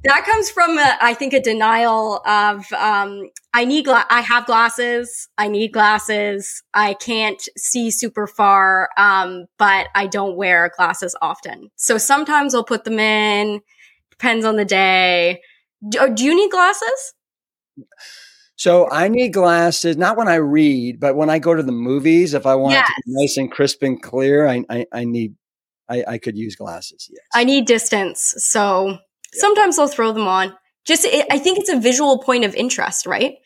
that 0.04 0.24
comes 0.26 0.50
from, 0.50 0.76
a, 0.76 0.98
I 1.00 1.14
think, 1.14 1.32
a 1.32 1.40
denial 1.40 2.20
of 2.26 2.70
um, 2.74 3.30
I 3.54 3.64
need 3.64 3.86
gla- 3.86 4.04
I 4.10 4.20
have 4.20 4.44
glasses. 4.44 5.26
I 5.38 5.48
need 5.48 5.72
glasses. 5.72 6.62
I 6.74 6.92
can't 6.92 7.42
see 7.56 7.90
super 7.90 8.26
far, 8.26 8.90
um, 8.98 9.46
but 9.56 9.86
I 9.94 10.06
don't 10.06 10.36
wear 10.36 10.70
glasses 10.76 11.16
often. 11.22 11.70
So 11.76 11.96
sometimes 11.96 12.54
I'll 12.54 12.62
put 12.62 12.84
them 12.84 12.98
in. 12.98 13.62
Depends 14.10 14.44
on 14.44 14.56
the 14.56 14.66
day. 14.66 15.40
do, 15.88 16.12
do 16.12 16.24
you 16.24 16.36
need 16.36 16.50
glasses? 16.50 17.14
So 18.56 18.88
I 18.88 19.08
need 19.08 19.32
glasses, 19.32 19.96
not 19.96 20.16
when 20.16 20.28
I 20.28 20.36
read, 20.36 21.00
but 21.00 21.16
when 21.16 21.28
I 21.28 21.38
go 21.38 21.54
to 21.54 21.62
the 21.62 21.72
movies, 21.72 22.34
if 22.34 22.46
I 22.46 22.54
want 22.54 22.74
yes. 22.74 22.88
it 22.88 22.92
to 22.92 23.02
be 23.06 23.22
nice 23.22 23.36
and 23.36 23.50
crisp 23.50 23.82
and 23.82 24.00
clear, 24.00 24.46
I, 24.46 24.64
I, 24.70 24.86
I 24.92 25.04
need, 25.04 25.34
I, 25.88 26.04
I, 26.06 26.18
could 26.18 26.36
use 26.36 26.54
glasses. 26.54 27.08
Yes. 27.10 27.20
I 27.34 27.44
need 27.44 27.66
distance. 27.66 28.34
So 28.38 28.90
yeah. 28.90 28.96
sometimes 29.32 29.78
I'll 29.78 29.88
throw 29.88 30.12
them 30.12 30.28
on. 30.28 30.54
Just, 30.84 31.04
it, 31.04 31.26
I 31.30 31.38
think 31.38 31.58
it's 31.58 31.68
a 31.68 31.80
visual 31.80 32.18
point 32.18 32.44
of 32.44 32.54
interest, 32.54 33.06
right? 33.06 33.38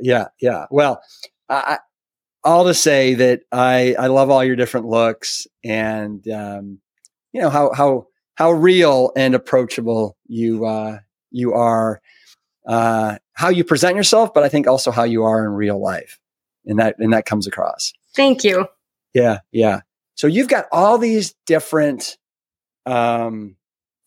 Yeah. 0.00 0.26
Yeah. 0.40 0.66
Well, 0.70 1.02
I, 1.48 1.78
all 2.42 2.64
to 2.64 2.74
say 2.74 3.14
that 3.14 3.42
I, 3.52 3.94
I 3.96 4.08
love 4.08 4.28
all 4.28 4.44
your 4.44 4.56
different 4.56 4.86
looks 4.86 5.46
and, 5.64 6.26
um, 6.28 6.80
you 7.32 7.40
know, 7.40 7.50
how, 7.50 7.72
how, 7.72 8.06
how 8.34 8.50
real 8.50 9.12
and 9.16 9.34
approachable 9.34 10.16
you, 10.26 10.64
uh, 10.64 10.98
you 11.30 11.52
are 11.52 12.00
uh, 12.68 13.16
how 13.32 13.48
you 13.48 13.64
present 13.64 13.96
yourself, 13.96 14.32
but 14.34 14.44
I 14.44 14.48
think 14.48 14.66
also 14.66 14.90
how 14.90 15.04
you 15.04 15.24
are 15.24 15.44
in 15.44 15.52
real 15.52 15.80
life, 15.82 16.20
and 16.66 16.78
that 16.78 16.96
and 16.98 17.12
that 17.14 17.24
comes 17.24 17.46
across. 17.46 17.92
Thank 18.14 18.44
you. 18.44 18.66
Yeah, 19.14 19.38
yeah. 19.50 19.80
So 20.14 20.26
you've 20.26 20.48
got 20.48 20.66
all 20.70 20.98
these 20.98 21.34
different 21.46 22.18
um, 22.84 23.56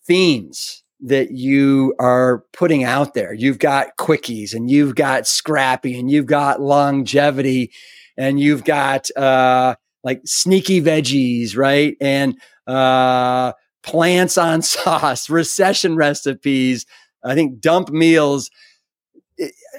themes 0.05 0.83
that 1.01 1.31
you 1.31 1.95
are 1.99 2.45
putting 2.53 2.83
out 2.83 3.15
there. 3.15 3.33
You've 3.33 3.57
got 3.57 3.97
quickies, 3.97 4.53
and 4.53 4.69
you've 4.69 4.93
got 4.93 5.25
scrappy, 5.25 5.99
and 5.99 6.11
you've 6.11 6.27
got 6.27 6.61
longevity, 6.61 7.71
and 8.15 8.39
you've 8.39 8.63
got 8.63 9.09
uh, 9.17 9.75
like 10.03 10.21
sneaky 10.25 10.81
veggies, 10.81 11.57
right? 11.57 11.97
And 11.99 12.39
uh, 12.67 13.53
plants 13.81 14.37
on 14.37 14.61
sauce, 14.61 15.31
recession 15.31 15.95
recipes, 15.95 16.85
I 17.23 17.35
think 17.35 17.59
dump 17.59 17.89
meals. 17.89 18.49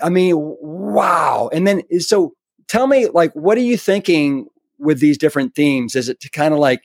I 0.02 0.08
mean, 0.08 0.34
wow. 0.36 1.50
And 1.52 1.66
then, 1.66 1.82
so 2.00 2.34
tell 2.68 2.86
me, 2.86 3.08
like, 3.08 3.32
what 3.34 3.58
are 3.58 3.62
you 3.62 3.76
thinking 3.76 4.46
with 4.78 5.00
these 5.00 5.18
different 5.18 5.54
themes? 5.54 5.94
Is 5.94 6.08
it 6.08 6.20
to 6.20 6.30
kind 6.30 6.52
of 6.52 6.60
like 6.60 6.82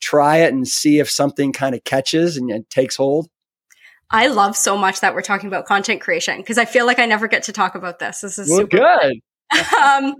try 0.00 0.38
it 0.38 0.52
and 0.52 0.66
see 0.66 0.98
if 0.98 1.10
something 1.10 1.52
kind 1.52 1.74
of 1.74 1.84
catches 1.84 2.36
and, 2.36 2.50
and 2.50 2.68
takes 2.70 2.96
hold? 2.96 3.28
I 4.10 4.28
love 4.28 4.56
so 4.56 4.76
much 4.76 5.00
that 5.00 5.14
we're 5.14 5.22
talking 5.22 5.48
about 5.48 5.66
content 5.66 6.00
creation 6.00 6.38
because 6.38 6.58
I 6.58 6.66
feel 6.66 6.86
like 6.86 6.98
I 6.98 7.06
never 7.06 7.26
get 7.26 7.44
to 7.44 7.52
talk 7.52 7.74
about 7.74 7.98
this. 7.98 8.20
This 8.20 8.38
is 8.38 8.48
well, 8.48 8.58
super 8.58 8.78
good. 8.78 9.20
um, 9.82 10.14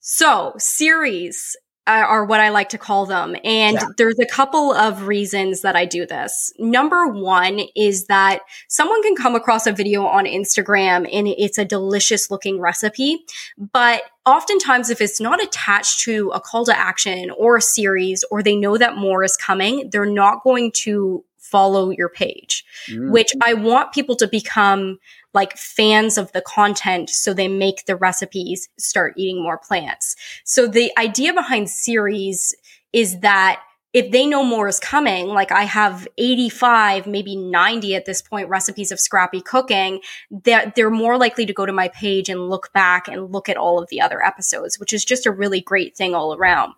so 0.00 0.54
series 0.58 1.56
are 1.86 2.24
what 2.24 2.40
I 2.40 2.50
like 2.50 2.68
to 2.70 2.78
call 2.78 3.06
them. 3.06 3.34
And 3.42 3.74
yeah. 3.74 3.86
there's 3.96 4.18
a 4.18 4.26
couple 4.26 4.72
of 4.72 5.06
reasons 5.06 5.62
that 5.62 5.76
I 5.76 5.86
do 5.86 6.06
this. 6.06 6.52
Number 6.58 7.08
one 7.08 7.60
is 7.74 8.06
that 8.06 8.42
someone 8.68 9.02
can 9.02 9.16
come 9.16 9.34
across 9.34 9.66
a 9.66 9.72
video 9.72 10.04
on 10.04 10.24
Instagram 10.24 11.08
and 11.12 11.26
it's 11.26 11.58
a 11.58 11.64
delicious 11.64 12.30
looking 12.30 12.60
recipe, 12.60 13.18
but 13.58 14.02
oftentimes 14.26 14.90
if 14.90 15.00
it's 15.00 15.20
not 15.20 15.42
attached 15.42 16.00
to 16.00 16.30
a 16.34 16.40
call 16.40 16.64
to 16.66 16.78
action 16.78 17.30
or 17.36 17.56
a 17.56 17.62
series 17.62 18.24
or 18.30 18.42
they 18.42 18.54
know 18.54 18.76
that 18.76 18.96
more 18.96 19.24
is 19.24 19.36
coming, 19.36 19.88
they're 19.90 20.06
not 20.06 20.44
going 20.44 20.70
to 20.72 21.24
follow 21.38 21.90
your 21.90 22.08
page, 22.08 22.64
mm. 22.88 23.10
which 23.10 23.32
I 23.42 23.54
want 23.54 23.92
people 23.92 24.14
to 24.16 24.28
become 24.28 24.98
like 25.34 25.56
fans 25.56 26.18
of 26.18 26.32
the 26.32 26.42
content 26.42 27.10
so 27.10 27.32
they 27.32 27.48
make 27.48 27.86
the 27.86 27.96
recipes 27.96 28.68
start 28.78 29.14
eating 29.16 29.42
more 29.42 29.58
plants. 29.58 30.16
So 30.44 30.66
the 30.66 30.90
idea 30.98 31.32
behind 31.32 31.70
series 31.70 32.54
is 32.92 33.20
that 33.20 33.62
if 33.92 34.12
they 34.12 34.24
know 34.24 34.44
more 34.44 34.68
is 34.68 34.78
coming, 34.78 35.26
like 35.28 35.50
I 35.50 35.64
have 35.64 36.06
85, 36.16 37.06
maybe 37.06 37.34
90 37.34 37.96
at 37.96 38.04
this 38.04 38.22
point 38.22 38.48
recipes 38.48 38.92
of 38.92 39.00
scrappy 39.00 39.40
cooking, 39.40 40.00
they're, 40.30 40.72
they're 40.76 40.90
more 40.90 41.18
likely 41.18 41.44
to 41.46 41.52
go 41.52 41.66
to 41.66 41.72
my 41.72 41.88
page 41.88 42.28
and 42.28 42.48
look 42.48 42.72
back 42.72 43.08
and 43.08 43.32
look 43.32 43.48
at 43.48 43.56
all 43.56 43.82
of 43.82 43.88
the 43.88 44.00
other 44.00 44.24
episodes, 44.24 44.78
which 44.78 44.92
is 44.92 45.04
just 45.04 45.26
a 45.26 45.32
really 45.32 45.60
great 45.60 45.96
thing 45.96 46.14
all 46.14 46.34
around. 46.34 46.72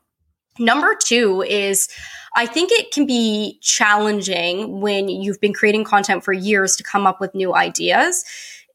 Number 0.58 0.94
two 0.94 1.42
is 1.42 1.88
I 2.34 2.46
think 2.46 2.70
it 2.72 2.92
can 2.92 3.06
be 3.06 3.58
challenging 3.60 4.80
when 4.80 5.08
you've 5.08 5.40
been 5.40 5.52
creating 5.52 5.84
content 5.84 6.24
for 6.24 6.32
years 6.32 6.76
to 6.76 6.82
come 6.82 7.06
up 7.06 7.20
with 7.20 7.34
new 7.34 7.54
ideas. 7.54 8.24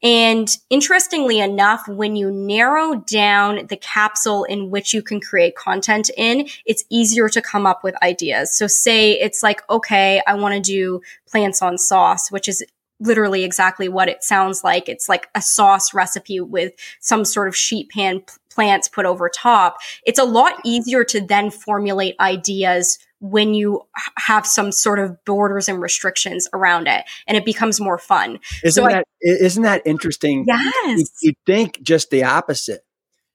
And 0.04 0.56
interestingly 0.70 1.40
enough, 1.40 1.88
when 1.88 2.16
you 2.16 2.30
narrow 2.30 2.96
down 2.96 3.66
the 3.68 3.78
capsule 3.78 4.44
in 4.44 4.70
which 4.70 4.94
you 4.94 5.02
can 5.02 5.20
create 5.20 5.56
content 5.56 6.12
in, 6.16 6.48
it's 6.66 6.84
easier 6.90 7.30
to 7.30 7.42
come 7.42 7.66
up 7.66 7.84
with 7.84 8.02
ideas. 8.04 8.56
So 8.56 8.68
say 8.68 9.14
it's 9.14 9.42
like, 9.42 9.68
okay, 9.70 10.22
I 10.28 10.36
want 10.36 10.54
to 10.54 10.62
do 10.62 11.02
plants 11.28 11.64
on 11.64 11.80
sauce, 11.80 12.32
which 12.32 12.48
is 12.48 12.64
literally 13.00 13.44
exactly 13.44 13.90
what 13.90 14.08
it 14.08 14.24
sounds 14.24 14.64
like. 14.64 14.88
It's 14.88 15.10
like 15.10 15.30
a 15.34 15.42
sauce 15.42 15.94
recipe 15.94 16.40
with 16.42 16.74
some 17.00 17.26
sort 17.26 17.48
of 17.48 17.56
sheet 17.56 17.90
pan 17.90 18.22
plants 18.58 18.88
put 18.88 19.05
over 19.05 19.30
top. 19.30 19.78
It's 20.03 20.18
a 20.18 20.24
lot 20.24 20.55
easier 20.66 21.03
to 21.03 21.22
then 21.22 21.51
formulate 21.51 22.16
ideas 22.20 22.97
when 23.20 23.53
you 23.53 23.84
have 24.18 24.47
some 24.47 24.72
sort 24.72 24.97
of 24.97 25.24
borders 25.26 25.70
and 25.70 25.80
restrictions 25.80 26.47
around 26.53 26.88
it 26.88 27.03
and 27.28 27.38
it 27.38 27.45
becomes 27.45 27.80
more 27.80 27.99
fun. 27.99 28.39
Isn't 28.64 28.84
so 28.84 28.89
that 28.89 28.97
I, 28.97 29.03
isn't 29.22 29.62
that 29.62 29.84
interesting? 29.86 30.45
Yes. 30.47 30.99
You, 31.22 31.30
you 31.30 31.34
think 31.45 31.80
just 31.84 32.10
the 32.10 32.24
opposite. 32.24 32.82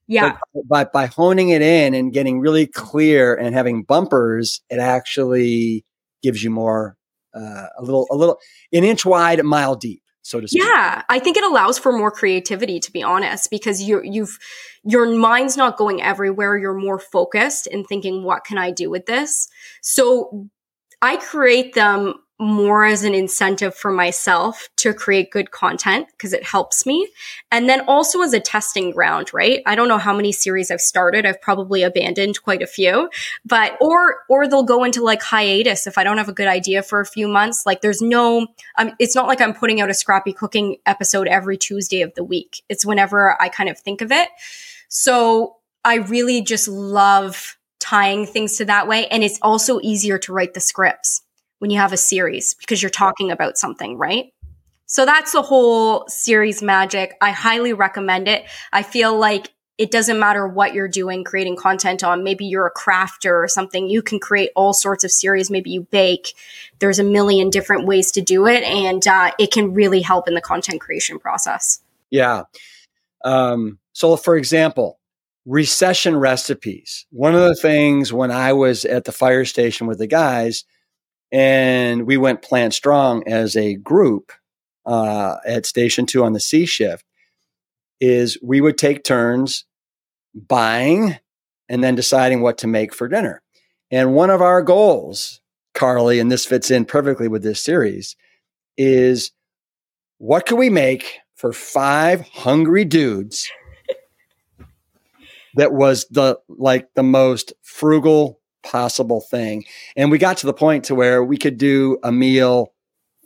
Yeah. 0.08 0.38
But 0.52 0.68
by, 0.68 0.84
by 0.86 1.06
honing 1.06 1.50
it 1.50 1.62
in 1.62 1.94
and 1.94 2.12
getting 2.12 2.40
really 2.40 2.66
clear 2.66 3.36
and 3.36 3.54
having 3.54 3.84
bumpers, 3.84 4.60
it 4.70 4.80
actually 4.80 5.84
gives 6.20 6.42
you 6.42 6.50
more, 6.50 6.96
uh, 7.32 7.66
a 7.78 7.82
little, 7.82 8.08
a 8.10 8.16
little, 8.16 8.38
an 8.72 8.82
inch 8.82 9.06
wide, 9.06 9.38
a 9.38 9.44
mile 9.44 9.76
deep, 9.76 10.01
so 10.22 10.40
to 10.40 10.48
speak. 10.48 10.62
Yeah. 10.62 11.02
I 11.08 11.18
think 11.18 11.36
it 11.36 11.44
allows 11.44 11.78
for 11.78 11.92
more 11.92 12.10
creativity, 12.10 12.80
to 12.80 12.92
be 12.92 13.02
honest, 13.02 13.50
because 13.50 13.82
you, 13.82 14.00
you've, 14.02 14.38
your 14.84 15.06
mind's 15.06 15.56
not 15.56 15.76
going 15.76 16.00
everywhere. 16.00 16.56
You're 16.56 16.74
more 16.74 16.98
focused 16.98 17.66
and 17.66 17.86
thinking, 17.86 18.24
what 18.24 18.44
can 18.44 18.56
I 18.56 18.70
do 18.70 18.88
with 18.88 19.06
this? 19.06 19.48
So 19.82 20.48
I 21.02 21.16
create 21.16 21.74
them 21.74 22.14
more 22.42 22.84
as 22.84 23.04
an 23.04 23.14
incentive 23.14 23.74
for 23.74 23.92
myself 23.92 24.68
to 24.76 24.92
create 24.92 25.30
good 25.30 25.50
content 25.52 26.08
because 26.12 26.32
it 26.32 26.44
helps 26.44 26.84
me. 26.84 27.08
And 27.50 27.68
then 27.68 27.82
also 27.86 28.20
as 28.22 28.34
a 28.34 28.40
testing 28.40 28.90
ground, 28.90 29.32
right? 29.32 29.62
I 29.64 29.74
don't 29.74 29.88
know 29.88 29.98
how 29.98 30.14
many 30.14 30.32
series 30.32 30.70
I've 30.70 30.80
started. 30.80 31.24
I've 31.24 31.40
probably 31.40 31.82
abandoned 31.82 32.42
quite 32.42 32.60
a 32.60 32.66
few, 32.66 33.08
but, 33.44 33.78
or, 33.80 34.18
or 34.28 34.48
they'll 34.48 34.64
go 34.64 34.82
into 34.82 35.02
like 35.02 35.22
hiatus 35.22 35.86
if 35.86 35.96
I 35.96 36.04
don't 36.04 36.18
have 36.18 36.28
a 36.28 36.32
good 36.32 36.48
idea 36.48 36.82
for 36.82 37.00
a 37.00 37.06
few 37.06 37.28
months. 37.28 37.64
Like 37.64 37.80
there's 37.80 38.02
no, 38.02 38.48
um, 38.76 38.92
it's 38.98 39.14
not 39.14 39.28
like 39.28 39.40
I'm 39.40 39.54
putting 39.54 39.80
out 39.80 39.90
a 39.90 39.94
scrappy 39.94 40.32
cooking 40.32 40.78
episode 40.84 41.28
every 41.28 41.56
Tuesday 41.56 42.02
of 42.02 42.14
the 42.14 42.24
week. 42.24 42.62
It's 42.68 42.84
whenever 42.84 43.40
I 43.40 43.48
kind 43.48 43.70
of 43.70 43.78
think 43.78 44.00
of 44.00 44.10
it. 44.10 44.28
So 44.88 45.56
I 45.84 45.96
really 45.96 46.42
just 46.42 46.66
love 46.66 47.56
tying 47.78 48.26
things 48.26 48.56
to 48.56 48.64
that 48.64 48.88
way. 48.88 49.06
And 49.08 49.22
it's 49.22 49.38
also 49.42 49.80
easier 49.82 50.18
to 50.18 50.32
write 50.32 50.54
the 50.54 50.60
scripts 50.60 51.22
when 51.62 51.70
you 51.70 51.78
have 51.78 51.92
a 51.92 51.96
series 51.96 52.54
because 52.54 52.82
you're 52.82 52.90
talking 52.90 53.30
about 53.30 53.56
something, 53.56 53.96
right? 53.96 54.32
So 54.86 55.06
that's 55.06 55.30
the 55.30 55.42
whole 55.42 56.08
series 56.08 56.60
magic. 56.60 57.16
I 57.20 57.30
highly 57.30 57.72
recommend 57.72 58.26
it. 58.26 58.46
I 58.72 58.82
feel 58.82 59.16
like 59.16 59.52
it 59.78 59.92
doesn't 59.92 60.18
matter 60.18 60.48
what 60.48 60.74
you're 60.74 60.88
doing, 60.88 61.22
creating 61.22 61.54
content 61.54 62.02
on. 62.02 62.24
Maybe 62.24 62.46
you're 62.46 62.66
a 62.66 62.74
crafter 62.74 63.44
or 63.44 63.46
something. 63.46 63.88
You 63.88 64.02
can 64.02 64.18
create 64.18 64.50
all 64.56 64.72
sorts 64.72 65.04
of 65.04 65.12
series. 65.12 65.52
Maybe 65.52 65.70
you 65.70 65.82
bake. 65.82 66.34
There's 66.80 66.98
a 66.98 67.04
million 67.04 67.48
different 67.48 67.86
ways 67.86 68.10
to 68.12 68.20
do 68.20 68.48
it, 68.48 68.64
and 68.64 69.06
uh, 69.06 69.30
it 69.38 69.52
can 69.52 69.72
really 69.72 70.02
help 70.02 70.26
in 70.26 70.34
the 70.34 70.40
content 70.40 70.80
creation 70.80 71.20
process. 71.20 71.78
Yeah. 72.10 72.42
Um, 73.24 73.78
so, 73.92 74.16
for 74.16 74.36
example, 74.36 74.98
recession 75.46 76.16
recipes. 76.16 77.06
One 77.10 77.36
of 77.36 77.42
the 77.42 77.54
things 77.54 78.12
when 78.12 78.32
I 78.32 78.52
was 78.52 78.84
at 78.84 79.04
the 79.04 79.12
fire 79.12 79.44
station 79.44 79.86
with 79.86 79.98
the 79.98 80.08
guys, 80.08 80.64
and 81.32 82.06
we 82.06 82.16
went 82.16 82.42
plant 82.42 82.74
strong 82.74 83.26
as 83.26 83.56
a 83.56 83.74
group 83.74 84.32
uh, 84.84 85.36
at 85.46 85.66
Station 85.66 86.06
Two 86.06 86.22
on 86.24 86.34
the 86.34 86.40
C 86.40 86.66
shift. 86.66 87.04
Is 88.00 88.38
we 88.42 88.60
would 88.60 88.76
take 88.76 89.04
turns 89.04 89.64
buying 90.34 91.18
and 91.68 91.82
then 91.82 91.94
deciding 91.94 92.42
what 92.42 92.58
to 92.58 92.66
make 92.66 92.92
for 92.92 93.08
dinner. 93.08 93.42
And 93.90 94.14
one 94.14 94.30
of 94.30 94.42
our 94.42 94.62
goals, 94.62 95.40
Carleigh, 95.74 96.20
and 96.20 96.30
this 96.30 96.44
fits 96.44 96.70
in 96.70 96.84
perfectly 96.84 97.28
with 97.28 97.42
this 97.42 97.62
series, 97.62 98.16
is 98.76 99.30
what 100.18 100.46
could 100.46 100.58
we 100.58 100.70
make 100.70 101.20
for 101.34 101.52
five 101.52 102.22
hungry 102.28 102.84
dudes 102.84 103.50
that 105.54 105.72
was 105.72 106.06
the 106.10 106.38
like 106.48 106.88
the 106.94 107.02
most 107.02 107.52
frugal 107.62 108.40
possible 108.62 109.20
thing. 109.20 109.64
And 109.96 110.10
we 110.10 110.18
got 110.18 110.38
to 110.38 110.46
the 110.46 110.54
point 110.54 110.84
to 110.84 110.94
where 110.94 111.22
we 111.22 111.36
could 111.36 111.58
do 111.58 111.98
a 112.02 112.12
meal 112.12 112.72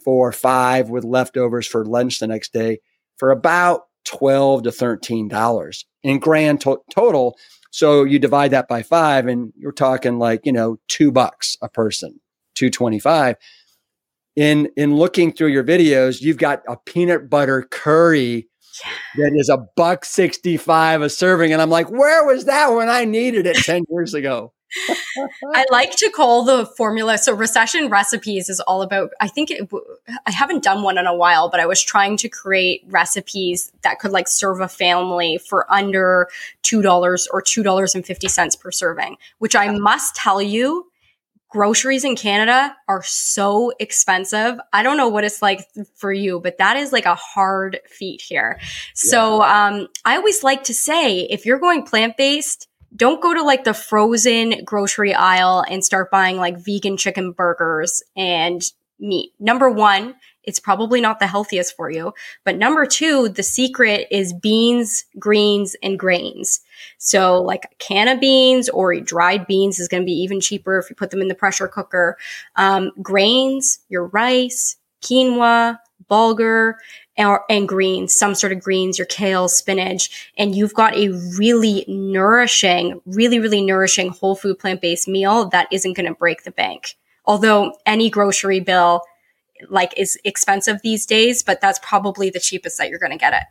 for 0.04 0.32
five 0.32 0.88
with 0.88 1.04
leftovers 1.04 1.66
for 1.66 1.84
lunch 1.84 2.20
the 2.20 2.26
next 2.26 2.52
day 2.52 2.78
for 3.16 3.30
about 3.30 3.82
12 4.04 4.62
to 4.64 4.72
13 4.72 5.28
dollars 5.28 5.84
in 6.02 6.18
grand 6.18 6.60
to- 6.60 6.80
total. 6.90 7.36
So 7.70 8.04
you 8.04 8.18
divide 8.18 8.52
that 8.52 8.68
by 8.68 8.82
five 8.82 9.26
and 9.26 9.52
you're 9.56 9.72
talking 9.72 10.18
like 10.18 10.40
you 10.44 10.52
know 10.52 10.78
two 10.88 11.10
bucks 11.10 11.56
a 11.60 11.68
person 11.68 12.20
225 12.54 13.36
in 14.36 14.68
in 14.76 14.96
looking 14.96 15.32
through 15.32 15.48
your 15.48 15.64
videos 15.64 16.20
you've 16.20 16.38
got 16.38 16.62
a 16.68 16.76
peanut 16.76 17.28
butter 17.28 17.62
curry 17.70 18.48
that 19.16 19.32
is 19.34 19.48
a 19.48 19.58
buck 19.76 20.04
65 20.04 21.02
a 21.02 21.10
serving. 21.10 21.52
And 21.52 21.60
i'm 21.60 21.70
like 21.70 21.90
where 21.90 22.24
was 22.24 22.44
that 22.44 22.68
when 22.68 22.88
i 22.88 23.04
needed 23.04 23.46
it 23.46 23.56
10 23.56 23.84
years 23.90 24.14
ago 24.14 24.52
I 25.54 25.64
like 25.70 25.96
to 25.96 26.10
call 26.10 26.44
the 26.44 26.66
formula. 26.66 27.18
So 27.18 27.32
recession 27.34 27.88
recipes 27.88 28.48
is 28.48 28.60
all 28.60 28.82
about, 28.82 29.10
I 29.20 29.28
think 29.28 29.50
it, 29.50 29.70
I 30.26 30.30
haven't 30.30 30.62
done 30.62 30.82
one 30.82 30.98
in 30.98 31.06
a 31.06 31.14
while, 31.14 31.48
but 31.48 31.60
I 31.60 31.66
was 31.66 31.82
trying 31.82 32.16
to 32.18 32.28
create 32.28 32.84
recipes 32.88 33.72
that 33.82 33.98
could 33.98 34.12
like 34.12 34.28
serve 34.28 34.60
a 34.60 34.68
family 34.68 35.38
for 35.38 35.70
under 35.72 36.28
$2 36.62 37.26
or 37.32 37.42
$2.50 37.42 38.60
per 38.60 38.70
serving, 38.70 39.16
which 39.38 39.56
I 39.56 39.70
must 39.70 40.14
tell 40.14 40.42
you, 40.42 40.86
groceries 41.48 42.04
in 42.04 42.16
Canada 42.16 42.76
are 42.88 43.02
so 43.02 43.72
expensive. 43.78 44.58
I 44.72 44.82
don't 44.82 44.96
know 44.96 45.08
what 45.08 45.24
it's 45.24 45.40
like 45.40 45.66
for 45.94 46.12
you, 46.12 46.40
but 46.40 46.58
that 46.58 46.76
is 46.76 46.92
like 46.92 47.06
a 47.06 47.14
hard 47.14 47.80
feat 47.86 48.20
here. 48.20 48.58
Yeah. 48.58 48.66
So, 48.94 49.42
um, 49.42 49.88
I 50.04 50.16
always 50.16 50.42
like 50.42 50.64
to 50.64 50.74
say, 50.74 51.20
if 51.20 51.46
you're 51.46 51.58
going 51.58 51.84
plant 51.84 52.16
based, 52.16 52.68
don't 52.96 53.22
go 53.22 53.34
to 53.34 53.42
like 53.42 53.64
the 53.64 53.74
frozen 53.74 54.64
grocery 54.64 55.14
aisle 55.14 55.64
and 55.68 55.84
start 55.84 56.10
buying 56.10 56.36
like 56.38 56.58
vegan 56.58 56.96
chicken 56.96 57.32
burgers 57.32 58.02
and 58.16 58.62
meat. 58.98 59.32
Number 59.38 59.70
one, 59.70 60.14
it's 60.42 60.60
probably 60.60 61.00
not 61.00 61.18
the 61.18 61.26
healthiest 61.26 61.76
for 61.76 61.90
you. 61.90 62.14
But 62.44 62.56
number 62.56 62.86
two, 62.86 63.28
the 63.28 63.42
secret 63.42 64.06
is 64.10 64.32
beans, 64.32 65.04
greens, 65.18 65.76
and 65.82 65.98
grains. 65.98 66.60
So 66.98 67.42
like 67.42 67.64
a 67.64 67.74
can 67.78 68.08
of 68.08 68.20
beans 68.20 68.68
or 68.68 68.98
dried 69.00 69.46
beans 69.46 69.78
is 69.78 69.88
going 69.88 70.02
to 70.02 70.06
be 70.06 70.12
even 70.12 70.40
cheaper 70.40 70.78
if 70.78 70.88
you 70.88 70.96
put 70.96 71.10
them 71.10 71.20
in 71.20 71.28
the 71.28 71.34
pressure 71.34 71.68
cooker. 71.68 72.16
Um, 72.54 72.92
grains, 73.02 73.80
your 73.88 74.06
rice, 74.06 74.76
quinoa, 75.02 75.78
bulgur, 76.08 76.74
and, 77.16 77.38
and 77.48 77.68
greens, 77.68 78.14
some 78.14 78.34
sort 78.34 78.52
of 78.52 78.60
greens, 78.60 78.98
your 78.98 79.06
kale, 79.06 79.48
spinach, 79.48 80.30
and 80.36 80.54
you've 80.54 80.74
got 80.74 80.94
a 80.94 81.08
really 81.38 81.84
nourishing, 81.88 83.00
really, 83.06 83.38
really 83.38 83.62
nourishing 83.62 84.10
whole 84.10 84.36
food 84.36 84.58
plant 84.58 84.80
based 84.80 85.08
meal 85.08 85.48
that 85.48 85.68
isn't 85.70 85.94
going 85.94 86.06
to 86.06 86.14
break 86.14 86.44
the 86.44 86.50
bank. 86.50 86.96
Although 87.24 87.76
any 87.86 88.10
grocery 88.10 88.60
bill 88.60 89.02
like 89.68 89.96
is 89.96 90.18
expensive 90.24 90.80
these 90.82 91.06
days, 91.06 91.42
but 91.42 91.60
that's 91.60 91.78
probably 91.82 92.30
the 92.30 92.40
cheapest 92.40 92.78
that 92.78 92.90
you're 92.90 92.98
going 92.98 93.12
to 93.12 93.18
get 93.18 93.32
it. 93.32 93.42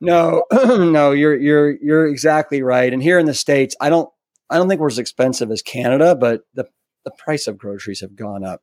No, 0.00 0.44
no, 0.52 1.12
you're 1.12 1.36
you're 1.36 1.70
you're 1.82 2.06
exactly 2.06 2.62
right. 2.62 2.92
And 2.92 3.02
here 3.02 3.18
in 3.18 3.26
the 3.26 3.34
states, 3.34 3.76
I 3.80 3.90
don't 3.90 4.08
I 4.48 4.56
don't 4.56 4.68
think 4.68 4.80
we're 4.80 4.88
as 4.88 4.98
expensive 4.98 5.50
as 5.50 5.62
Canada, 5.62 6.14
but 6.14 6.42
the 6.54 6.66
the 7.04 7.10
price 7.10 7.46
of 7.46 7.58
groceries 7.58 8.00
have 8.00 8.16
gone 8.16 8.44
up 8.44 8.62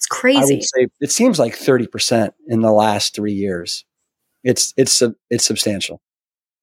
it's 0.00 0.06
crazy. 0.06 0.62
Say 0.62 0.86
it 1.00 1.12
seems 1.12 1.38
like 1.38 1.54
30% 1.54 2.30
in 2.48 2.62
the 2.62 2.72
last 2.72 3.14
three 3.14 3.34
years. 3.34 3.84
It's, 4.42 4.72
it's, 4.78 5.02
it's 5.28 5.44
substantial. 5.44 6.00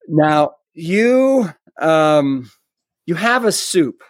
Now 0.07 0.53
you, 0.73 1.47
um, 1.79 2.49
you 3.05 3.13
have 3.13 3.45
a 3.45 3.51
soup 3.51 4.01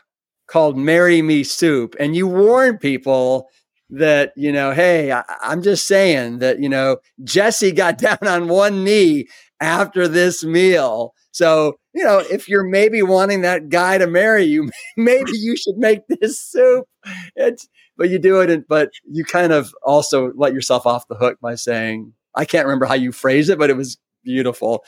called 0.47 0.77
Marry 0.77 1.21
Me 1.21 1.43
Soup 1.43 1.93
and 1.99 2.15
you 2.15 2.25
warn 2.25 2.77
people 2.77 3.49
that, 3.89 4.31
you 4.37 4.53
know, 4.53 4.71
hey, 4.71 5.11
I, 5.11 5.23
I'm 5.41 5.61
just 5.61 5.87
saying 5.87 6.39
that, 6.39 6.61
you 6.61 6.69
know, 6.69 6.95
Jesse 7.25 7.73
got 7.73 7.97
down 7.97 8.25
on 8.25 8.47
one 8.47 8.85
knee 8.85 9.27
after 9.59 10.07
this 10.07 10.45
meal. 10.45 11.13
So, 11.31 11.73
you 11.93 12.05
know, 12.05 12.19
if 12.31 12.47
you're 12.47 12.63
maybe 12.63 13.01
wanting 13.01 13.41
that 13.41 13.67
guy 13.67 13.97
to 13.97 14.07
marry 14.07 14.45
you, 14.45 14.71
maybe 14.95 15.31
you 15.33 15.57
should 15.57 15.75
make 15.75 16.07
this 16.07 16.39
soup. 16.39 16.85
It's, 17.35 17.67
but 17.97 18.09
you 18.09 18.19
do 18.19 18.41
it, 18.41 18.49
and, 18.49 18.67
but 18.67 18.91
you 19.09 19.23
kind 19.23 19.51
of 19.51 19.73
also 19.83 20.31
let 20.35 20.53
yourself 20.53 20.85
off 20.85 21.07
the 21.07 21.15
hook 21.15 21.39
by 21.41 21.55
saying, 21.55 22.13
I 22.35 22.45
can't 22.45 22.65
remember 22.65 22.85
how 22.85 22.93
you 22.93 23.11
phrase 23.11 23.49
it, 23.49 23.57
but 23.57 23.69
it 23.69 23.77
was 23.77 23.97
beautiful. 24.23 24.83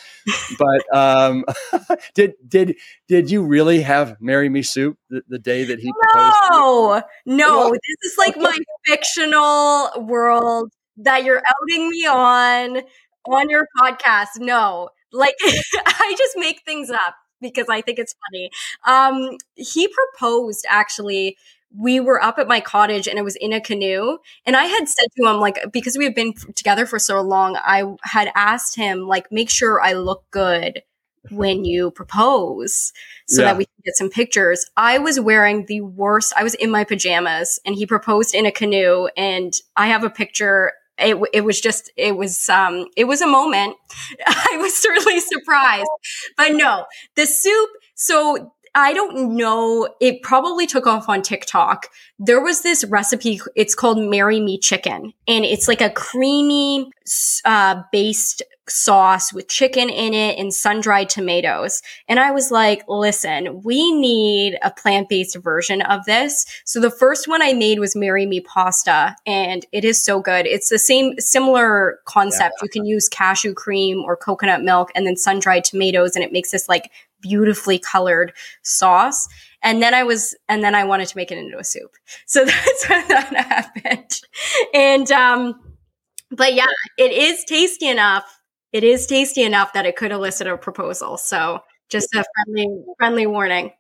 but 0.60 0.96
um, 0.96 1.46
did 2.14 2.34
did 2.48 2.76
did 3.08 3.32
you 3.32 3.44
really 3.44 3.82
have 3.82 4.18
marry 4.20 4.50
me 4.50 4.62
soup 4.62 4.98
the, 5.10 5.24
the 5.28 5.40
day 5.40 5.64
that 5.64 5.80
he 5.80 5.92
proposed? 5.92 6.36
No, 6.52 7.02
no. 7.26 7.72
This 7.72 8.12
is 8.12 8.18
like 8.18 8.38
my 8.38 8.56
fictional 8.86 9.90
world 10.06 10.72
that 10.98 11.24
you're 11.24 11.42
outing 11.42 11.90
me 11.90 12.06
on 12.06 12.82
on 13.26 13.50
your 13.50 13.66
podcast. 13.78 14.40
No, 14.40 14.90
like 15.12 15.36
I 15.44 16.16
just 16.18 16.38
make 16.38 16.62
things 16.66 16.90
up 16.90 17.16
because 17.42 17.68
I 17.70 17.82
think 17.82 17.98
it's 18.00 18.14
funny. 18.30 18.52
Um, 18.86 19.38
he 19.56 19.88
proposed 19.88 20.66
actually 20.70 21.38
we 21.76 22.00
were 22.00 22.22
up 22.22 22.40
at 22.40 22.48
my 22.48 22.60
cottage 22.60 23.08
and 23.08 23.20
it 23.20 23.24
was 23.24 23.36
in 23.36 23.54
a 23.54 23.62
canoe. 23.62 24.18
And 24.46 24.56
I 24.56 24.66
had 24.66 24.88
said 24.88 25.08
to 25.18 25.30
him, 25.30 25.38
like, 25.38 25.60
because 25.72 25.98
we 25.98 26.06
have 26.06 26.16
been 26.16 26.34
together 26.56 26.86
for 26.86 27.00
so 27.00 27.22
long, 27.22 27.58
I 27.58 27.84
had 28.04 28.32
asked 28.36 28.76
him, 28.76 29.08
like, 29.08 29.32
make 29.32 29.50
sure 29.50 29.82
I 29.82 29.94
look 29.94 30.24
good 30.32 30.82
when 31.30 31.66
you 31.66 31.92
propose 31.92 32.92
so 33.28 33.42
yeah. 33.42 33.50
that 33.50 33.58
we 33.58 33.66
can 33.66 33.84
get 33.86 33.96
some 33.96 34.10
pictures. 34.10 34.66
I 34.78 34.98
was 34.98 35.20
wearing 35.20 35.66
the 35.68 35.82
worst, 35.82 36.34
I 36.36 36.44
was 36.44 36.56
in 36.56 36.72
my 36.72 36.84
pajamas 36.84 37.60
and 37.66 37.76
he 37.76 37.86
proposed 37.86 38.34
in 38.34 38.46
a 38.46 38.52
canoe. 38.52 39.10
And 39.16 39.54
I 39.76 39.88
have 39.88 40.04
a 40.04 40.10
picture 40.10 40.74
it, 41.02 41.18
it 41.34 41.42
was 41.42 41.62
just 41.62 41.92
it 41.96 42.16
was 42.16 42.50
um 42.50 42.88
it 42.98 43.06
was 43.06 43.22
a 43.22 43.28
moment 43.28 43.76
i 44.28 44.58
was 44.60 44.76
certainly 44.82 45.20
surprised 45.20 45.88
but 46.38 46.54
no 46.54 46.86
the 47.16 47.26
soup 47.26 47.70
so 47.96 48.54
I 48.76 48.94
don't 48.94 49.36
know. 49.36 49.90
It 50.00 50.22
probably 50.22 50.68
took 50.68 50.88
off 50.88 51.10
on 51.10 51.22
TikTok. 51.22 51.88
There 52.18 52.42
was 52.42 52.62
this 52.62 52.84
recipe. 52.86 53.40
It's 53.56 53.76
called 53.76 54.00
Marry 54.00 54.40
Me 54.40 54.60
Chicken 54.60 55.14
and 55.28 55.46
it's 55.46 55.68
like 55.68 55.82
a 55.82 55.90
creamy, 55.90 56.90
uh, 57.46 57.82
based 57.92 58.44
sauce 58.72 59.34
with 59.34 59.48
chicken 59.48 59.90
in 59.90 60.14
it 60.14 60.38
and 60.38 60.54
sun 60.54 60.80
dried 60.80 61.10
tomatoes. 61.10 61.82
And 62.08 62.20
I 62.20 62.32
was 62.32 62.52
like, 62.52 62.84
listen, 62.88 63.62
we 63.64 63.92
need 63.92 64.58
a 64.62 64.72
plant 64.72 65.10
based 65.10 65.36
version 65.38 65.82
of 65.82 66.06
this. 66.06 66.46
So 66.66 66.80
the 66.80 66.92
first 66.92 67.28
one 67.28 67.42
I 67.42 67.54
made 67.54 67.80
was 67.80 67.96
Marry 67.96 68.26
Me 68.26 68.42
Pasta 68.42 69.16
and 69.26 69.66
it 69.72 69.84
is 69.84 70.04
so 70.04 70.20
good. 70.22 70.46
It's 70.46 70.70
the 70.70 70.80
same, 70.80 71.18
similar 71.20 72.00
concept. 72.06 72.56
Yeah. 72.60 72.66
You 72.66 72.70
can 72.70 72.86
use 72.86 73.10
cashew 73.10 73.54
cream 73.54 74.04
or 74.06 74.16
coconut 74.16 74.62
milk 74.62 74.92
and 74.96 75.06
then 75.06 75.18
sun 75.18 75.40
dried 75.40 75.64
tomatoes 75.64 76.16
and 76.16 76.24
it 76.24 76.32
makes 76.32 76.52
this 76.52 76.70
like 76.70 76.92
beautifully 77.22 77.80
colored 77.80 78.34
sauce. 78.64 79.28
And 79.62 79.82
then 79.82 79.94
I 79.94 80.04
was, 80.04 80.36
and 80.48 80.64
then 80.64 80.76
I 80.76 80.84
wanted 80.86 81.08
to 81.10 81.18
make 81.18 81.32
it 81.32 81.38
into 81.38 81.58
a 81.58 81.64
soup. 81.64 81.92
So 82.26 82.46
that's 82.46 82.90
when 82.90 83.08
that 83.08 83.34
happened. 83.84 84.22
And, 84.74 85.12
um, 85.12 85.60
but 86.32 86.54
yeah, 86.54 86.68
it 86.98 87.12
is 87.12 87.44
tasty 87.46 87.88
enough 87.88 88.40
it 88.72 88.84
is 88.84 89.08
tasty 89.08 89.44
enough 89.44 89.74
that 89.74 89.86
it 89.86 89.96
could 89.96 90.12
elicit 90.12 90.48
a 90.48 90.58
proposal. 90.58 91.18
So 91.18 91.60
just 91.90 92.14
a 92.14 92.24
friendly, 92.46 92.68
friendly 92.98 93.28
warning. 93.28 93.72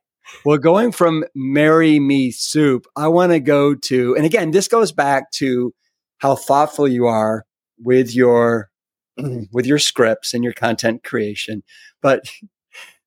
Well, 0.45 0.57
going 0.57 0.91
from 0.91 1.25
marry 1.35 1.99
me 1.99 2.31
soup, 2.31 2.85
I 2.95 3.07
want 3.07 3.31
to 3.31 3.39
go 3.39 3.75
to, 3.75 4.15
and 4.15 4.25
again, 4.25 4.51
this 4.51 4.67
goes 4.67 4.91
back 4.91 5.31
to 5.33 5.73
how 6.19 6.35
thoughtful 6.35 6.87
you 6.87 7.05
are 7.05 7.45
with 7.79 8.15
your, 8.15 8.69
with 9.51 9.65
your 9.65 9.79
scripts 9.79 10.33
and 10.33 10.43
your 10.43 10.53
content 10.53 11.03
creation. 11.03 11.63
But 12.01 12.25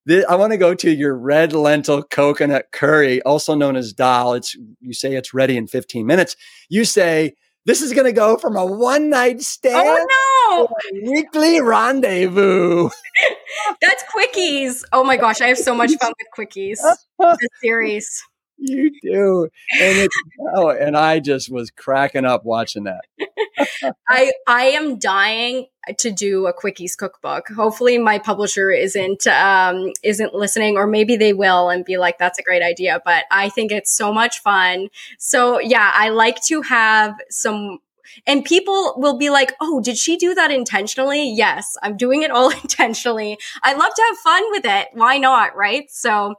I 0.09 0.35
want 0.35 0.51
to 0.51 0.57
go 0.57 0.73
to 0.75 0.91
your 0.91 1.15
red 1.15 1.53
lentil 1.53 2.03
coconut 2.03 2.67
curry, 2.71 3.21
also 3.21 3.55
known 3.55 3.75
as 3.75 3.93
dal. 3.93 4.33
It's, 4.33 4.55
you 4.81 4.93
say 4.93 5.15
it's 5.15 5.33
ready 5.33 5.55
in 5.55 5.67
15 5.67 6.05
minutes. 6.05 6.35
You 6.69 6.83
say, 6.83 7.35
this 7.65 7.81
is 7.81 7.93
going 7.93 8.05
to 8.05 8.11
go 8.11 8.37
from 8.37 8.57
a 8.57 8.65
one 8.65 9.09
night 9.09 9.41
stand 9.41 9.87
oh, 9.87 10.67
no. 10.91 11.09
weekly 11.09 11.61
rendezvous. 11.61 12.89
That's 13.81 14.03
quickies. 14.13 14.83
Oh 14.91 15.03
my 15.03 15.15
gosh, 15.15 15.39
I 15.39 15.47
have 15.47 15.57
so 15.57 15.73
much 15.73 15.93
fun 16.01 16.11
with 16.19 16.49
quickies. 16.49 16.79
the 17.19 17.49
series. 17.61 18.21
You 18.57 18.91
do, 19.01 19.49
and 19.81 20.09
oh, 20.55 20.69
and 20.69 20.95
I 20.95 21.19
just 21.19 21.51
was 21.51 21.71
cracking 21.71 22.25
up 22.25 22.45
watching 22.45 22.85
that. 22.85 23.01
I 24.07 24.31
I 24.47 24.65
am 24.65 24.99
dying 24.99 25.67
to 25.97 26.11
do 26.11 26.47
a 26.47 26.53
quickies 26.53 26.95
cookbook. 26.95 27.49
Hopefully, 27.49 27.97
my 27.97 28.19
publisher 28.19 28.69
isn't 28.71 29.27
um, 29.27 29.91
isn't 30.03 30.33
listening, 30.33 30.77
or 30.77 30.87
maybe 30.87 31.15
they 31.15 31.33
will 31.33 31.69
and 31.69 31.83
be 31.83 31.97
like, 31.97 32.17
"That's 32.19 32.39
a 32.39 32.43
great 32.43 32.63
idea." 32.63 33.01
But 33.03 33.25
I 33.31 33.49
think 33.49 33.71
it's 33.71 33.93
so 33.93 34.13
much 34.13 34.39
fun. 34.39 34.89
So 35.17 35.59
yeah, 35.59 35.91
I 35.93 36.09
like 36.09 36.41
to 36.45 36.61
have 36.61 37.15
some 37.29 37.79
and 38.27 38.45
people 38.45 38.93
will 38.97 39.17
be 39.17 39.29
like, 39.29 39.53
Oh, 39.61 39.81
did 39.81 39.97
she 39.97 40.17
do 40.17 40.33
that 40.35 40.51
intentionally? 40.51 41.31
Yes, 41.31 41.77
I'm 41.81 41.97
doing 41.97 42.21
it 42.21 42.31
all 42.31 42.49
intentionally. 42.63 43.37
I 43.63 43.73
love 43.73 43.93
to 43.95 44.03
have 44.09 44.17
fun 44.17 44.43
with 44.51 44.65
it. 44.65 44.89
Why 44.93 45.17
not? 45.17 45.55
Right. 45.55 45.89
So, 45.89 46.35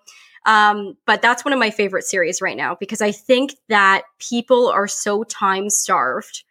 um, 0.47 0.97
but 1.07 1.22
that's 1.22 1.45
one 1.45 1.53
of 1.53 1.59
my 1.59 1.70
favorite 1.70 2.05
series 2.05 2.42
right 2.42 2.57
now 2.57 2.76
because 2.78 3.01
I 3.01 3.12
think 3.12 3.55
that 3.68 4.03
people 4.18 4.68
are 4.68 4.88
so 4.88 5.24
time 5.24 5.70
starved 5.70 6.45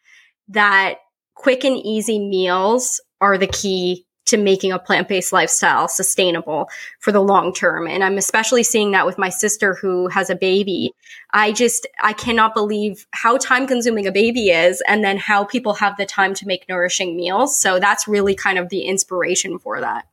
that 0.50 0.98
quick 1.36 1.64
and 1.64 1.78
easy 1.78 2.20
meals 2.20 3.02
are 3.22 3.38
the 3.38 3.48
key 3.48 4.06
to 4.26 4.38
making 4.38 4.72
a 4.72 4.80
plant-based 4.80 5.34
lifestyle 5.34 5.88
sustainable 5.88 6.70
for 7.00 7.12
the 7.12 7.22
long 7.22 7.54
term. 7.54 7.88
And 7.88 8.04
i'm 8.04 8.18
especially 8.18 8.64
seeing 8.64 8.92
that 8.92 9.06
with 9.06 9.18
my 9.18 9.30
sister 9.30 9.74
who 9.74 10.08
has 10.08 10.30
a 10.30 10.36
baby. 10.36 10.94
I 11.32 11.52
just 11.52 11.86
i 12.02 12.14
cannot 12.14 12.54
believe 12.54 13.06
how 13.12 13.38
time 13.38 13.68
consuming 13.68 14.08
a 14.08 14.12
baby 14.12 14.50
is 14.50 14.82
and 14.88 15.04
then 15.04 15.18
how 15.18 15.44
people 15.44 15.74
have 15.74 15.98
the 15.98 16.06
time 16.06 16.34
to 16.36 16.48
make 16.48 16.68
nourishing 16.70 17.18
meals. 17.18 17.60
So 17.60 17.80
that's 17.80 18.08
really 18.08 18.34
kind 18.34 18.58
of 18.58 18.70
the 18.70 18.84
inspiration 18.84 19.60
for 19.60 19.82
that. 19.82 20.08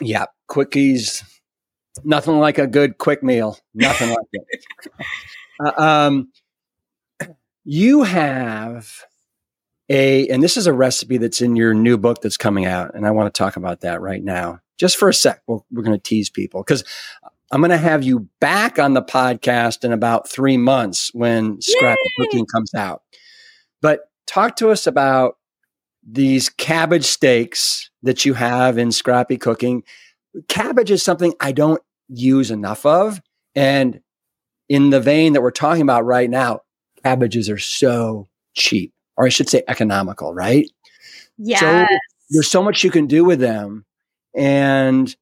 Yeah 0.00 0.26
quickies 0.48 1.22
nothing 2.02 2.38
like 2.38 2.58
a 2.58 2.66
good 2.66 2.98
quick 2.98 3.22
meal 3.22 3.58
nothing 3.74 4.08
like 4.10 4.26
it 4.32 4.64
uh, 5.64 5.80
um, 5.80 6.28
you 7.64 8.02
have 8.02 9.04
a, 9.88 10.28
and 10.28 10.42
this 10.42 10.56
is 10.56 10.66
a 10.66 10.72
recipe 10.72 11.18
that's 11.18 11.40
in 11.40 11.56
your 11.56 11.74
new 11.74 11.98
book 11.98 12.22
that's 12.22 12.36
coming 12.36 12.66
out. 12.66 12.94
And 12.94 13.06
I 13.06 13.10
want 13.10 13.32
to 13.32 13.38
talk 13.38 13.56
about 13.56 13.80
that 13.82 14.00
right 14.00 14.22
now, 14.22 14.60
just 14.78 14.96
for 14.96 15.08
a 15.08 15.14
sec. 15.14 15.42
we 15.46 15.58
we 15.70 15.80
are 15.80 15.84
going 15.84 15.96
to 15.98 16.02
tease 16.02 16.30
people 16.30 16.62
because 16.62 16.84
I'm 17.50 17.60
going 17.60 17.70
to 17.70 17.76
have 17.76 18.02
you 18.02 18.28
back 18.40 18.78
on 18.78 18.94
the 18.94 19.02
podcast 19.02 19.84
in 19.84 19.92
about 19.92 20.28
three 20.28 20.56
months 20.56 21.12
when 21.14 21.60
Scrappy 21.60 22.00
Cooking 22.18 22.46
comes 22.46 22.74
out. 22.74 23.02
But 23.80 24.00
talk 24.26 24.56
to 24.56 24.70
us 24.70 24.86
about 24.86 25.36
these 26.06 26.48
cabbage 26.48 27.04
steaks 27.04 27.90
that 28.02 28.24
you 28.24 28.34
have 28.34 28.78
in 28.78 28.90
Scrappy 28.90 29.36
Cooking. 29.36 29.84
Cabbage 30.48 30.90
is 30.90 31.02
something 31.02 31.34
I 31.40 31.52
don't 31.52 31.80
use 32.08 32.50
enough 32.50 32.84
of. 32.84 33.20
And 33.54 34.00
in 34.68 34.90
the 34.90 35.00
vein 35.00 35.34
that 35.34 35.42
we're 35.42 35.50
talking 35.50 35.82
about 35.82 36.04
right 36.04 36.28
now, 36.28 36.60
cabbages 37.02 37.48
are 37.50 37.58
so 37.58 38.28
cheap 38.54 38.92
or 39.16 39.26
I 39.26 39.28
should 39.28 39.48
say 39.48 39.62
economical, 39.68 40.34
right? 40.34 40.68
Yeah. 41.38 41.58
So 41.58 41.96
there's 42.30 42.50
so 42.50 42.62
much 42.62 42.84
you 42.84 42.90
can 42.90 43.06
do 43.06 43.24
with 43.24 43.40
them. 43.40 43.84
And 44.34 45.14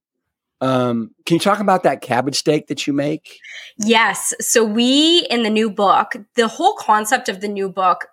um, 0.60 1.10
can 1.26 1.34
you 1.34 1.40
talk 1.40 1.60
about 1.60 1.82
that 1.82 2.00
cabbage 2.00 2.36
steak 2.36 2.68
that 2.68 2.86
you 2.86 2.92
make? 2.92 3.38
Yes. 3.78 4.32
So 4.40 4.64
we 4.64 5.26
in 5.28 5.42
the 5.42 5.50
new 5.50 5.70
book, 5.70 6.14
the 6.36 6.48
whole 6.48 6.74
concept 6.74 7.28
of 7.28 7.40
the 7.40 7.48
new 7.48 7.68
book 7.68 8.06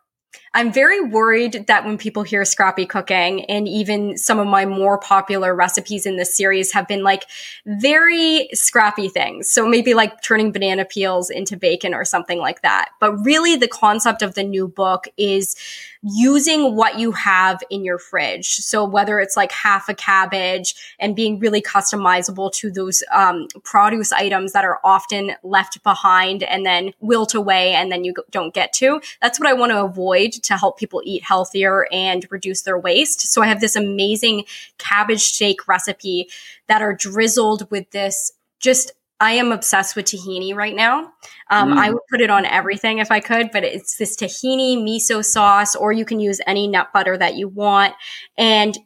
I'm 0.54 0.74
very 0.74 1.02
worried 1.02 1.66
that 1.68 1.86
when 1.86 1.98
people 1.98 2.24
hear 2.24 2.44
scrappy 2.44 2.86
cooking 2.86 3.46
and 3.46 3.68
even 3.68 4.18
some 4.18 4.40
of 4.40 4.48
my 4.48 4.66
more 4.66 4.98
popular 4.98 5.56
recipes 5.56 6.06
in 6.06 6.18
this 6.18 6.36
series 6.36 6.72
have 6.74 6.88
been 6.88 7.04
like 7.04 7.26
very 7.66 8.50
scrappy 8.54 9.10
things. 9.10 9.52
So 9.52 9.68
maybe 9.68 9.94
like 9.94 10.22
turning 10.22 10.52
banana 10.52 10.86
peels 10.86 11.30
into 11.30 11.56
bacon 11.56 11.94
or 11.94 12.04
something 12.04 12.40
like 12.40 12.62
that. 12.64 12.90
But 13.00 13.14
really 13.18 13.56
the 13.56 13.68
concept 13.68 14.22
of 14.22 14.34
the 14.34 14.44
new 14.44 14.68
book 14.68 15.08
is 15.18 15.56
using 16.02 16.76
what 16.76 16.98
you 16.98 17.12
have 17.12 17.62
in 17.70 17.84
your 17.84 17.98
fridge. 17.98 18.56
So 18.56 18.86
whether 18.86 19.20
it's 19.20 19.36
like 19.36 19.52
half 19.52 19.90
a 19.90 19.94
cabbage 19.94 20.76
and 20.98 21.16
being 21.16 21.40
really 21.40 21.62
customizable 21.62 22.54
to 22.54 22.72
those 22.72 23.04
um, 23.12 23.48
produce 23.64 24.14
items 24.14 24.54
that 24.54 24.64
are 24.64 24.80
often 24.84 25.34
left 25.44 25.84
behind 25.84 26.44
and 26.44 26.66
then 26.66 26.94
wilt 27.02 27.34
away 27.34 27.74
and 27.74 27.92
then 27.92 28.06
you 28.06 28.14
don't 28.32 28.54
get 28.54 28.72
to, 28.74 29.02
that's 29.22 29.40
what 29.40 29.50
I 29.50 29.54
want 29.54 29.72
to 29.72 29.84
avoid 29.84 30.32
to 30.44 30.58
help 30.58 30.78
people 30.78 31.02
eat 31.06 31.24
healthier 31.24 31.88
and 31.92 32.26
reduce 32.30 32.62
their 32.64 32.78
waste. 32.78 33.22
So 33.32 33.42
I 33.42 33.48
have 33.48 33.62
this 33.62 33.76
amazing 33.76 34.46
cabbage 34.78 35.22
steak 35.22 35.68
recipe 35.68 36.30
that 36.68 36.82
are 36.82 36.94
drizzled 36.94 37.70
with 37.72 37.90
this 37.92 38.32
just 38.60 38.92
I 39.22 39.34
am 39.34 39.52
obsessed 39.52 39.96
with 39.96 40.06
tahini 40.06 40.56
right 40.56 40.76
now. 40.76 41.12
Um, 41.50 41.74
mm. 41.74 41.78
I 41.78 41.90
would 41.90 42.02
put 42.10 42.22
it 42.22 42.30
on 42.30 42.46
everything 42.46 43.00
if 43.00 43.12
I 43.12 43.20
could, 43.20 43.52
but 43.52 43.66
it's 43.66 43.98
this 43.98 44.16
tahini 44.16 44.78
miso 44.78 45.24
sauce, 45.24 45.76
or 45.76 45.92
you 45.92 46.06
can 46.06 46.22
use 46.22 46.40
any 46.48 46.68
nut 46.68 46.94
butter 46.94 47.18
that 47.18 47.36
you 47.36 47.50
want. 47.50 47.96
And 48.38 48.78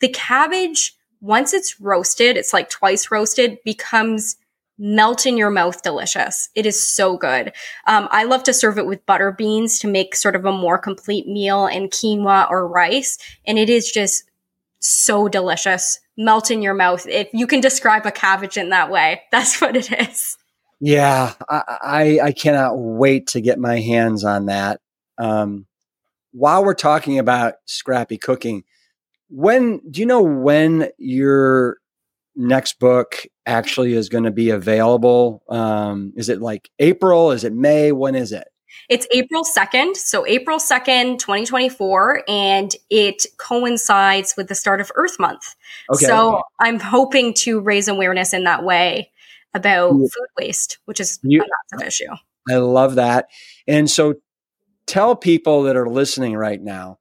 the 0.00 0.08
cabbage, 0.08 0.94
once 1.20 1.54
it's 1.54 1.80
roasted, 1.80 2.36
it's 2.36 2.52
like 2.52 2.68
twice 2.68 3.12
roasted, 3.12 3.58
becomes 3.64 4.36
melt 4.78 5.26
in 5.26 5.36
your 5.36 5.50
mouth 5.50 5.82
delicious. 5.82 6.48
It 6.54 6.66
is 6.66 6.88
so 6.88 7.16
good. 7.16 7.52
Um, 7.86 8.08
I 8.10 8.24
love 8.24 8.42
to 8.44 8.54
serve 8.54 8.78
it 8.78 8.86
with 8.86 9.06
butter 9.06 9.32
beans 9.32 9.78
to 9.80 9.88
make 9.88 10.16
sort 10.16 10.36
of 10.36 10.44
a 10.44 10.52
more 10.52 10.78
complete 10.78 11.26
meal 11.26 11.66
and 11.66 11.90
quinoa 11.90 12.50
or 12.50 12.66
rice. 12.66 13.18
And 13.46 13.58
it 13.58 13.70
is 13.70 13.90
just 13.90 14.24
so 14.80 15.28
delicious. 15.28 16.00
Melt 16.16 16.50
in 16.50 16.62
your 16.62 16.74
mouth. 16.74 17.06
If 17.06 17.28
you 17.32 17.46
can 17.46 17.60
describe 17.60 18.06
a 18.06 18.12
cabbage 18.12 18.56
in 18.56 18.70
that 18.70 18.90
way, 18.90 19.22
that's 19.32 19.60
what 19.60 19.76
it 19.76 19.90
is. 19.92 20.36
Yeah, 20.80 21.32
I, 21.48 21.62
I, 21.82 22.20
I 22.24 22.32
cannot 22.32 22.76
wait 22.76 23.28
to 23.28 23.40
get 23.40 23.58
my 23.58 23.80
hands 23.80 24.24
on 24.24 24.46
that. 24.46 24.80
Um, 25.18 25.66
while 26.32 26.64
we're 26.64 26.74
talking 26.74 27.18
about 27.18 27.54
scrappy 27.64 28.18
cooking, 28.18 28.64
when 29.28 29.80
do 29.88 30.00
you 30.00 30.06
know 30.06 30.22
when 30.22 30.88
your 30.98 31.78
next 32.36 32.78
book 32.78 33.26
actually 33.46 33.94
is 33.94 34.08
going 34.08 34.24
to 34.24 34.30
be 34.30 34.50
available? 34.50 35.42
Um, 35.48 36.12
is 36.16 36.28
it 36.28 36.40
like 36.40 36.70
April? 36.78 37.30
Is 37.30 37.44
it 37.44 37.52
May? 37.52 37.92
When 37.92 38.14
is 38.14 38.32
it? 38.32 38.48
It's 38.88 39.06
April 39.12 39.44
2nd. 39.44 39.96
So 39.96 40.26
April 40.26 40.58
2nd, 40.58 41.18
2024. 41.18 42.24
And 42.28 42.74
it 42.90 43.24
coincides 43.38 44.34
with 44.36 44.48
the 44.48 44.54
start 44.54 44.80
of 44.80 44.90
Earth 44.94 45.18
Month. 45.18 45.54
Okay. 45.92 46.06
So 46.06 46.42
I'm 46.60 46.80
hoping 46.80 47.34
to 47.34 47.60
raise 47.60 47.88
awareness 47.88 48.32
in 48.32 48.44
that 48.44 48.64
way 48.64 49.10
about 49.54 49.90
food 49.92 50.28
waste, 50.38 50.78
which 50.84 51.00
is 51.00 51.18
you, 51.22 51.40
a 51.40 51.46
massive 51.72 51.86
issue. 51.86 52.12
I 52.50 52.56
love 52.56 52.96
that. 52.96 53.28
And 53.66 53.88
so 53.88 54.14
tell 54.86 55.16
people 55.16 55.62
that 55.62 55.76
are 55.76 55.88
listening 55.88 56.34
right 56.34 56.60
now 56.60 56.98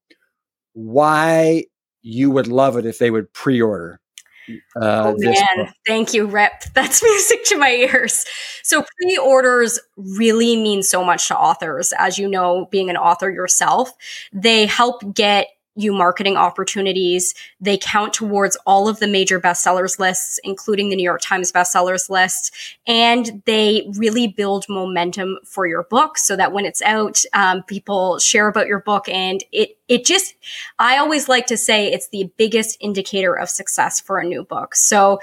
why 0.74 1.66
you 2.02 2.32
would 2.32 2.48
love 2.48 2.78
it 2.78 2.86
if 2.86 2.98
they 3.00 3.12
would 3.12 3.34
pre-order. 3.34 4.00
Uh, 4.76 5.14
oh 5.14 5.16
man, 5.18 5.74
thank 5.88 6.14
you, 6.14 6.26
Rip. 6.26 6.52
That's 6.74 7.04
music 7.04 7.46
to 7.46 7.58
my 7.58 7.72
ears. 7.72 8.26
So 8.64 8.84
pre-orders 9.02 9.80
really 9.98 10.56
mean 10.56 10.84
so 10.84 11.04
much 11.04 11.28
to 11.30 11.38
authors. 11.38 11.94
As 11.98 12.18
you 12.18 12.28
know, 12.28 12.68
being 12.72 12.90
an 12.90 12.98
author 12.98 13.30
yourself, 13.30 13.92
they 14.32 14.66
help 14.66 15.14
get 15.14 15.48
you 15.76 15.94
marketing 15.94 16.38
opportunities. 16.38 17.34
They 17.60 17.78
count 17.78 18.14
towards 18.14 18.58
all 18.66 18.88
of 18.88 19.00
the 19.00 19.08
major 19.08 19.40
bestsellers 19.40 20.00
lists, 20.00 20.40
including 20.44 20.90
the 20.90 20.96
New 20.96 21.04
York 21.04 21.22
Times 21.22 21.52
bestsellers 21.52 22.10
list. 22.10 22.54
And 22.86 23.42
they 23.46 23.90
really 23.96 24.28
build 24.28 24.66
momentum 24.70 25.40
for 25.46 25.66
your 25.66 25.84
book 25.84 26.18
so 26.18 26.36
that 26.36 26.52
when 26.52 26.66
it's 26.66 26.82
out, 26.84 27.22
um, 27.34 27.64
people 27.64 28.20
share 28.20 28.48
about 28.48 28.68
your 28.68 28.82
book 28.82 29.10
and 29.10 29.44
it, 29.52 29.78
it 29.88 30.06
just, 30.06 30.36
I 30.80 30.98
always 30.98 31.28
like 31.28 31.48
to 31.48 31.58
say 31.58 31.92
it's 31.92 32.10
the 32.10 32.32
biggest 32.38 32.78
indicator 32.80 33.34
of 33.34 33.50
success 33.50 34.00
for 34.00 34.20
a 34.20 34.26
new 34.26 34.44
book. 34.44 34.76
So 34.76 35.20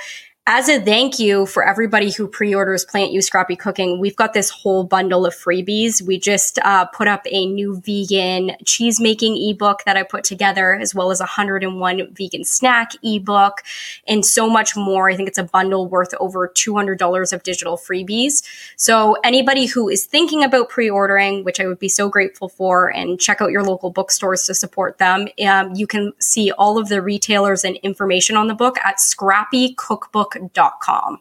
as 0.52 0.68
a 0.68 0.80
thank 0.80 1.20
you 1.20 1.46
for 1.46 1.64
everybody 1.64 2.10
who 2.10 2.26
pre-orders 2.26 2.84
PlantYou 2.84 3.22
Scrappy 3.22 3.54
Cooking, 3.54 4.00
we've 4.00 4.16
got 4.16 4.32
this 4.32 4.50
whole 4.50 4.82
bundle 4.82 5.24
of 5.24 5.32
freebies. 5.32 6.02
We 6.02 6.18
just 6.18 6.58
uh, 6.64 6.86
put 6.86 7.06
up 7.06 7.22
a 7.30 7.46
new 7.46 7.80
vegan 7.80 8.56
cheese 8.64 8.98
making 9.00 9.36
ebook 9.36 9.84
that 9.86 9.96
I 9.96 10.02
put 10.02 10.24
together, 10.24 10.74
as 10.74 10.92
well 10.92 11.12
as 11.12 11.20
a 11.20 11.22
101 11.22 12.14
vegan 12.14 12.42
snack 12.42 12.90
ebook, 13.04 13.62
and 14.08 14.26
so 14.26 14.50
much 14.50 14.74
more. 14.74 15.08
I 15.08 15.14
think 15.14 15.28
it's 15.28 15.38
a 15.38 15.44
bundle 15.44 15.86
worth 15.86 16.12
over 16.18 16.48
$200 16.48 17.32
of 17.32 17.42
digital 17.44 17.76
freebies. 17.76 18.42
So 18.74 19.18
anybody 19.22 19.66
who 19.66 19.88
is 19.88 20.04
thinking 20.04 20.42
about 20.42 20.68
pre-ordering, 20.68 21.44
which 21.44 21.60
I 21.60 21.68
would 21.68 21.78
be 21.78 21.88
so 21.88 22.08
grateful 22.08 22.48
for, 22.48 22.92
and 22.92 23.20
check 23.20 23.40
out 23.40 23.52
your 23.52 23.62
local 23.62 23.92
bookstores 23.92 24.46
to 24.46 24.54
support 24.54 24.98
them, 24.98 25.28
um, 25.46 25.76
you 25.76 25.86
can 25.86 26.12
see 26.18 26.50
all 26.50 26.76
of 26.76 26.88
the 26.88 27.00
retailers 27.00 27.62
and 27.62 27.76
information 27.84 28.34
on 28.34 28.48
the 28.48 28.54
book 28.54 28.78
at 28.84 28.98
Scrappy 28.98 29.74
Cookbook 29.74 30.39
com. 30.80 31.18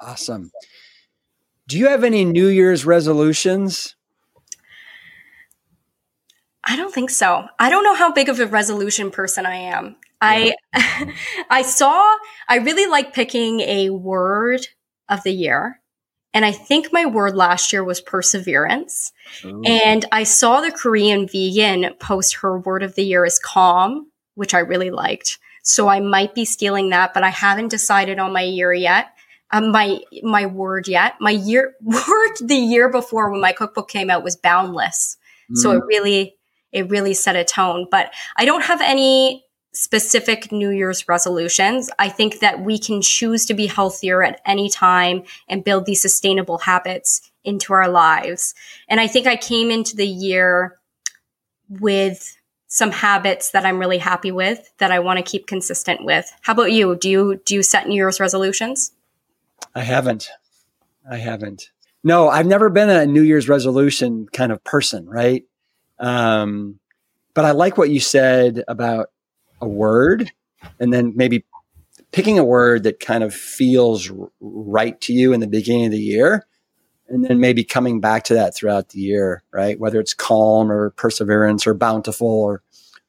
Awesome. 0.00 0.50
Do 1.68 1.78
you 1.78 1.88
have 1.88 2.04
any 2.04 2.24
New 2.24 2.48
Year's 2.48 2.84
resolutions? 2.84 3.94
I 6.64 6.76
don't 6.76 6.94
think 6.94 7.10
so. 7.10 7.46
I 7.58 7.70
don't 7.70 7.84
know 7.84 7.94
how 7.94 8.12
big 8.12 8.28
of 8.28 8.38
a 8.38 8.46
resolution 8.46 9.10
person 9.10 9.46
I 9.46 9.56
am. 9.56 9.96
Yeah. 10.22 10.54
I 10.74 11.14
I 11.50 11.62
saw 11.62 12.16
I 12.48 12.58
really 12.58 12.86
like 12.86 13.12
picking 13.12 13.60
a 13.60 13.90
word 13.90 14.66
of 15.08 15.22
the 15.22 15.32
year. 15.32 15.80
And 16.34 16.44
I 16.44 16.52
think 16.52 16.92
my 16.92 17.04
word 17.04 17.36
last 17.36 17.72
year 17.72 17.84
was 17.84 18.00
perseverance. 18.00 19.12
Ooh. 19.44 19.62
And 19.64 20.04
I 20.12 20.24
saw 20.24 20.60
the 20.60 20.70
Korean 20.70 21.28
vegan 21.28 21.94
post 22.00 22.36
her 22.36 22.58
word 22.58 22.82
of 22.82 22.94
the 22.94 23.04
year 23.04 23.26
is 23.26 23.38
calm, 23.38 24.10
which 24.34 24.54
I 24.54 24.60
really 24.60 24.90
liked. 24.90 25.38
So 25.62 25.88
I 25.88 26.00
might 26.00 26.34
be 26.34 26.44
stealing 26.44 26.90
that, 26.90 27.14
but 27.14 27.22
I 27.22 27.30
haven't 27.30 27.68
decided 27.68 28.18
on 28.18 28.32
my 28.32 28.42
year 28.42 28.72
yet. 28.72 29.12
Um, 29.50 29.70
my 29.70 30.00
my 30.22 30.46
word 30.46 30.88
yet. 30.88 31.14
My 31.20 31.30
year 31.30 31.74
word 31.82 32.36
the 32.40 32.56
year 32.56 32.88
before 32.90 33.30
when 33.30 33.40
my 33.40 33.52
cookbook 33.52 33.88
came 33.88 34.10
out 34.10 34.24
was 34.24 34.36
boundless. 34.36 35.16
Mm. 35.50 35.56
So 35.56 35.70
it 35.72 35.84
really 35.84 36.36
it 36.72 36.88
really 36.90 37.14
set 37.14 37.36
a 37.36 37.44
tone. 37.44 37.86
But 37.90 38.12
I 38.36 38.44
don't 38.44 38.64
have 38.64 38.80
any 38.80 39.44
specific 39.74 40.52
New 40.52 40.70
Year's 40.70 41.08
resolutions. 41.08 41.90
I 41.98 42.08
think 42.08 42.40
that 42.40 42.60
we 42.60 42.78
can 42.78 43.00
choose 43.00 43.46
to 43.46 43.54
be 43.54 43.66
healthier 43.66 44.22
at 44.22 44.40
any 44.44 44.68
time 44.68 45.22
and 45.48 45.64
build 45.64 45.86
these 45.86 46.02
sustainable 46.02 46.58
habits 46.58 47.30
into 47.44 47.72
our 47.72 47.88
lives. 47.88 48.54
And 48.88 49.00
I 49.00 49.06
think 49.06 49.26
I 49.26 49.36
came 49.36 49.70
into 49.70 49.96
the 49.96 50.06
year 50.06 50.78
with 51.68 52.36
some 52.72 52.90
habits 52.90 53.50
that 53.50 53.66
I'm 53.66 53.78
really 53.78 53.98
happy 53.98 54.32
with 54.32 54.72
that 54.78 54.90
I 54.90 54.98
want 54.98 55.18
to 55.18 55.22
keep 55.22 55.46
consistent 55.46 56.06
with. 56.06 56.32
How 56.40 56.54
about 56.54 56.72
you? 56.72 56.96
Do 56.96 57.10
you 57.10 57.40
do 57.44 57.54
you 57.54 57.62
set 57.62 57.86
New 57.86 57.94
Year's 57.94 58.18
resolutions? 58.18 58.92
I 59.74 59.82
haven't. 59.82 60.30
I 61.08 61.18
haven't. 61.18 61.70
No, 62.02 62.30
I've 62.30 62.46
never 62.46 62.70
been 62.70 62.88
a 62.88 63.04
New 63.04 63.20
Year's 63.20 63.46
resolution 63.46 64.26
kind 64.32 64.50
of 64.50 64.64
person, 64.64 65.06
right? 65.06 65.44
Um, 65.98 66.80
but 67.34 67.44
I 67.44 67.50
like 67.50 67.76
what 67.76 67.90
you 67.90 68.00
said 68.00 68.64
about 68.66 69.10
a 69.60 69.68
word 69.68 70.32
and 70.80 70.90
then 70.92 71.12
maybe 71.14 71.44
picking 72.10 72.38
a 72.38 72.44
word 72.44 72.84
that 72.84 73.00
kind 73.00 73.22
of 73.22 73.34
feels 73.34 74.10
right 74.40 74.98
to 75.02 75.12
you 75.12 75.34
in 75.34 75.40
the 75.40 75.46
beginning 75.46 75.86
of 75.86 75.92
the 75.92 76.00
year 76.00 76.46
and 77.12 77.24
then 77.24 77.38
maybe 77.38 77.62
coming 77.62 78.00
back 78.00 78.24
to 78.24 78.34
that 78.34 78.54
throughout 78.54 78.88
the 78.88 78.98
year, 78.98 79.42
right? 79.52 79.78
Whether 79.78 80.00
it's 80.00 80.14
calm 80.14 80.72
or 80.72 80.90
perseverance 80.90 81.66
or 81.66 81.74
bountiful 81.74 82.26
or 82.26 82.62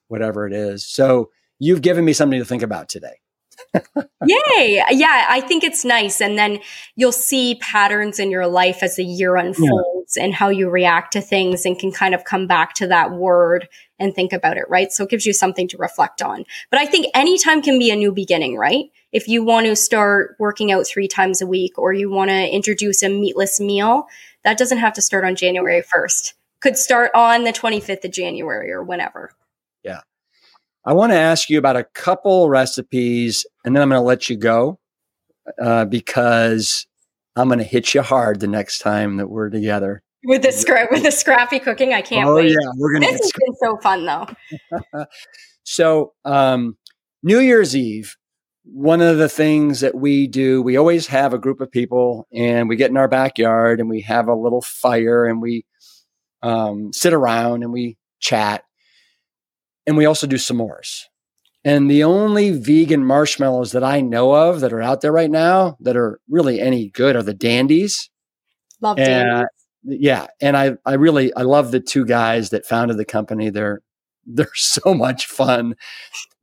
whatever 0.09 0.45
it 0.45 0.51
is. 0.51 0.85
So 0.85 1.31
you've 1.57 1.81
given 1.81 2.03
me 2.03 2.11
something 2.11 2.37
to 2.37 2.45
think 2.45 2.63
about 2.63 2.89
today. 2.89 3.21
Yay. 4.25 4.83
Yeah, 4.91 5.25
I 5.29 5.41
think 5.41 5.63
it's 5.63 5.85
nice. 5.85 6.19
And 6.19 6.37
then 6.37 6.59
you'll 6.95 7.13
see 7.13 7.55
patterns 7.61 8.19
in 8.19 8.29
your 8.29 8.45
life 8.45 8.83
as 8.83 8.97
the 8.97 9.05
year 9.05 9.37
unfolds 9.37 9.71
yeah. 9.71 9.92
And 10.17 10.33
how 10.33 10.49
you 10.49 10.69
react 10.69 11.13
to 11.13 11.21
things 11.21 11.65
and 11.65 11.77
can 11.77 11.91
kind 11.91 12.13
of 12.13 12.23
come 12.23 12.47
back 12.47 12.73
to 12.75 12.87
that 12.87 13.11
word 13.11 13.67
and 13.99 14.13
think 14.13 14.33
about 14.33 14.57
it, 14.57 14.65
right? 14.69 14.91
So 14.91 15.03
it 15.03 15.09
gives 15.09 15.25
you 15.25 15.33
something 15.33 15.67
to 15.69 15.77
reflect 15.77 16.21
on. 16.21 16.45
But 16.69 16.79
I 16.79 16.85
think 16.85 17.07
anytime 17.13 17.61
can 17.61 17.79
be 17.79 17.91
a 17.91 17.95
new 17.95 18.11
beginning, 18.11 18.57
right? 18.57 18.85
If 19.11 19.27
you 19.27 19.43
want 19.43 19.67
to 19.67 19.75
start 19.75 20.35
working 20.39 20.71
out 20.71 20.87
three 20.87 21.07
times 21.07 21.41
a 21.41 21.47
week 21.47 21.77
or 21.77 21.93
you 21.93 22.09
want 22.09 22.29
to 22.29 22.53
introduce 22.53 23.03
a 23.03 23.09
meatless 23.09 23.59
meal, 23.59 24.07
that 24.43 24.57
doesn't 24.57 24.79
have 24.79 24.93
to 24.93 25.01
start 25.01 25.23
on 25.23 25.35
January 25.35 25.81
1st. 25.81 26.33
Could 26.59 26.77
start 26.77 27.11
on 27.13 27.43
the 27.43 27.51
25th 27.51 28.05
of 28.05 28.11
January 28.11 28.71
or 28.71 28.83
whenever. 28.83 29.31
Yeah. 29.83 30.01
I 30.85 30.93
want 30.93 31.11
to 31.11 31.17
ask 31.17 31.49
you 31.49 31.57
about 31.57 31.77
a 31.77 31.83
couple 31.83 32.49
recipes 32.49 33.45
and 33.63 33.75
then 33.75 33.83
I'm 33.83 33.89
going 33.89 34.01
to 34.01 34.05
let 34.05 34.29
you 34.29 34.35
go 34.35 34.79
uh, 35.61 35.85
because 35.85 36.87
I'm 37.35 37.47
going 37.47 37.59
to 37.59 37.65
hit 37.65 37.93
you 37.93 38.01
hard 38.01 38.39
the 38.39 38.47
next 38.47 38.79
time 38.79 39.17
that 39.17 39.27
we're 39.29 39.49
together. 39.49 40.03
With 40.25 40.41
the 40.41 40.49
scra- 40.49 40.87
with 40.91 41.03
the 41.03 41.11
scrappy 41.11 41.59
cooking, 41.59 41.93
I 41.93 42.01
can't 42.01 42.27
oh, 42.27 42.35
wait. 42.35 42.51
yeah, 42.51 42.71
we're 42.77 42.93
gonna. 42.93 43.11
This 43.11 43.21
has 43.21 43.31
been 43.31 43.55
so 43.61 43.77
fun 43.77 44.05
though. 44.05 45.05
so, 45.63 46.13
um, 46.23 46.77
New 47.23 47.39
Year's 47.39 47.75
Eve, 47.75 48.15
one 48.63 49.01
of 49.01 49.17
the 49.17 49.27
things 49.27 49.81
that 49.81 49.95
we 49.95 50.27
do, 50.27 50.61
we 50.61 50.77
always 50.77 51.07
have 51.07 51.33
a 51.33 51.39
group 51.39 51.59
of 51.59 51.71
people, 51.71 52.27
and 52.31 52.69
we 52.69 52.75
get 52.77 52.89
in 52.89 52.97
our 52.97 53.09
backyard 53.09 53.79
and 53.79 53.89
we 53.89 54.01
have 54.01 54.27
a 54.27 54.35
little 54.35 54.61
fire, 54.61 55.25
and 55.25 55.41
we 55.41 55.65
um, 56.41 56.93
sit 56.93 57.13
around 57.13 57.63
and 57.63 57.73
we 57.73 57.97
chat, 58.19 58.63
and 59.85 59.97
we 59.97 60.05
also 60.05 60.27
do 60.27 60.37
s'mores. 60.37 61.03
And 61.65 61.89
the 61.89 62.03
only 62.03 62.51
vegan 62.51 63.05
marshmallows 63.05 63.71
that 63.71 63.83
I 63.83 64.01
know 64.01 64.33
of 64.33 64.59
that 64.59 64.73
are 64.73 64.81
out 64.81 65.01
there 65.01 65.11
right 65.13 65.31
now 65.31 65.77
that 65.79 65.95
are 65.95 66.19
really 66.29 66.59
any 66.59 66.89
good 66.89 67.15
are 67.15 67.23
the 67.23 67.33
Dandies. 67.33 68.09
Love 68.81 68.97
Dandies. 68.97 69.47
yeah, 69.83 70.27
and 70.41 70.57
I 70.57 70.73
I 70.85 70.93
really 70.95 71.33
I 71.35 71.43
love 71.43 71.71
the 71.71 71.79
two 71.79 72.05
guys 72.05 72.49
that 72.49 72.65
founded 72.65 72.97
the 72.97 73.05
company. 73.05 73.49
They're 73.49 73.81
they're 74.25 74.47
so 74.55 74.93
much 74.93 75.25
fun. 75.25 75.75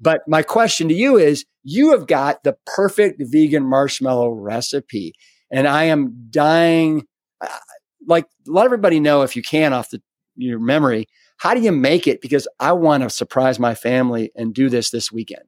But 0.01 0.23
my 0.27 0.43
question 0.43 0.89
to 0.89 0.95
you 0.95 1.17
is 1.17 1.45
you 1.63 1.93
have 1.93 2.07
got 2.07 2.43
the 2.43 2.57
perfect 2.67 3.23
vegan 3.25 3.65
marshmallow 3.65 4.31
recipe 4.31 5.15
and 5.51 5.67
I 5.67 5.85
am 5.85 6.29
dying 6.31 7.07
uh, 7.41 7.49
like 8.07 8.27
let 8.47 8.65
everybody 8.65 9.01
know 9.01 9.23
if 9.23 9.37
you 9.37 9.43
can 9.43 9.73
off 9.73 9.91
the 9.91 10.03
your 10.37 10.59
memory 10.59 11.07
how 11.41 11.55
do 11.55 11.63
you 11.63 11.73
make 11.73 12.07
it? 12.07 12.21
Because 12.21 12.47
I 12.61 12.73
want 12.73 13.03
to 13.03 13.09
surprise 13.09 13.59
my 13.59 13.75
family 13.75 14.31
and 14.37 14.53
do 14.53 14.69
this 14.69 14.91
this 14.91 15.11
weekend. 15.11 15.45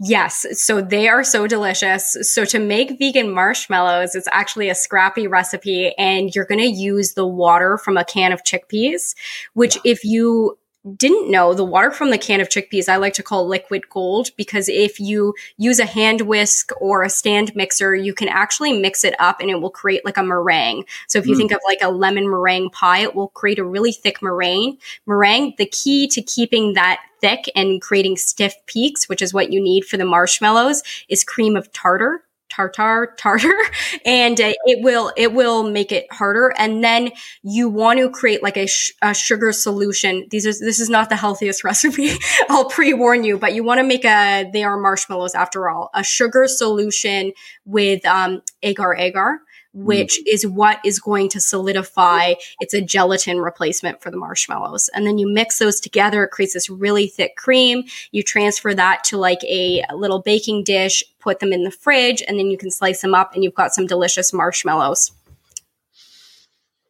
Yes. 0.00 0.46
So 0.52 0.80
they 0.80 1.08
are 1.08 1.22
so 1.22 1.46
delicious. 1.46 2.16
So 2.22 2.46
to 2.46 2.58
make 2.58 2.98
vegan 2.98 3.30
marshmallows, 3.30 4.14
it's 4.14 4.28
actually 4.32 4.70
a 4.70 4.74
scrappy 4.74 5.26
recipe 5.26 5.94
and 5.98 6.34
you're 6.34 6.46
going 6.46 6.60
to 6.60 6.66
use 6.66 7.12
the 7.12 7.26
water 7.26 7.76
from 7.76 7.98
a 7.98 8.04
can 8.04 8.32
of 8.32 8.44
chickpeas, 8.44 9.14
which 9.52 9.76
if 9.84 10.04
you 10.04 10.58
didn't 10.94 11.30
know 11.30 11.52
the 11.52 11.64
water 11.64 11.90
from 11.90 12.10
the 12.10 12.18
can 12.18 12.40
of 12.40 12.48
chickpeas 12.48 12.88
I 12.88 12.96
like 12.96 13.14
to 13.14 13.22
call 13.22 13.48
liquid 13.48 13.88
gold 13.90 14.30
because 14.36 14.68
if 14.68 15.00
you 15.00 15.34
use 15.56 15.80
a 15.80 15.86
hand 15.86 16.22
whisk 16.22 16.70
or 16.80 17.02
a 17.02 17.10
stand 17.10 17.54
mixer, 17.56 17.94
you 17.94 18.14
can 18.14 18.28
actually 18.28 18.78
mix 18.78 19.02
it 19.02 19.14
up 19.18 19.40
and 19.40 19.50
it 19.50 19.60
will 19.60 19.70
create 19.70 20.04
like 20.04 20.16
a 20.16 20.22
meringue. 20.22 20.84
So 21.08 21.18
if 21.18 21.26
you 21.26 21.34
mm. 21.34 21.38
think 21.38 21.52
of 21.52 21.60
like 21.66 21.78
a 21.82 21.90
lemon 21.90 22.28
meringue 22.28 22.70
pie, 22.70 23.00
it 23.00 23.14
will 23.14 23.28
create 23.28 23.58
a 23.58 23.64
really 23.64 23.92
thick 23.92 24.22
meringue. 24.22 24.78
Meringue, 25.06 25.54
the 25.58 25.66
key 25.66 26.06
to 26.08 26.22
keeping 26.22 26.74
that 26.74 27.00
thick 27.20 27.50
and 27.56 27.80
creating 27.80 28.16
stiff 28.16 28.54
peaks, 28.66 29.08
which 29.08 29.22
is 29.22 29.34
what 29.34 29.52
you 29.52 29.60
need 29.60 29.84
for 29.84 29.96
the 29.96 30.04
marshmallows, 30.04 30.82
is 31.08 31.24
cream 31.24 31.56
of 31.56 31.72
tartar 31.72 32.22
tartar 32.56 33.14
tartar 33.18 33.52
and 34.06 34.40
uh, 34.40 34.52
it 34.64 34.82
will 34.82 35.12
it 35.16 35.32
will 35.32 35.62
make 35.62 35.92
it 35.92 36.06
harder 36.10 36.52
and 36.56 36.82
then 36.82 37.10
you 37.42 37.68
want 37.68 37.98
to 37.98 38.08
create 38.08 38.42
like 38.42 38.56
a, 38.56 38.66
sh- 38.66 38.92
a 39.02 39.12
sugar 39.12 39.52
solution 39.52 40.26
these 40.30 40.46
are 40.46 40.64
this 40.64 40.80
is 40.80 40.88
not 40.88 41.08
the 41.10 41.16
healthiest 41.16 41.62
recipe 41.64 42.12
i'll 42.48 42.68
pre-warn 42.68 43.24
you 43.24 43.36
but 43.38 43.54
you 43.54 43.62
want 43.62 43.78
to 43.78 43.84
make 43.84 44.04
a 44.04 44.48
they 44.52 44.64
are 44.64 44.78
marshmallows 44.78 45.34
after 45.34 45.68
all 45.68 45.90
a 45.94 46.02
sugar 46.02 46.46
solution 46.46 47.32
with 47.64 48.04
um, 48.06 48.40
agar 48.62 48.94
agar 48.94 49.40
which 49.76 50.18
mm. 50.18 50.32
is 50.32 50.46
what 50.46 50.80
is 50.84 50.98
going 50.98 51.28
to 51.28 51.40
solidify. 51.40 52.32
It's 52.60 52.72
a 52.72 52.80
gelatin 52.80 53.38
replacement 53.38 54.00
for 54.00 54.10
the 54.10 54.16
marshmallows. 54.16 54.88
And 54.94 55.06
then 55.06 55.18
you 55.18 55.28
mix 55.28 55.58
those 55.58 55.80
together. 55.80 56.24
It 56.24 56.30
creates 56.30 56.54
this 56.54 56.70
really 56.70 57.06
thick 57.08 57.36
cream. 57.36 57.84
You 58.10 58.22
transfer 58.22 58.74
that 58.74 59.04
to 59.04 59.18
like 59.18 59.44
a 59.44 59.84
little 59.94 60.22
baking 60.22 60.64
dish, 60.64 61.04
put 61.26 61.40
them 61.40 61.52
in 61.52 61.64
the 61.64 61.72
fridge, 61.72 62.22
and 62.28 62.38
then 62.38 62.52
you 62.52 62.56
can 62.56 62.70
slice 62.70 63.02
them 63.02 63.12
up 63.12 63.34
and 63.34 63.42
you've 63.42 63.54
got 63.54 63.74
some 63.74 63.84
delicious 63.84 64.32
marshmallows. 64.32 65.10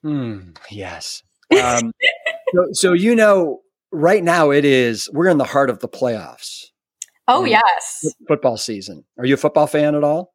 Hmm. 0.03 0.51
Yes. 0.70 1.22
Um, 1.51 1.93
so, 2.53 2.66
so, 2.72 2.93
you 2.93 3.16
know, 3.16 3.62
right 3.91 4.22
now 4.22 4.51
it 4.51 4.66
is, 4.66 5.09
we're 5.11 5.28
in 5.28 5.39
the 5.39 5.45
heart 5.45 5.70
of 5.70 5.78
the 5.78 5.89
playoffs. 5.89 6.66
Oh, 7.26 7.45
yes. 7.45 8.05
Football 8.28 8.59
season. 8.59 9.05
Are 9.18 9.24
you 9.24 9.34
a 9.34 9.39
football 9.39 9.66
fan 9.66 9.95
at 9.95 10.05
all? 10.05 10.34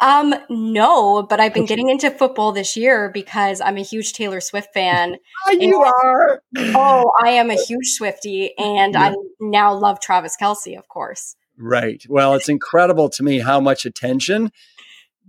Um, 0.00 0.34
no, 0.48 1.22
but 1.22 1.38
I've 1.38 1.54
been 1.54 1.66
getting 1.66 1.88
into 1.90 2.10
football 2.10 2.52
this 2.52 2.76
year 2.76 3.10
because 3.12 3.60
I'm 3.60 3.76
a 3.76 3.82
huge 3.82 4.14
Taylor 4.14 4.40
Swift 4.40 4.70
fan. 4.72 5.16
you 5.50 5.84
and, 5.84 5.92
are. 6.02 6.42
Oh, 6.74 7.12
I 7.22 7.30
am 7.30 7.50
a 7.50 7.54
huge 7.54 7.96
Swiftie, 8.00 8.50
and 8.58 8.94
yeah. 8.94 9.10
I 9.10 9.14
now 9.40 9.74
love 9.74 10.00
Travis 10.00 10.36
Kelce, 10.40 10.76
of 10.76 10.88
course. 10.88 11.36
Right. 11.58 12.02
Well, 12.08 12.34
it's 12.34 12.48
incredible 12.48 13.08
to 13.10 13.22
me 13.22 13.38
how 13.38 13.60
much 13.60 13.84
attention. 13.84 14.50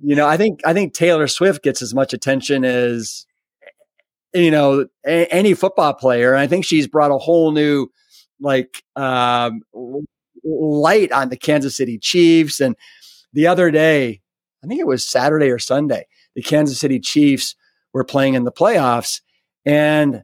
You 0.01 0.15
know, 0.15 0.28
I 0.28 0.38
think 0.38 0.61
I 0.65 0.74
think 0.74 0.93
Taylor 0.93 1.28
Swift 1.28 1.63
gets 1.63 1.82
as 1.82 1.93
much 1.93 2.13
attention 2.13 2.65
as 2.65 3.26
you 4.34 4.49
know 4.49 4.88
a, 5.05 5.28
any 5.28 5.53
football 5.53 5.93
player. 5.93 6.34
And 6.34 6.41
I 6.41 6.47
think 6.47 6.65
she's 6.65 6.88
brought 6.88 7.11
a 7.11 7.17
whole 7.17 7.51
new 7.51 7.88
like 8.39 8.84
um, 8.95 9.61
light 10.43 11.11
on 11.11 11.30
the 11.30 11.38
Kansas 11.38 11.76
City 11.76 11.97
Chiefs. 11.97 12.59
And 12.59 12.76
the 13.32 13.47
other 13.47 13.71
day, 13.71 14.21
I 14.63 14.67
think 14.67 14.80
it 14.80 14.88
was 14.88 15.05
Saturday 15.05 15.49
or 15.49 15.59
Sunday, 15.59 16.07
the 16.36 16.41
Kansas 16.41 16.80
City 16.80 16.99
Chiefs 16.99 17.55
were 17.93 18.03
playing 18.03 18.34
in 18.34 18.43
the 18.43 18.51
playoffs. 18.51 19.21
And 19.65 20.24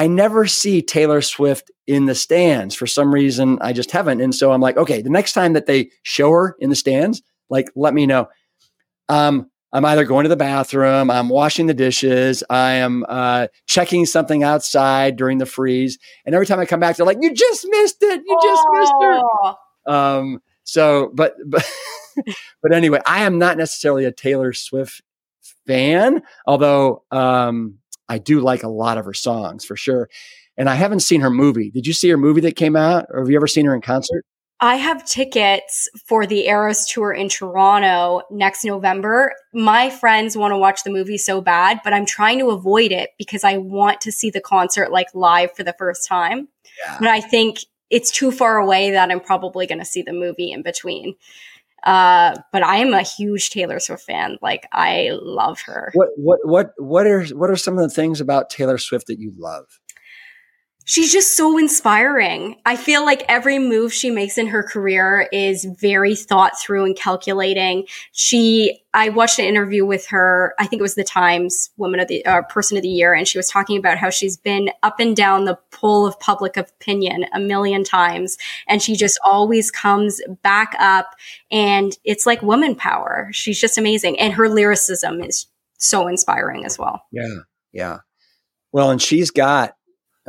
I 0.00 0.06
never 0.06 0.46
see 0.46 0.80
Taylor 0.80 1.20
Swift 1.20 1.70
in 1.86 2.06
the 2.06 2.14
stands. 2.14 2.74
For 2.74 2.86
some 2.86 3.12
reason, 3.12 3.58
I 3.60 3.74
just 3.74 3.90
haven't. 3.90 4.22
And 4.22 4.34
so 4.34 4.50
I'm 4.50 4.62
like, 4.62 4.78
okay, 4.78 5.02
the 5.02 5.10
next 5.10 5.34
time 5.34 5.52
that 5.52 5.66
they 5.66 5.90
show 6.04 6.30
her 6.30 6.56
in 6.58 6.70
the 6.70 6.76
stands, 6.76 7.20
like, 7.50 7.70
let 7.76 7.92
me 7.92 8.06
know. 8.06 8.30
Um, 9.10 9.50
I'm 9.74 9.84
either 9.84 10.04
going 10.06 10.22
to 10.22 10.30
the 10.30 10.36
bathroom, 10.36 11.10
I'm 11.10 11.28
washing 11.28 11.66
the 11.66 11.74
dishes, 11.74 12.42
I 12.48 12.76
am 12.76 13.04
uh, 13.10 13.48
checking 13.66 14.06
something 14.06 14.42
outside 14.42 15.16
during 15.16 15.36
the 15.36 15.44
freeze, 15.44 15.98
and 16.24 16.34
every 16.34 16.46
time 16.46 16.60
I 16.60 16.64
come 16.64 16.80
back, 16.80 16.96
they're 16.96 17.04
like, 17.04 17.18
"You 17.20 17.34
just 17.34 17.66
missed 17.68 17.98
it! 18.00 18.22
You 18.26 18.38
just 18.42 18.62
missed 18.72 18.92
her." 19.02 19.92
Um, 19.92 20.42
so, 20.64 21.10
but 21.14 21.34
but 21.46 21.70
but 22.62 22.72
anyway, 22.72 23.00
I 23.06 23.24
am 23.24 23.38
not 23.38 23.58
necessarily 23.58 24.06
a 24.06 24.12
Taylor 24.12 24.54
Swift 24.54 25.02
fan, 25.66 26.22
although 26.46 27.04
um, 27.10 27.79
I 28.10 28.18
do 28.18 28.40
like 28.40 28.62
a 28.64 28.68
lot 28.68 28.98
of 28.98 29.06
her 29.06 29.14
songs 29.14 29.64
for 29.64 29.76
sure. 29.76 30.10
And 30.58 30.68
I 30.68 30.74
haven't 30.74 31.00
seen 31.00 31.22
her 31.22 31.30
movie. 31.30 31.70
Did 31.70 31.86
you 31.86 31.94
see 31.94 32.10
her 32.10 32.18
movie 32.18 32.42
that 32.42 32.56
came 32.56 32.76
out, 32.76 33.06
or 33.08 33.20
have 33.20 33.30
you 33.30 33.36
ever 33.36 33.46
seen 33.46 33.64
her 33.64 33.74
in 33.74 33.80
concert? 33.80 34.24
I 34.62 34.74
have 34.74 35.06
tickets 35.06 35.88
for 36.06 36.26
the 36.26 36.48
Eras 36.48 36.86
tour 36.86 37.12
in 37.12 37.30
Toronto 37.30 38.20
next 38.30 38.62
November. 38.62 39.32
My 39.54 39.88
friends 39.88 40.36
want 40.36 40.52
to 40.52 40.58
watch 40.58 40.84
the 40.84 40.90
movie 40.90 41.16
so 41.16 41.40
bad, 41.40 41.80
but 41.82 41.94
I'm 41.94 42.04
trying 42.04 42.38
to 42.40 42.50
avoid 42.50 42.92
it 42.92 43.10
because 43.16 43.42
I 43.42 43.56
want 43.56 44.02
to 44.02 44.12
see 44.12 44.28
the 44.28 44.40
concert 44.40 44.92
like 44.92 45.06
live 45.14 45.52
for 45.56 45.62
the 45.62 45.74
first 45.78 46.06
time. 46.06 46.48
Yeah. 46.84 46.96
But 46.98 47.08
I 47.08 47.22
think 47.22 47.60
it's 47.88 48.10
too 48.10 48.30
far 48.30 48.58
away 48.58 48.90
that 48.90 49.10
I'm 49.10 49.20
probably 49.20 49.66
going 49.66 49.78
to 49.78 49.84
see 49.86 50.02
the 50.02 50.12
movie 50.12 50.52
in 50.52 50.62
between. 50.62 51.14
Uh, 51.84 52.36
but 52.52 52.62
I 52.62 52.76
am 52.76 52.92
a 52.92 53.02
huge 53.02 53.50
Taylor 53.50 53.80
Swift 53.80 54.04
fan. 54.04 54.38
Like 54.42 54.66
I 54.72 55.10
love 55.22 55.60
her. 55.62 55.90
What 55.94 56.08
what 56.16 56.40
what 56.44 56.72
what 56.76 57.06
are 57.06 57.24
what 57.28 57.50
are 57.50 57.56
some 57.56 57.78
of 57.78 57.82
the 57.82 57.94
things 57.94 58.20
about 58.20 58.50
Taylor 58.50 58.78
Swift 58.78 59.06
that 59.06 59.18
you 59.18 59.32
love? 59.36 59.79
She's 60.84 61.12
just 61.12 61.36
so 61.36 61.58
inspiring. 61.58 62.56
I 62.66 62.76
feel 62.76 63.04
like 63.04 63.24
every 63.28 63.58
move 63.58 63.92
she 63.92 64.10
makes 64.10 64.38
in 64.38 64.48
her 64.48 64.62
career 64.62 65.28
is 65.32 65.64
very 65.64 66.14
thought 66.16 66.58
through 66.60 66.84
and 66.84 66.96
calculating. 66.96 67.86
She, 68.12 68.82
I 68.92 69.10
watched 69.10 69.38
an 69.38 69.44
interview 69.44 69.84
with 69.84 70.06
her. 70.08 70.54
I 70.58 70.66
think 70.66 70.80
it 70.80 70.82
was 70.82 70.96
the 70.96 71.04
Times 71.04 71.70
Woman 71.76 72.00
of 72.00 72.08
the 72.08 72.24
uh, 72.26 72.42
Person 72.42 72.76
of 72.76 72.82
the 72.82 72.88
Year, 72.88 73.14
and 73.14 73.28
she 73.28 73.38
was 73.38 73.48
talking 73.48 73.78
about 73.78 73.98
how 73.98 74.10
she's 74.10 74.36
been 74.36 74.70
up 74.82 75.00
and 75.00 75.14
down 75.14 75.44
the 75.44 75.58
pole 75.70 76.06
of 76.06 76.18
public 76.18 76.56
opinion 76.56 77.26
a 77.32 77.40
million 77.40 77.84
times, 77.84 78.36
and 78.66 78.82
she 78.82 78.96
just 78.96 79.18
always 79.24 79.70
comes 79.70 80.20
back 80.42 80.74
up. 80.78 81.14
And 81.50 81.96
it's 82.04 82.26
like 82.26 82.42
woman 82.42 82.74
power. 82.74 83.28
She's 83.32 83.60
just 83.60 83.78
amazing, 83.78 84.18
and 84.18 84.32
her 84.32 84.48
lyricism 84.48 85.22
is 85.22 85.46
so 85.78 86.08
inspiring 86.08 86.64
as 86.64 86.78
well. 86.78 87.02
Yeah, 87.12 87.38
yeah. 87.72 87.98
Well, 88.72 88.90
and 88.90 89.02
she's 89.02 89.30
got 89.30 89.74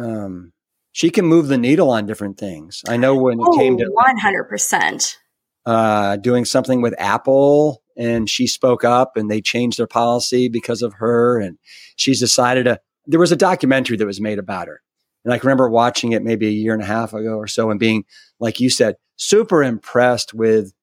um, 0.02 0.54
she 0.92 1.10
can 1.10 1.26
move 1.26 1.48
the 1.48 1.58
needle 1.58 1.90
on 1.90 2.06
different 2.06 2.38
things. 2.38 2.82
I 2.88 2.98
know 2.98 3.16
when 3.16 3.40
it 3.40 3.46
oh, 3.48 3.58
came 3.58 3.78
to 3.78 3.86
one 3.92 4.18
hundred 4.18 4.46
percent 4.46 5.18
uh, 5.66 6.18
doing 6.18 6.46
something 6.46 6.82
with 6.82 6.94
Apple, 6.98 7.84
and 7.98 8.30
she 8.30 8.48
spoke 8.48 8.84
up, 8.84 9.16
and 9.16 9.30
they 9.30 9.42
changed 9.42 9.80
their 9.80 9.88
policy 9.88 10.50
because 10.50 10.82
of 10.82 10.94
her, 10.94 11.40
and 11.40 11.58
she's 11.96 12.20
decided 12.20 12.66
to. 12.66 12.80
There 13.06 13.20
was 13.20 13.32
a 13.32 13.38
documentary 13.38 13.98
that 13.98 14.06
was 14.06 14.22
made 14.22 14.40
about 14.40 14.68
her, 14.68 14.82
and 15.24 15.34
I 15.34 15.38
can 15.38 15.48
remember 15.48 15.70
watching 15.70 16.12
it 16.12 16.24
maybe 16.24 16.48
a 16.48 16.52
year 16.52 16.74
and 16.74 16.84
a 16.84 16.86
half 16.86 17.14
ago 17.14 17.36
or 17.36 17.48
so, 17.48 17.72
and 17.72 17.80
being 17.80 18.06
like 18.40 18.60
you 18.60 18.70
said, 18.70 18.96
super 19.16 19.64
impressed 19.64 20.34
with 20.34 20.74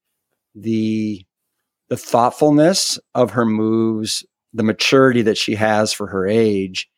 the 0.55 1.25
the 1.89 1.97
thoughtfulness 1.97 2.99
of 3.15 3.33
her 3.33 3.47
moves, 3.47 4.25
the 4.53 4.63
maturity 4.63 5.23
that 5.23 5.39
she 5.39 5.55
has 5.55 5.93
for 5.93 6.07
her 6.07 6.27
age, 6.27 6.89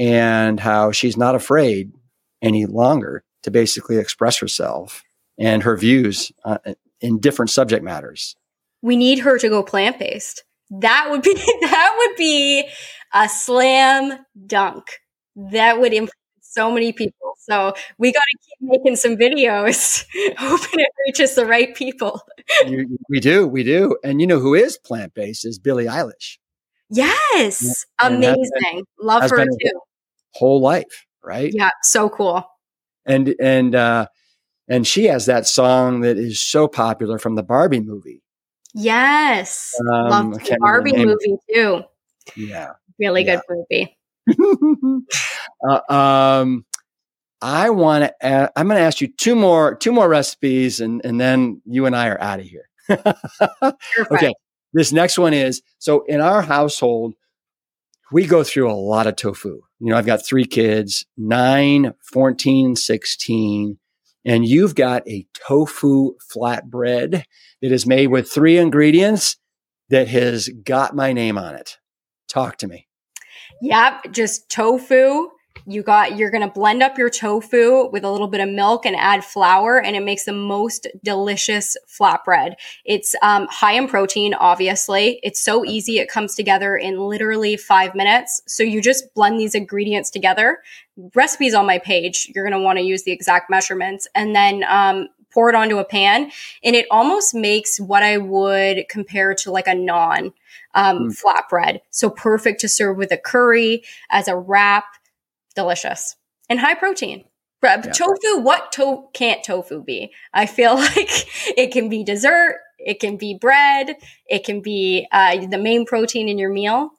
and 0.00 0.58
how 0.58 0.90
she's 0.90 1.18
not 1.18 1.34
afraid 1.34 1.92
any 2.40 2.64
longer 2.64 3.22
to 3.42 3.50
basically 3.50 3.98
express 3.98 4.38
herself 4.38 5.04
and 5.38 5.62
her 5.62 5.76
views 5.76 6.32
uh, 6.44 6.56
in 7.02 7.20
different 7.20 7.50
subject 7.50 7.84
matters. 7.84 8.34
We 8.80 8.96
need 8.96 9.18
her 9.20 9.38
to 9.38 9.48
go 9.50 9.62
plant 9.62 9.98
based. 9.98 10.42
That 10.70 11.08
would 11.10 11.22
be 11.22 11.34
that 11.60 11.94
would 11.98 12.16
be 12.16 12.66
a 13.12 13.28
slam 13.28 14.24
dunk. 14.46 15.00
That 15.36 15.78
would 15.78 15.92
influence 15.92 16.14
so 16.40 16.72
many 16.72 16.92
people. 16.92 17.34
So 17.38 17.74
we 17.98 18.10
got 18.12 18.22
to 18.22 18.38
keep 18.38 18.68
making 18.70 18.96
some 18.96 19.16
videos, 19.16 20.06
hoping 20.38 20.80
it 20.80 20.90
reaches 21.06 21.34
the 21.34 21.44
right 21.44 21.74
people. 21.74 22.22
you, 22.66 22.98
we 23.10 23.20
do, 23.20 23.46
we 23.46 23.64
do, 23.64 23.98
and 24.02 24.20
you 24.20 24.26
know 24.26 24.40
who 24.40 24.54
is 24.54 24.78
plant 24.78 25.12
based 25.12 25.44
is 25.44 25.58
Billie 25.58 25.86
Eilish. 25.86 26.38
Yes, 26.88 27.84
yeah. 28.00 28.06
amazing. 28.08 28.50
Been, 28.72 28.84
Love 28.98 29.30
her 29.30 29.44
too 29.44 29.80
whole 30.34 30.60
life, 30.60 31.06
right? 31.24 31.50
Yeah, 31.52 31.70
so 31.82 32.08
cool. 32.08 32.44
And 33.06 33.34
and 33.40 33.74
uh 33.74 34.06
and 34.68 34.86
she 34.86 35.06
has 35.06 35.26
that 35.26 35.46
song 35.46 36.00
that 36.00 36.16
is 36.16 36.40
so 36.40 36.68
popular 36.68 37.18
from 37.18 37.34
the 37.34 37.42
Barbie 37.42 37.80
movie. 37.80 38.22
Yes. 38.74 39.72
Um, 39.80 40.08
Love 40.10 40.32
the 40.34 40.56
Barbie 40.60 40.92
movie 40.96 41.36
too. 41.52 41.82
Yeah. 42.36 42.72
Really 42.98 43.24
yeah. 43.24 43.40
good 43.48 43.96
movie. 44.28 45.06
uh, 45.68 45.92
um 45.92 46.64
I 47.42 47.70
want 47.70 48.04
to. 48.04 48.52
I'm 48.54 48.66
going 48.66 48.76
to 48.76 48.84
ask 48.84 49.00
you 49.00 49.08
two 49.08 49.34
more 49.34 49.74
two 49.74 49.92
more 49.92 50.08
recipes, 50.08 50.80
and 50.80 51.00
and 51.04 51.20
then 51.20 51.62
you 51.64 51.86
and 51.86 51.96
I 51.96 52.08
are 52.08 52.20
out 52.20 52.40
of 52.40 52.46
here. 52.46 52.68
okay. 54.10 54.34
This 54.72 54.92
next 54.92 55.18
one 55.18 55.32
is 55.32 55.62
so 55.78 56.04
in 56.06 56.20
our 56.20 56.42
household, 56.42 57.14
we 58.12 58.26
go 58.26 58.42
through 58.42 58.70
a 58.70 58.74
lot 58.74 59.06
of 59.06 59.16
tofu. 59.16 59.60
You 59.78 59.90
know, 59.90 59.96
I've 59.96 60.06
got 60.06 60.24
three 60.24 60.44
kids, 60.44 61.04
nine, 61.16 61.92
14, 62.12 62.76
16, 62.76 63.78
and 64.24 64.46
you've 64.46 64.74
got 64.74 65.08
a 65.08 65.26
tofu 65.46 66.14
flatbread 66.34 67.24
that 67.62 67.72
is 67.72 67.86
made 67.86 68.08
with 68.08 68.30
three 68.30 68.58
ingredients 68.58 69.36
that 69.88 70.08
has 70.08 70.48
got 70.48 70.94
my 70.94 71.12
name 71.12 71.38
on 71.38 71.54
it. 71.54 71.78
Talk 72.28 72.56
to 72.58 72.68
me. 72.68 72.86
Yep, 73.62 74.12
just 74.12 74.48
tofu, 74.50 75.28
you 75.70 75.82
got 75.82 76.16
you're 76.16 76.30
going 76.30 76.46
to 76.46 76.52
blend 76.52 76.82
up 76.82 76.98
your 76.98 77.10
tofu 77.10 77.88
with 77.90 78.04
a 78.04 78.10
little 78.10 78.28
bit 78.28 78.40
of 78.40 78.48
milk 78.48 78.84
and 78.84 78.96
add 78.96 79.24
flour 79.24 79.80
and 79.80 79.96
it 79.96 80.02
makes 80.02 80.24
the 80.24 80.32
most 80.32 80.86
delicious 81.02 81.76
flatbread 81.88 82.54
it's 82.84 83.14
um, 83.22 83.46
high 83.50 83.72
in 83.72 83.88
protein 83.88 84.34
obviously. 84.34 85.20
It's 85.22 85.40
so 85.40 85.64
easy 85.64 85.98
it 85.98 86.08
comes 86.08 86.34
together 86.34 86.76
in 86.76 86.98
literally 86.98 87.56
five 87.56 87.94
minutes. 87.94 88.40
So 88.46 88.62
you 88.62 88.82
just 88.82 89.14
blend 89.14 89.38
these 89.38 89.54
ingredients 89.54 90.10
together. 90.10 90.58
Recipes 91.14 91.54
on 91.54 91.66
my 91.66 91.78
page. 91.78 92.30
You're 92.34 92.44
going 92.44 92.58
to 92.58 92.64
want 92.64 92.78
to 92.78 92.84
use 92.84 93.04
the 93.04 93.12
exact 93.12 93.50
measurements. 93.50 94.08
And 94.14 94.34
then 94.34 94.64
um, 94.68 95.08
pour 95.32 95.48
it 95.48 95.54
onto 95.54 95.78
a 95.78 95.84
pan 95.84 96.30
and 96.64 96.74
it 96.74 96.86
almost 96.90 97.36
makes 97.36 97.78
what 97.78 98.02
i 98.02 98.18
would 98.18 98.84
compare 98.88 99.32
to 99.32 99.52
like 99.52 99.68
a 99.68 99.74
naan 99.74 100.32
um, 100.74 101.08
mm. 101.08 101.22
flatbread 101.22 101.78
so 101.90 102.10
perfect 102.10 102.60
to 102.60 102.68
serve 102.68 102.96
with 102.96 103.12
a 103.12 103.16
curry 103.16 103.84
as 104.10 104.26
a 104.26 104.36
wrap 104.36 104.86
delicious 105.54 106.16
and 106.48 106.60
high 106.60 106.74
protein. 106.74 107.24
Yeah. 107.62 107.76
Tofu, 107.82 108.40
what 108.40 108.72
to- 108.72 109.08
can't 109.12 109.44
tofu 109.44 109.82
be? 109.82 110.12
I 110.32 110.46
feel 110.46 110.74
like 110.76 111.26
it 111.56 111.72
can 111.72 111.88
be 111.88 112.04
dessert, 112.04 112.56
it 112.78 113.00
can 113.00 113.16
be 113.16 113.36
bread, 113.38 113.96
it 114.26 114.44
can 114.44 114.62
be 114.62 115.06
uh, 115.12 115.46
the 115.46 115.58
main 115.58 115.84
protein 115.84 116.28
in 116.28 116.38
your 116.38 116.50
meal. 116.50 116.90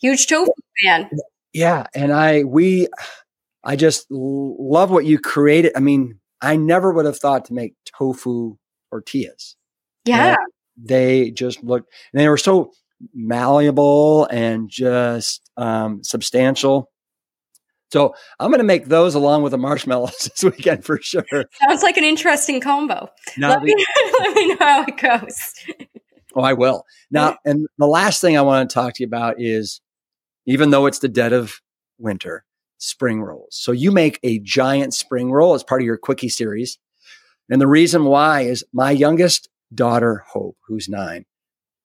Huge 0.00 0.26
tofu 0.26 0.52
fan. 0.84 1.10
Yeah, 1.52 1.86
and 1.94 2.12
I 2.12 2.44
we 2.44 2.88
I 3.64 3.76
just 3.76 4.06
love 4.10 4.90
what 4.90 5.04
you 5.04 5.18
created. 5.18 5.72
I 5.76 5.80
mean, 5.80 6.20
I 6.40 6.56
never 6.56 6.92
would 6.92 7.06
have 7.06 7.18
thought 7.18 7.46
to 7.46 7.54
make 7.54 7.74
tofu 7.98 8.56
tortillas. 8.90 9.56
Yeah. 10.04 10.28
And 10.28 10.36
they 10.76 11.30
just 11.30 11.62
looked 11.62 11.92
and 12.12 12.20
they 12.20 12.28
were 12.28 12.36
so 12.36 12.72
malleable 13.14 14.26
and 14.26 14.68
just 14.68 15.50
um, 15.56 16.02
substantial. 16.02 16.90
So 17.90 18.14
I'm 18.38 18.50
going 18.50 18.58
to 18.58 18.64
make 18.64 18.86
those 18.86 19.14
along 19.14 19.42
with 19.42 19.52
the 19.52 19.58
marshmallows 19.58 20.18
this 20.30 20.44
weekend 20.44 20.84
for 20.84 21.00
sure. 21.00 21.24
Sounds 21.66 21.82
like 21.82 21.96
an 21.96 22.04
interesting 22.04 22.60
combo. 22.60 23.08
Now 23.36 23.50
let, 23.50 23.60
the, 23.60 23.66
me, 23.66 23.86
let 24.20 24.34
me 24.34 24.48
know 24.48 24.56
how 24.60 24.84
it 24.86 24.96
goes. 24.96 25.88
Oh, 26.34 26.42
I 26.42 26.52
will. 26.52 26.84
Now, 27.10 27.38
and 27.44 27.66
the 27.78 27.86
last 27.86 28.20
thing 28.20 28.36
I 28.36 28.42
want 28.42 28.68
to 28.68 28.74
talk 28.74 28.94
to 28.94 29.02
you 29.02 29.06
about 29.06 29.40
is 29.40 29.80
even 30.46 30.70
though 30.70 30.86
it's 30.86 31.00
the 31.00 31.08
dead 31.08 31.32
of 31.32 31.60
winter, 31.98 32.44
spring 32.78 33.22
rolls. 33.22 33.56
So 33.56 33.72
you 33.72 33.90
make 33.90 34.18
a 34.22 34.38
giant 34.40 34.94
spring 34.94 35.32
roll 35.32 35.54
as 35.54 35.64
part 35.64 35.82
of 35.82 35.86
your 35.86 35.96
quickie 35.96 36.28
series. 36.28 36.78
And 37.50 37.60
the 37.60 37.66
reason 37.66 38.04
why 38.04 38.42
is 38.42 38.64
my 38.72 38.90
youngest 38.90 39.48
daughter, 39.74 40.24
Hope, 40.28 40.56
who's 40.66 40.88
nine, 40.88 41.24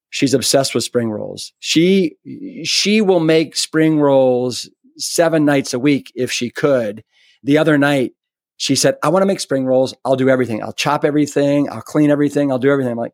she's 0.10 0.34
obsessed 0.34 0.76
with 0.76 0.84
spring 0.84 1.10
rolls. 1.10 1.54
She, 1.60 2.16
she 2.64 3.01
will 3.01 3.22
make 3.22 3.56
spring 3.56 3.99
rolls 3.99 4.70
seven 4.98 5.46
nights 5.46 5.74
a 5.74 5.80
week 5.80 6.12
if 6.16 6.32
she 6.32 6.50
could. 6.50 7.04
The 7.44 7.58
other 7.58 7.78
night, 7.78 8.14
she 8.58 8.76
said, 8.76 8.96
I 9.04 9.10
want 9.10 9.24
to 9.24 9.28
make 9.28 9.39
spring 9.39 9.66
rolls. 9.66 9.94
I'll 10.06 10.16
do 10.16 10.30
everything. 10.30 10.64
I'll 10.64 10.74
chop 10.74 11.04
everything. 11.04 11.70
I'll 11.70 11.82
clean 11.82 12.12
everything. 12.12 12.52
I'll 12.52 12.60
do 12.60 12.72
everything. 12.72 12.91
I'm 12.91 12.98
like, 12.98 13.14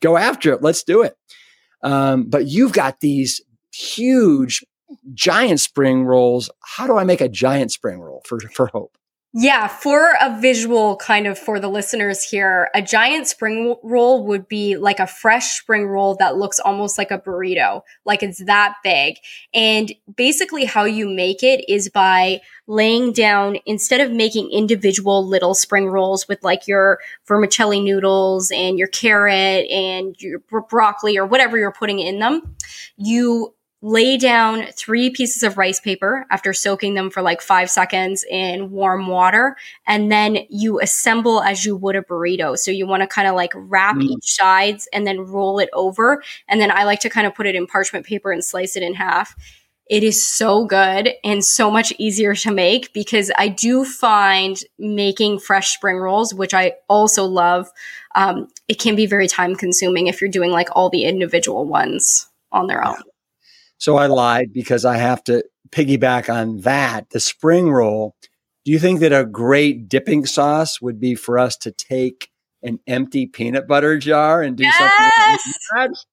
go 0.00 0.16
after 0.16 0.52
it. 0.52 0.62
Let's 0.62 0.82
do 0.82 1.02
it. 1.02 1.16
Um, 1.82 2.24
but 2.24 2.46
you've 2.46 2.72
got 2.72 3.00
these 3.00 3.40
huge, 3.72 4.64
giant 5.12 5.60
spring 5.60 6.04
rolls. 6.04 6.50
How 6.62 6.86
do 6.86 6.96
I 6.96 7.04
make 7.04 7.20
a 7.20 7.28
giant 7.28 7.72
spring 7.72 8.00
roll 8.00 8.22
for, 8.26 8.40
for 8.40 8.66
Hope? 8.66 8.96
Yeah, 9.36 9.66
for 9.66 10.12
a 10.20 10.40
visual 10.40 10.94
kind 10.94 11.26
of 11.26 11.36
for 11.36 11.58
the 11.58 11.66
listeners 11.66 12.22
here, 12.22 12.70
a 12.72 12.80
giant 12.80 13.26
spring 13.26 13.74
roll 13.82 14.24
would 14.26 14.46
be 14.46 14.76
like 14.76 15.00
a 15.00 15.08
fresh 15.08 15.58
spring 15.58 15.88
roll 15.88 16.14
that 16.20 16.36
looks 16.36 16.60
almost 16.60 16.96
like 16.96 17.10
a 17.10 17.18
burrito, 17.18 17.82
like 18.04 18.22
it's 18.22 18.44
that 18.44 18.76
big. 18.84 19.16
And 19.52 19.92
basically, 20.14 20.64
how 20.66 20.84
you 20.84 21.08
make 21.08 21.42
it 21.42 21.68
is 21.68 21.88
by 21.88 22.42
laying 22.68 23.12
down, 23.12 23.58
instead 23.66 24.00
of 24.00 24.12
making 24.12 24.52
individual 24.52 25.26
little 25.26 25.54
spring 25.54 25.86
rolls 25.86 26.28
with 26.28 26.44
like 26.44 26.68
your 26.68 27.00
vermicelli 27.26 27.80
noodles 27.80 28.52
and 28.52 28.78
your 28.78 28.88
carrot 28.88 29.68
and 29.68 30.14
your 30.20 30.38
broccoli 30.70 31.18
or 31.18 31.26
whatever 31.26 31.58
you're 31.58 31.72
putting 31.72 31.98
in 31.98 32.20
them, 32.20 32.54
you 32.96 33.52
lay 33.84 34.16
down 34.16 34.64
three 34.72 35.10
pieces 35.10 35.42
of 35.42 35.58
rice 35.58 35.78
paper 35.78 36.24
after 36.30 36.54
soaking 36.54 36.94
them 36.94 37.10
for 37.10 37.20
like 37.20 37.42
five 37.42 37.68
seconds 37.68 38.24
in 38.30 38.70
warm 38.70 39.06
water. 39.08 39.58
And 39.86 40.10
then 40.10 40.38
you 40.48 40.80
assemble 40.80 41.42
as 41.42 41.66
you 41.66 41.76
would 41.76 41.94
a 41.94 42.00
burrito. 42.00 42.56
So 42.56 42.70
you 42.70 42.86
want 42.86 43.02
to 43.02 43.06
kind 43.06 43.28
of 43.28 43.34
like 43.34 43.52
wrap 43.54 43.96
mm. 43.96 44.04
each 44.04 44.36
sides 44.36 44.88
and 44.90 45.06
then 45.06 45.20
roll 45.20 45.58
it 45.58 45.68
over. 45.74 46.22
And 46.48 46.62
then 46.62 46.70
I 46.70 46.84
like 46.84 47.00
to 47.00 47.10
kind 47.10 47.26
of 47.26 47.34
put 47.34 47.46
it 47.46 47.54
in 47.54 47.66
parchment 47.66 48.06
paper 48.06 48.32
and 48.32 48.42
slice 48.42 48.74
it 48.74 48.82
in 48.82 48.94
half. 48.94 49.36
It 49.90 50.02
is 50.02 50.26
so 50.26 50.64
good 50.64 51.10
and 51.22 51.44
so 51.44 51.70
much 51.70 51.92
easier 51.98 52.34
to 52.36 52.50
make 52.50 52.94
because 52.94 53.30
I 53.36 53.48
do 53.48 53.84
find 53.84 54.58
making 54.78 55.40
fresh 55.40 55.74
spring 55.74 55.98
rolls, 55.98 56.32
which 56.32 56.54
I 56.54 56.72
also 56.88 57.26
love, 57.26 57.68
um, 58.14 58.48
it 58.66 58.80
can 58.80 58.96
be 58.96 59.04
very 59.04 59.28
time 59.28 59.54
consuming 59.54 60.06
if 60.06 60.22
you're 60.22 60.30
doing 60.30 60.52
like 60.52 60.70
all 60.72 60.88
the 60.88 61.04
individual 61.04 61.66
ones 61.66 62.30
on 62.50 62.66
their 62.66 62.82
own. 62.82 62.96
So 63.78 63.96
I 63.96 64.06
lied 64.06 64.52
because 64.52 64.84
I 64.84 64.96
have 64.96 65.22
to 65.24 65.44
piggyback 65.70 66.32
on 66.32 66.60
that. 66.60 67.10
The 67.10 67.20
spring 67.20 67.70
roll. 67.70 68.14
Do 68.64 68.72
you 68.72 68.78
think 68.78 69.00
that 69.00 69.12
a 69.12 69.26
great 69.26 69.88
dipping 69.88 70.24
sauce 70.24 70.80
would 70.80 70.98
be 70.98 71.14
for 71.14 71.38
us 71.38 71.56
to 71.58 71.70
take 71.70 72.30
an 72.62 72.78
empty 72.86 73.26
peanut 73.26 73.68
butter 73.68 73.98
jar 73.98 74.42
and 74.42 74.56
do 74.56 74.64
yes! 74.64 74.74
something 74.78 75.52
like 75.76 75.90
that? 75.90 76.04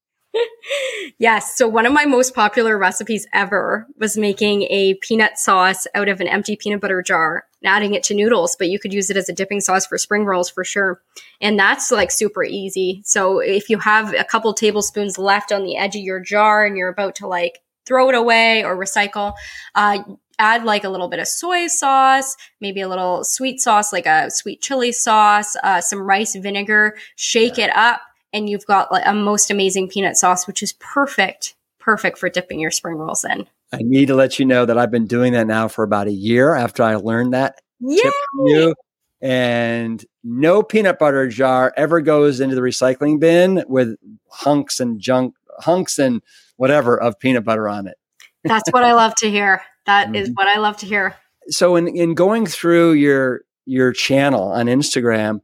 yes. 1.18 1.58
So 1.58 1.68
one 1.68 1.86
of 1.86 1.94
my 1.94 2.06
most 2.06 2.36
popular 2.36 2.78
recipes 2.78 3.26
ever 3.34 3.88
was 3.98 4.18
making 4.18 4.64
a 4.64 4.96
peanut 4.96 5.38
sauce 5.38 5.88
out 5.96 6.10
of 6.10 6.20
an 6.20 6.28
empty 6.28 6.56
peanut 6.56 6.82
butter 6.82 7.02
jar 7.02 7.46
and 7.62 7.72
adding 7.72 7.94
it 7.94 8.04
to 8.04 8.14
noodles, 8.14 8.56
but 8.56 8.70
you 8.70 8.80
could 8.80 8.94
use 8.94 9.10
it 9.10 9.18
as 9.18 9.30
a 9.30 9.34
dipping 9.34 9.62
sauce 9.62 9.86
for 9.86 9.98
spring 9.98 10.26
rolls 10.26 10.50
for 10.50 10.64
sure. 10.64 11.02
And 11.40 11.58
that's 11.58 11.92
like 11.92 12.12
super 12.12 12.44
easy. 12.44 13.02
So 13.06 13.40
if 13.40 13.70
you 13.70 13.80
have 13.80 14.14
a 14.14 14.24
couple 14.24 14.54
tablespoons 14.54 15.18
left 15.18 15.52
on 15.52 15.64
the 15.64 15.78
edge 15.78 15.96
of 15.96 16.02
your 16.02 16.20
jar 16.20 16.66
and 16.66 16.76
you're 16.76 16.90
about 16.90 17.16
to 17.16 17.28
like 17.28 17.60
throw 17.86 18.10
it 18.10 18.16
away 18.16 18.64
or 18.64 18.76
recycle, 18.76 19.34
uh, 19.76 20.00
add 20.40 20.66
like 20.66 20.84
a 20.84 20.90
little 20.90 21.08
bit 21.08 21.20
of 21.20 21.28
soy 21.28 21.68
sauce, 21.68 22.36
maybe 22.60 22.82
a 22.82 22.90
little 22.90 23.24
sweet 23.24 23.62
sauce, 23.62 23.94
like 23.94 24.08
a 24.08 24.32
sweet 24.32 24.62
chili 24.62 24.92
sauce, 24.92 25.56
uh, 25.64 25.80
some 25.82 26.02
rice 26.02 26.36
vinegar, 26.36 26.98
shake 27.16 27.60
it 27.60 27.76
up, 27.76 28.02
and 28.34 28.50
you've 28.50 28.66
got 28.66 28.92
like 28.92 29.06
a 29.06 29.14
most 29.14 29.52
amazing 29.52 29.88
peanut 29.88 30.18
sauce, 30.18 30.48
which 30.48 30.64
is 30.64 30.74
perfect, 30.74 31.56
perfect 31.80 32.18
for 32.18 32.30
dipping 32.30 32.60
your 32.60 32.72
spring 32.72 32.98
rolls 32.98 33.24
in. 33.24 33.48
I 33.74 33.80
need 33.82 34.08
to 34.08 34.16
let 34.16 34.38
you 34.38 34.46
know 34.46 34.66
that 34.66 34.78
I've 34.78 34.92
been 34.92 35.08
doing 35.08 35.34
that 35.34 35.48
now 35.48 35.68
for 35.68 35.84
about 35.84 36.08
a 36.08 36.12
year 36.12 36.54
after 36.54 36.84
I 36.84 36.96
learned 36.96 37.34
that 37.34 37.62
Yay! 37.80 38.02
tip 38.02 38.14
from 38.32 38.46
you. 38.48 38.76
And 39.22 40.04
no 40.24 40.64
peanut 40.64 41.00
butter 41.00 41.28
jar 41.28 41.74
ever 41.78 42.02
goes 42.02 42.40
into 42.40 42.56
the 42.56 42.62
recycling 42.62 43.20
bin 43.20 43.64
with 43.68 43.96
hunks 44.30 44.80
and 44.80 45.00
junk, 45.00 45.36
hunks 45.60 46.00
and 46.00 46.22
whatever 46.58 47.00
of 47.00 47.20
peanut 47.20 47.46
butter 47.46 47.70
on 47.70 47.88
it. 47.88 47.98
That's 48.44 48.70
what 48.72 48.84
I 48.84 48.94
love 48.94 49.14
to 49.16 49.30
hear. 49.30 49.62
That 49.86 50.08
mm-hmm. 50.08 50.16
is 50.16 50.32
what 50.34 50.48
I 50.48 50.58
love 50.58 50.78
to 50.78 50.86
hear. 50.86 51.16
So 51.48 51.76
in, 51.76 51.88
in 51.88 52.14
going 52.14 52.46
through 52.46 52.94
your 52.94 53.42
your 53.66 53.94
channel 53.94 54.52
on 54.52 54.66
Instagram, 54.66 55.42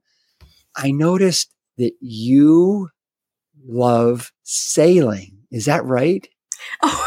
I 0.76 0.92
noticed 0.92 1.54
that 1.78 1.94
you 2.02 2.90
love 3.68 4.32
sailing. 4.44 5.38
Is 5.52 5.66
that 5.66 5.86
right? 5.86 6.28
Oh, 6.82 7.07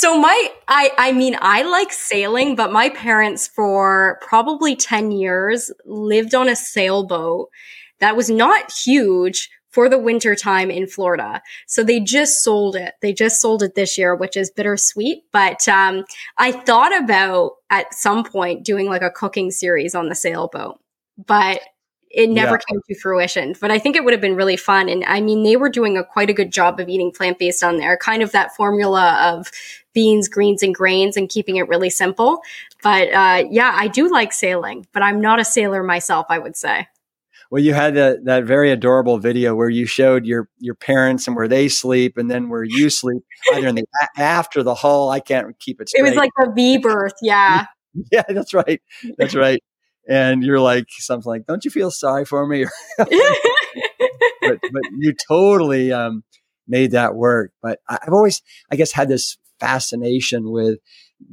so 0.00 0.18
my 0.18 0.50
I 0.66 0.92
I 0.96 1.12
mean 1.12 1.36
I 1.42 1.62
like 1.62 1.92
sailing, 1.92 2.56
but 2.56 2.72
my 2.72 2.88
parents 2.88 3.46
for 3.46 4.18
probably 4.22 4.74
10 4.74 5.10
years 5.12 5.70
lived 5.84 6.34
on 6.34 6.48
a 6.48 6.56
sailboat 6.56 7.50
that 7.98 8.16
was 8.16 8.30
not 8.30 8.72
huge 8.72 9.50
for 9.68 9.90
the 9.90 9.98
winter 9.98 10.34
time 10.34 10.70
in 10.70 10.86
Florida. 10.86 11.42
So 11.66 11.84
they 11.84 12.00
just 12.00 12.42
sold 12.42 12.76
it. 12.76 12.94
They 13.02 13.12
just 13.12 13.42
sold 13.42 13.62
it 13.62 13.74
this 13.74 13.98
year, 13.98 14.16
which 14.16 14.38
is 14.38 14.50
bittersweet. 14.50 15.24
But 15.32 15.68
um, 15.68 16.06
I 16.38 16.52
thought 16.52 16.98
about 16.98 17.56
at 17.68 17.92
some 17.92 18.24
point 18.24 18.64
doing 18.64 18.86
like 18.86 19.02
a 19.02 19.10
cooking 19.10 19.50
series 19.50 19.94
on 19.94 20.08
the 20.08 20.14
sailboat, 20.14 20.80
but 21.26 21.60
it 22.10 22.28
never 22.28 22.54
yeah. 22.54 22.58
came 22.68 22.80
to 22.88 23.00
fruition. 23.00 23.54
But 23.60 23.70
I 23.70 23.78
think 23.78 23.96
it 23.96 24.04
would 24.04 24.12
have 24.12 24.20
been 24.20 24.36
really 24.36 24.56
fun. 24.56 24.88
And 24.88 25.04
I 25.04 25.20
mean, 25.20 25.44
they 25.44 25.56
were 25.56 25.68
doing 25.68 25.96
a 25.96 26.04
quite 26.04 26.28
a 26.28 26.32
good 26.32 26.52
job 26.52 26.80
of 26.80 26.88
eating 26.88 27.12
plant 27.12 27.38
based 27.38 27.62
on 27.62 27.78
there, 27.78 27.96
kind 27.96 28.22
of 28.22 28.32
that 28.32 28.54
formula 28.54 29.18
of 29.22 29.50
beans, 29.94 30.28
greens, 30.28 30.62
and 30.62 30.74
grains 30.74 31.16
and 31.16 31.28
keeping 31.28 31.56
it 31.56 31.68
really 31.68 31.90
simple. 31.90 32.42
But 32.82 33.12
uh, 33.12 33.44
yeah, 33.50 33.72
I 33.74 33.88
do 33.88 34.10
like 34.10 34.32
sailing, 34.32 34.86
but 34.92 35.02
I'm 35.02 35.20
not 35.20 35.40
a 35.40 35.44
sailor 35.44 35.82
myself, 35.82 36.26
I 36.28 36.38
would 36.38 36.56
say. 36.56 36.88
Well, 37.50 37.62
you 37.62 37.74
had 37.74 37.94
that 37.94 38.24
that 38.26 38.44
very 38.44 38.70
adorable 38.70 39.18
video 39.18 39.56
where 39.56 39.68
you 39.68 39.84
showed 39.84 40.24
your 40.24 40.48
your 40.58 40.76
parents 40.76 41.26
and 41.26 41.36
where 41.36 41.48
they 41.48 41.68
sleep, 41.68 42.16
and 42.16 42.30
then 42.30 42.48
where 42.48 42.62
you 42.62 42.90
sleep, 42.90 43.22
either 43.52 43.66
in 43.66 43.74
the 43.74 43.84
after 44.16 44.62
the 44.62 44.74
hull. 44.74 45.10
I 45.10 45.18
can't 45.18 45.58
keep 45.58 45.80
it 45.80 45.88
straight. 45.88 46.06
It 46.06 46.10
was 46.10 46.14
like 46.14 46.30
a 46.38 46.52
V 46.52 46.78
berth, 46.78 47.14
yeah. 47.22 47.66
yeah, 48.12 48.22
that's 48.28 48.54
right. 48.54 48.80
That's 49.18 49.34
right. 49.34 49.60
And 50.10 50.42
you're 50.42 50.60
like 50.60 50.86
something 50.90 51.28
like, 51.28 51.46
"Don't 51.46 51.64
you 51.64 51.70
feel 51.70 51.90
sorry 51.90 52.24
for 52.24 52.46
me?" 52.46 52.66
but, 52.98 53.08
but 54.40 54.82
you 54.98 55.14
totally 55.28 55.92
um, 55.92 56.24
made 56.66 56.90
that 56.90 57.14
work. 57.14 57.52
But 57.62 57.78
I've 57.88 58.12
always, 58.12 58.42
I 58.70 58.76
guess, 58.76 58.92
had 58.92 59.08
this 59.08 59.38
fascination 59.60 60.50
with 60.50 60.78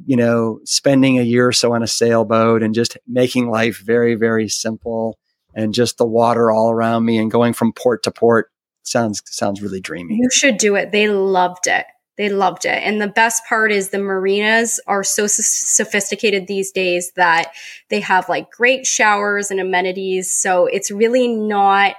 you 0.06 0.16
know 0.16 0.60
spending 0.64 1.18
a 1.18 1.22
year 1.22 1.48
or 1.48 1.52
so 1.52 1.74
on 1.74 1.82
a 1.82 1.86
sailboat 1.86 2.62
and 2.62 2.74
just 2.74 2.96
making 3.06 3.50
life 3.50 3.80
very 3.82 4.14
very 4.14 4.46
simple 4.46 5.18
and 5.54 5.72
just 5.72 5.96
the 5.96 6.06
water 6.06 6.50
all 6.50 6.70
around 6.70 7.06
me 7.06 7.16
and 7.18 7.30
going 7.30 7.54
from 7.54 7.72
port 7.72 8.02
to 8.02 8.10
port 8.10 8.50
sounds 8.82 9.22
sounds 9.26 9.62
really 9.62 9.80
dreamy. 9.80 10.16
You 10.16 10.30
should 10.30 10.58
do 10.58 10.76
it. 10.76 10.92
They 10.92 11.08
loved 11.08 11.66
it. 11.66 11.86
They 12.18 12.28
loved 12.28 12.64
it. 12.64 12.82
And 12.82 13.00
the 13.00 13.08
best 13.08 13.44
part 13.48 13.70
is 13.70 13.88
the 13.88 13.98
marinas 13.98 14.80
are 14.88 15.04
so 15.04 15.28
sophisticated 15.28 16.48
these 16.48 16.72
days 16.72 17.12
that 17.12 17.52
they 17.90 18.00
have 18.00 18.28
like 18.28 18.50
great 18.50 18.86
showers 18.86 19.52
and 19.52 19.60
amenities. 19.60 20.34
So 20.34 20.66
it's 20.66 20.90
really 20.90 21.28
not 21.28 21.94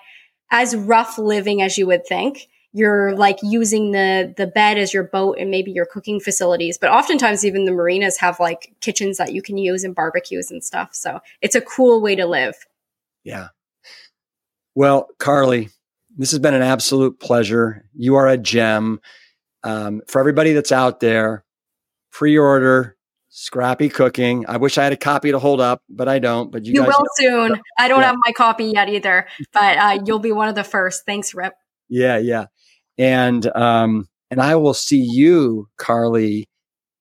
as 0.52 0.76
rough 0.76 1.18
living 1.18 1.62
as 1.62 1.78
you 1.78 1.88
would 1.88 2.06
think. 2.06 2.50
You're 2.74 3.16
like 3.16 3.40
using 3.42 3.92
the 3.92 4.34
the 4.38 4.46
bed 4.46 4.78
as 4.78 4.94
your 4.94 5.04
boat 5.04 5.38
and 5.40 5.50
maybe 5.50 5.72
your 5.72 5.86
cooking 5.86 6.20
facilities, 6.20 6.78
but 6.78 6.92
oftentimes 6.92 7.46
even 7.46 7.66
the 7.66 7.72
marinas 7.72 8.18
have 8.18 8.40
like 8.40 8.76
kitchens 8.82 9.18
that 9.18 9.34
you 9.34 9.42
can 9.42 9.58
use 9.58 9.84
and 9.84 9.96
barbecues 9.96 10.52
and 10.52 10.64
stuff. 10.64 10.94
So 10.94 11.20
it's 11.42 11.56
a 11.56 11.62
cool 11.62 12.02
way 12.02 12.16
to 12.16 12.28
live. 12.28 12.56
Yeah. 13.24 13.48
Well, 14.76 15.08
Carleigh, 15.18 15.70
this 16.18 16.32
has 16.32 16.40
been 16.40 16.54
an 16.54 16.62
absolute 16.62 17.20
pleasure. 17.20 17.86
You 17.96 18.16
are 18.16 18.28
a 18.28 18.38
gem. 18.38 19.00
Um, 19.64 20.02
for 20.08 20.20
everybody 20.20 20.54
that's 20.54 20.72
out 20.72 21.00
there, 21.00 21.44
pre-order 22.12 22.96
Scrappy 23.30 23.90
Cooking. 23.90 24.46
I 24.48 24.58
wish 24.58 24.78
I 24.78 24.84
had 24.84 24.94
a 24.94 24.98
copy 24.98 25.32
to 25.32 25.40
hold 25.40 25.62
up, 25.62 25.84
but 25.90 26.08
I 26.08 26.20
don't. 26.20 26.52
But 26.52 26.66
you, 26.66 26.74
you 26.74 26.82
will 26.84 26.90
know. 26.90 27.06
soon. 27.16 27.62
I 27.78 27.88
don't 27.88 28.00
Yeah. 28.02 28.08
have 28.08 28.16
my 28.26 28.32
copy 28.32 28.66
yet 28.66 28.90
either, 28.90 29.28
but 29.54 29.78
uh, 29.78 30.00
you'll 30.06 30.20
be 30.20 30.32
one 30.32 30.50
of 30.50 30.56
the 30.56 30.64
first. 30.64 31.06
Thanks, 31.06 31.34
Rip. 31.34 31.54
Yeah, 31.90 32.18
yeah. 32.18 32.46
And 32.98 33.46
um, 33.56 34.08
and 34.32 34.42
I 34.42 34.56
will 34.56 34.74
see 34.74 35.00
you, 35.02 35.70
Carleigh, 35.78 36.46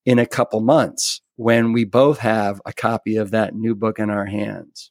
in 0.04 0.18
a 0.18 0.26
couple 0.26 0.60
months 0.60 1.20
when 1.36 1.72
we 1.72 1.84
both 1.84 2.18
have 2.18 2.60
a 2.66 2.72
copy 2.72 3.16
of 3.16 3.30
that 3.30 3.54
new 3.54 3.74
book 3.74 3.98
in 3.98 4.10
our 4.10 4.26
hands. 4.26 4.90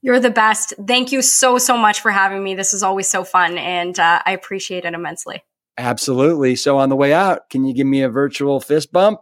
You're 0.00 0.20
the 0.20 0.30
best. 0.30 0.74
Thank 0.86 1.12
you 1.12 1.22
so, 1.22 1.58
so 1.58 1.76
much 1.76 2.00
for 2.00 2.10
having 2.10 2.42
me. 2.44 2.54
This 2.54 2.72
is 2.72 2.82
always 2.82 3.08
so 3.08 3.24
fun, 3.24 3.58
and 3.58 3.98
uh, 3.98 4.22
I 4.24 4.30
appreciate 4.32 4.84
it 4.84 4.94
immensely. 4.94 5.42
Absolutely. 5.78 6.56
So 6.56 6.76
on 6.78 6.88
the 6.88 6.96
way 6.96 7.12
out, 7.12 7.48
can 7.48 7.64
you 7.64 7.72
give 7.72 7.86
me 7.86 8.02
a 8.02 8.08
virtual 8.08 8.60
fist 8.60 8.92
bump? 8.92 9.20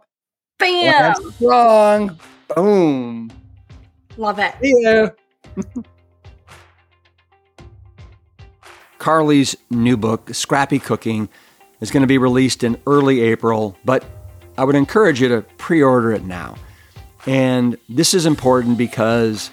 Bam! 0.57 1.13
Wrong. 1.39 2.19
Boom. 2.55 3.31
Love 4.17 4.39
it. 4.39 4.55
See 4.61 4.73
ya. 4.81 5.09
Carleigh's 8.97 9.55
new 9.69 9.95
book, 9.95 10.33
Scrappy 10.33 10.79
Cooking, 10.79 11.29
is 11.79 11.91
going 11.91 12.01
to 12.01 12.07
be 12.07 12.17
released 12.17 12.63
in 12.63 12.81
early 12.87 13.21
April, 13.21 13.77
but 13.85 14.03
I 14.57 14.63
would 14.63 14.75
encourage 14.75 15.21
you 15.21 15.27
to 15.29 15.43
pre 15.57 15.83
order 15.83 16.11
it 16.11 16.25
now. 16.25 16.55
And 17.27 17.77
this 17.87 18.15
is 18.15 18.25
important 18.25 18.77
because 18.77 19.51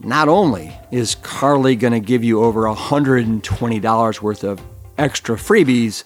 not 0.00 0.28
only 0.28 0.72
is 0.90 1.14
Carleigh 1.14 1.76
going 1.76 1.92
to 1.92 2.00
give 2.00 2.24
you 2.24 2.42
over 2.42 2.62
$120 2.62 4.22
worth 4.22 4.44
of 4.44 4.60
extra 4.98 5.36
freebies, 5.36 6.02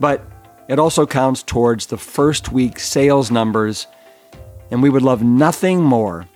but 0.00 0.26
it 0.68 0.78
also 0.78 1.06
counts 1.06 1.42
towards 1.42 1.86
the 1.86 1.98
first 1.98 2.52
week 2.52 2.78
sales 2.78 3.30
numbers. 3.30 3.86
And 4.70 4.82
we 4.82 4.90
would 4.90 5.02
love 5.02 5.22
nothing 5.22 5.82
more 5.82 6.26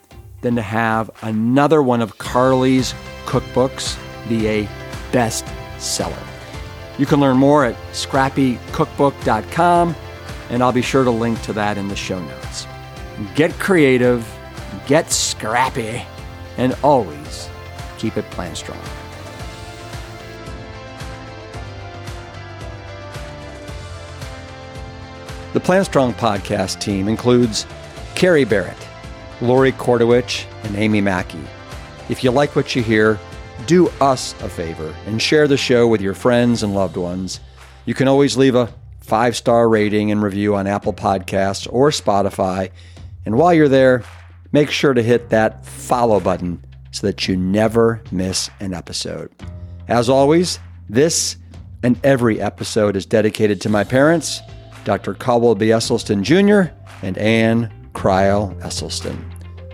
than 0.43 0.57
to 0.57 0.63
have 0.63 1.11
another 1.23 1.83
one 1.83 2.01
of 2.01 2.19
Carleigh's 2.19 2.95
cookbooks 3.25 3.99
be 4.29 4.47
a 4.47 4.69
best 5.13 5.47
seller. 5.79 6.23
You 6.99 7.07
can 7.07 7.21
learn 7.21 7.37
more 7.37 7.65
at 7.65 7.77
scrappycookbook.com, 7.93 9.97
and 10.51 10.63
I'll 10.63 10.73
be 10.73 10.83
sure 10.83 11.05
to 11.05 11.11
link 11.11 11.41
to 11.43 11.53
that 11.55 11.79
in 11.79 11.89
the 11.89 11.97
show 11.97 12.21
notes. 12.21 12.67
Get 13.35 13.53
creative, 13.59 14.29
get 14.87 15.11
scrappy, 15.11 16.03
and 16.57 16.77
always 16.83 17.49
keep 17.99 18.17
it 18.17 18.25
Plant 18.31 18.57
Strong. 18.57 18.79
The 25.55 25.61
Plant 25.61 25.87
Strong 25.87 26.13
podcast 26.15 26.79
team 26.79 27.09
includes 27.09 27.67
Carrie 28.15 28.45
Barrett, 28.45 28.77
Lori 29.41 29.73
Kordowich, 29.73 30.45
and 30.65 30.77
Amy 30.77 31.01
Mackey. 31.01 31.41
If 32.11 32.23
you 32.23 32.31
like 32.31 32.55
what 32.55 32.77
you 32.77 32.83
hear, 32.83 33.19
do 33.67 33.89
us 34.01 34.35
a 34.43 34.49
favor 34.49 34.95
and 35.07 35.21
share 35.23 35.49
the 35.49 35.57
show 35.57 35.89
with 35.89 36.03
your 36.03 36.13
friends 36.13 36.63
and 36.63 36.75
loved 36.75 36.99
ones. 36.99 37.41
You 37.87 37.95
can 37.95 38.09
always 38.09 38.37
leave 38.37 38.55
a 38.55 38.73
five 39.01 39.37
star 39.37 39.71
rating 39.71 40.11
and 40.11 40.23
review 40.23 40.55
on 40.55 40.67
Apple 40.67 40.93
Podcasts 40.93 41.67
or 41.73 41.89
Spotify. 41.91 42.71
And 43.25 43.39
while 43.39 43.55
you're 43.55 43.69
there, 43.69 44.03
make 44.53 44.71
sure 44.71 44.93
to 44.93 45.03
hit 45.03 45.31
that 45.31 45.65
follow 45.65 46.21
button 46.21 46.63
so 46.91 47.07
that 47.07 47.27
you 47.27 47.39
never 47.39 48.03
miss 48.11 48.51
an 48.61 48.75
episode. 48.75 49.31
As 49.89 50.11
always, 50.11 50.59
this 50.91 51.37
and 51.83 51.99
every 52.05 52.39
episode 52.39 52.97
is 52.97 53.07
dedicated 53.07 53.63
to 53.63 53.71
my 53.71 53.83
parents, 53.83 54.43
Dr. 54.89 55.13
Caldwell 55.13 55.55
B. 55.55 55.67
Esselstyn 55.67 56.23
Jr. 56.23 56.73
and 57.03 57.19
Ann 57.19 57.71
Crile 57.93 58.57
Esselstyn. 58.61 59.23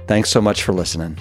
Thanks 0.08 0.28
so 0.28 0.40
much 0.40 0.64
for 0.64 0.72
listening. 0.72 1.16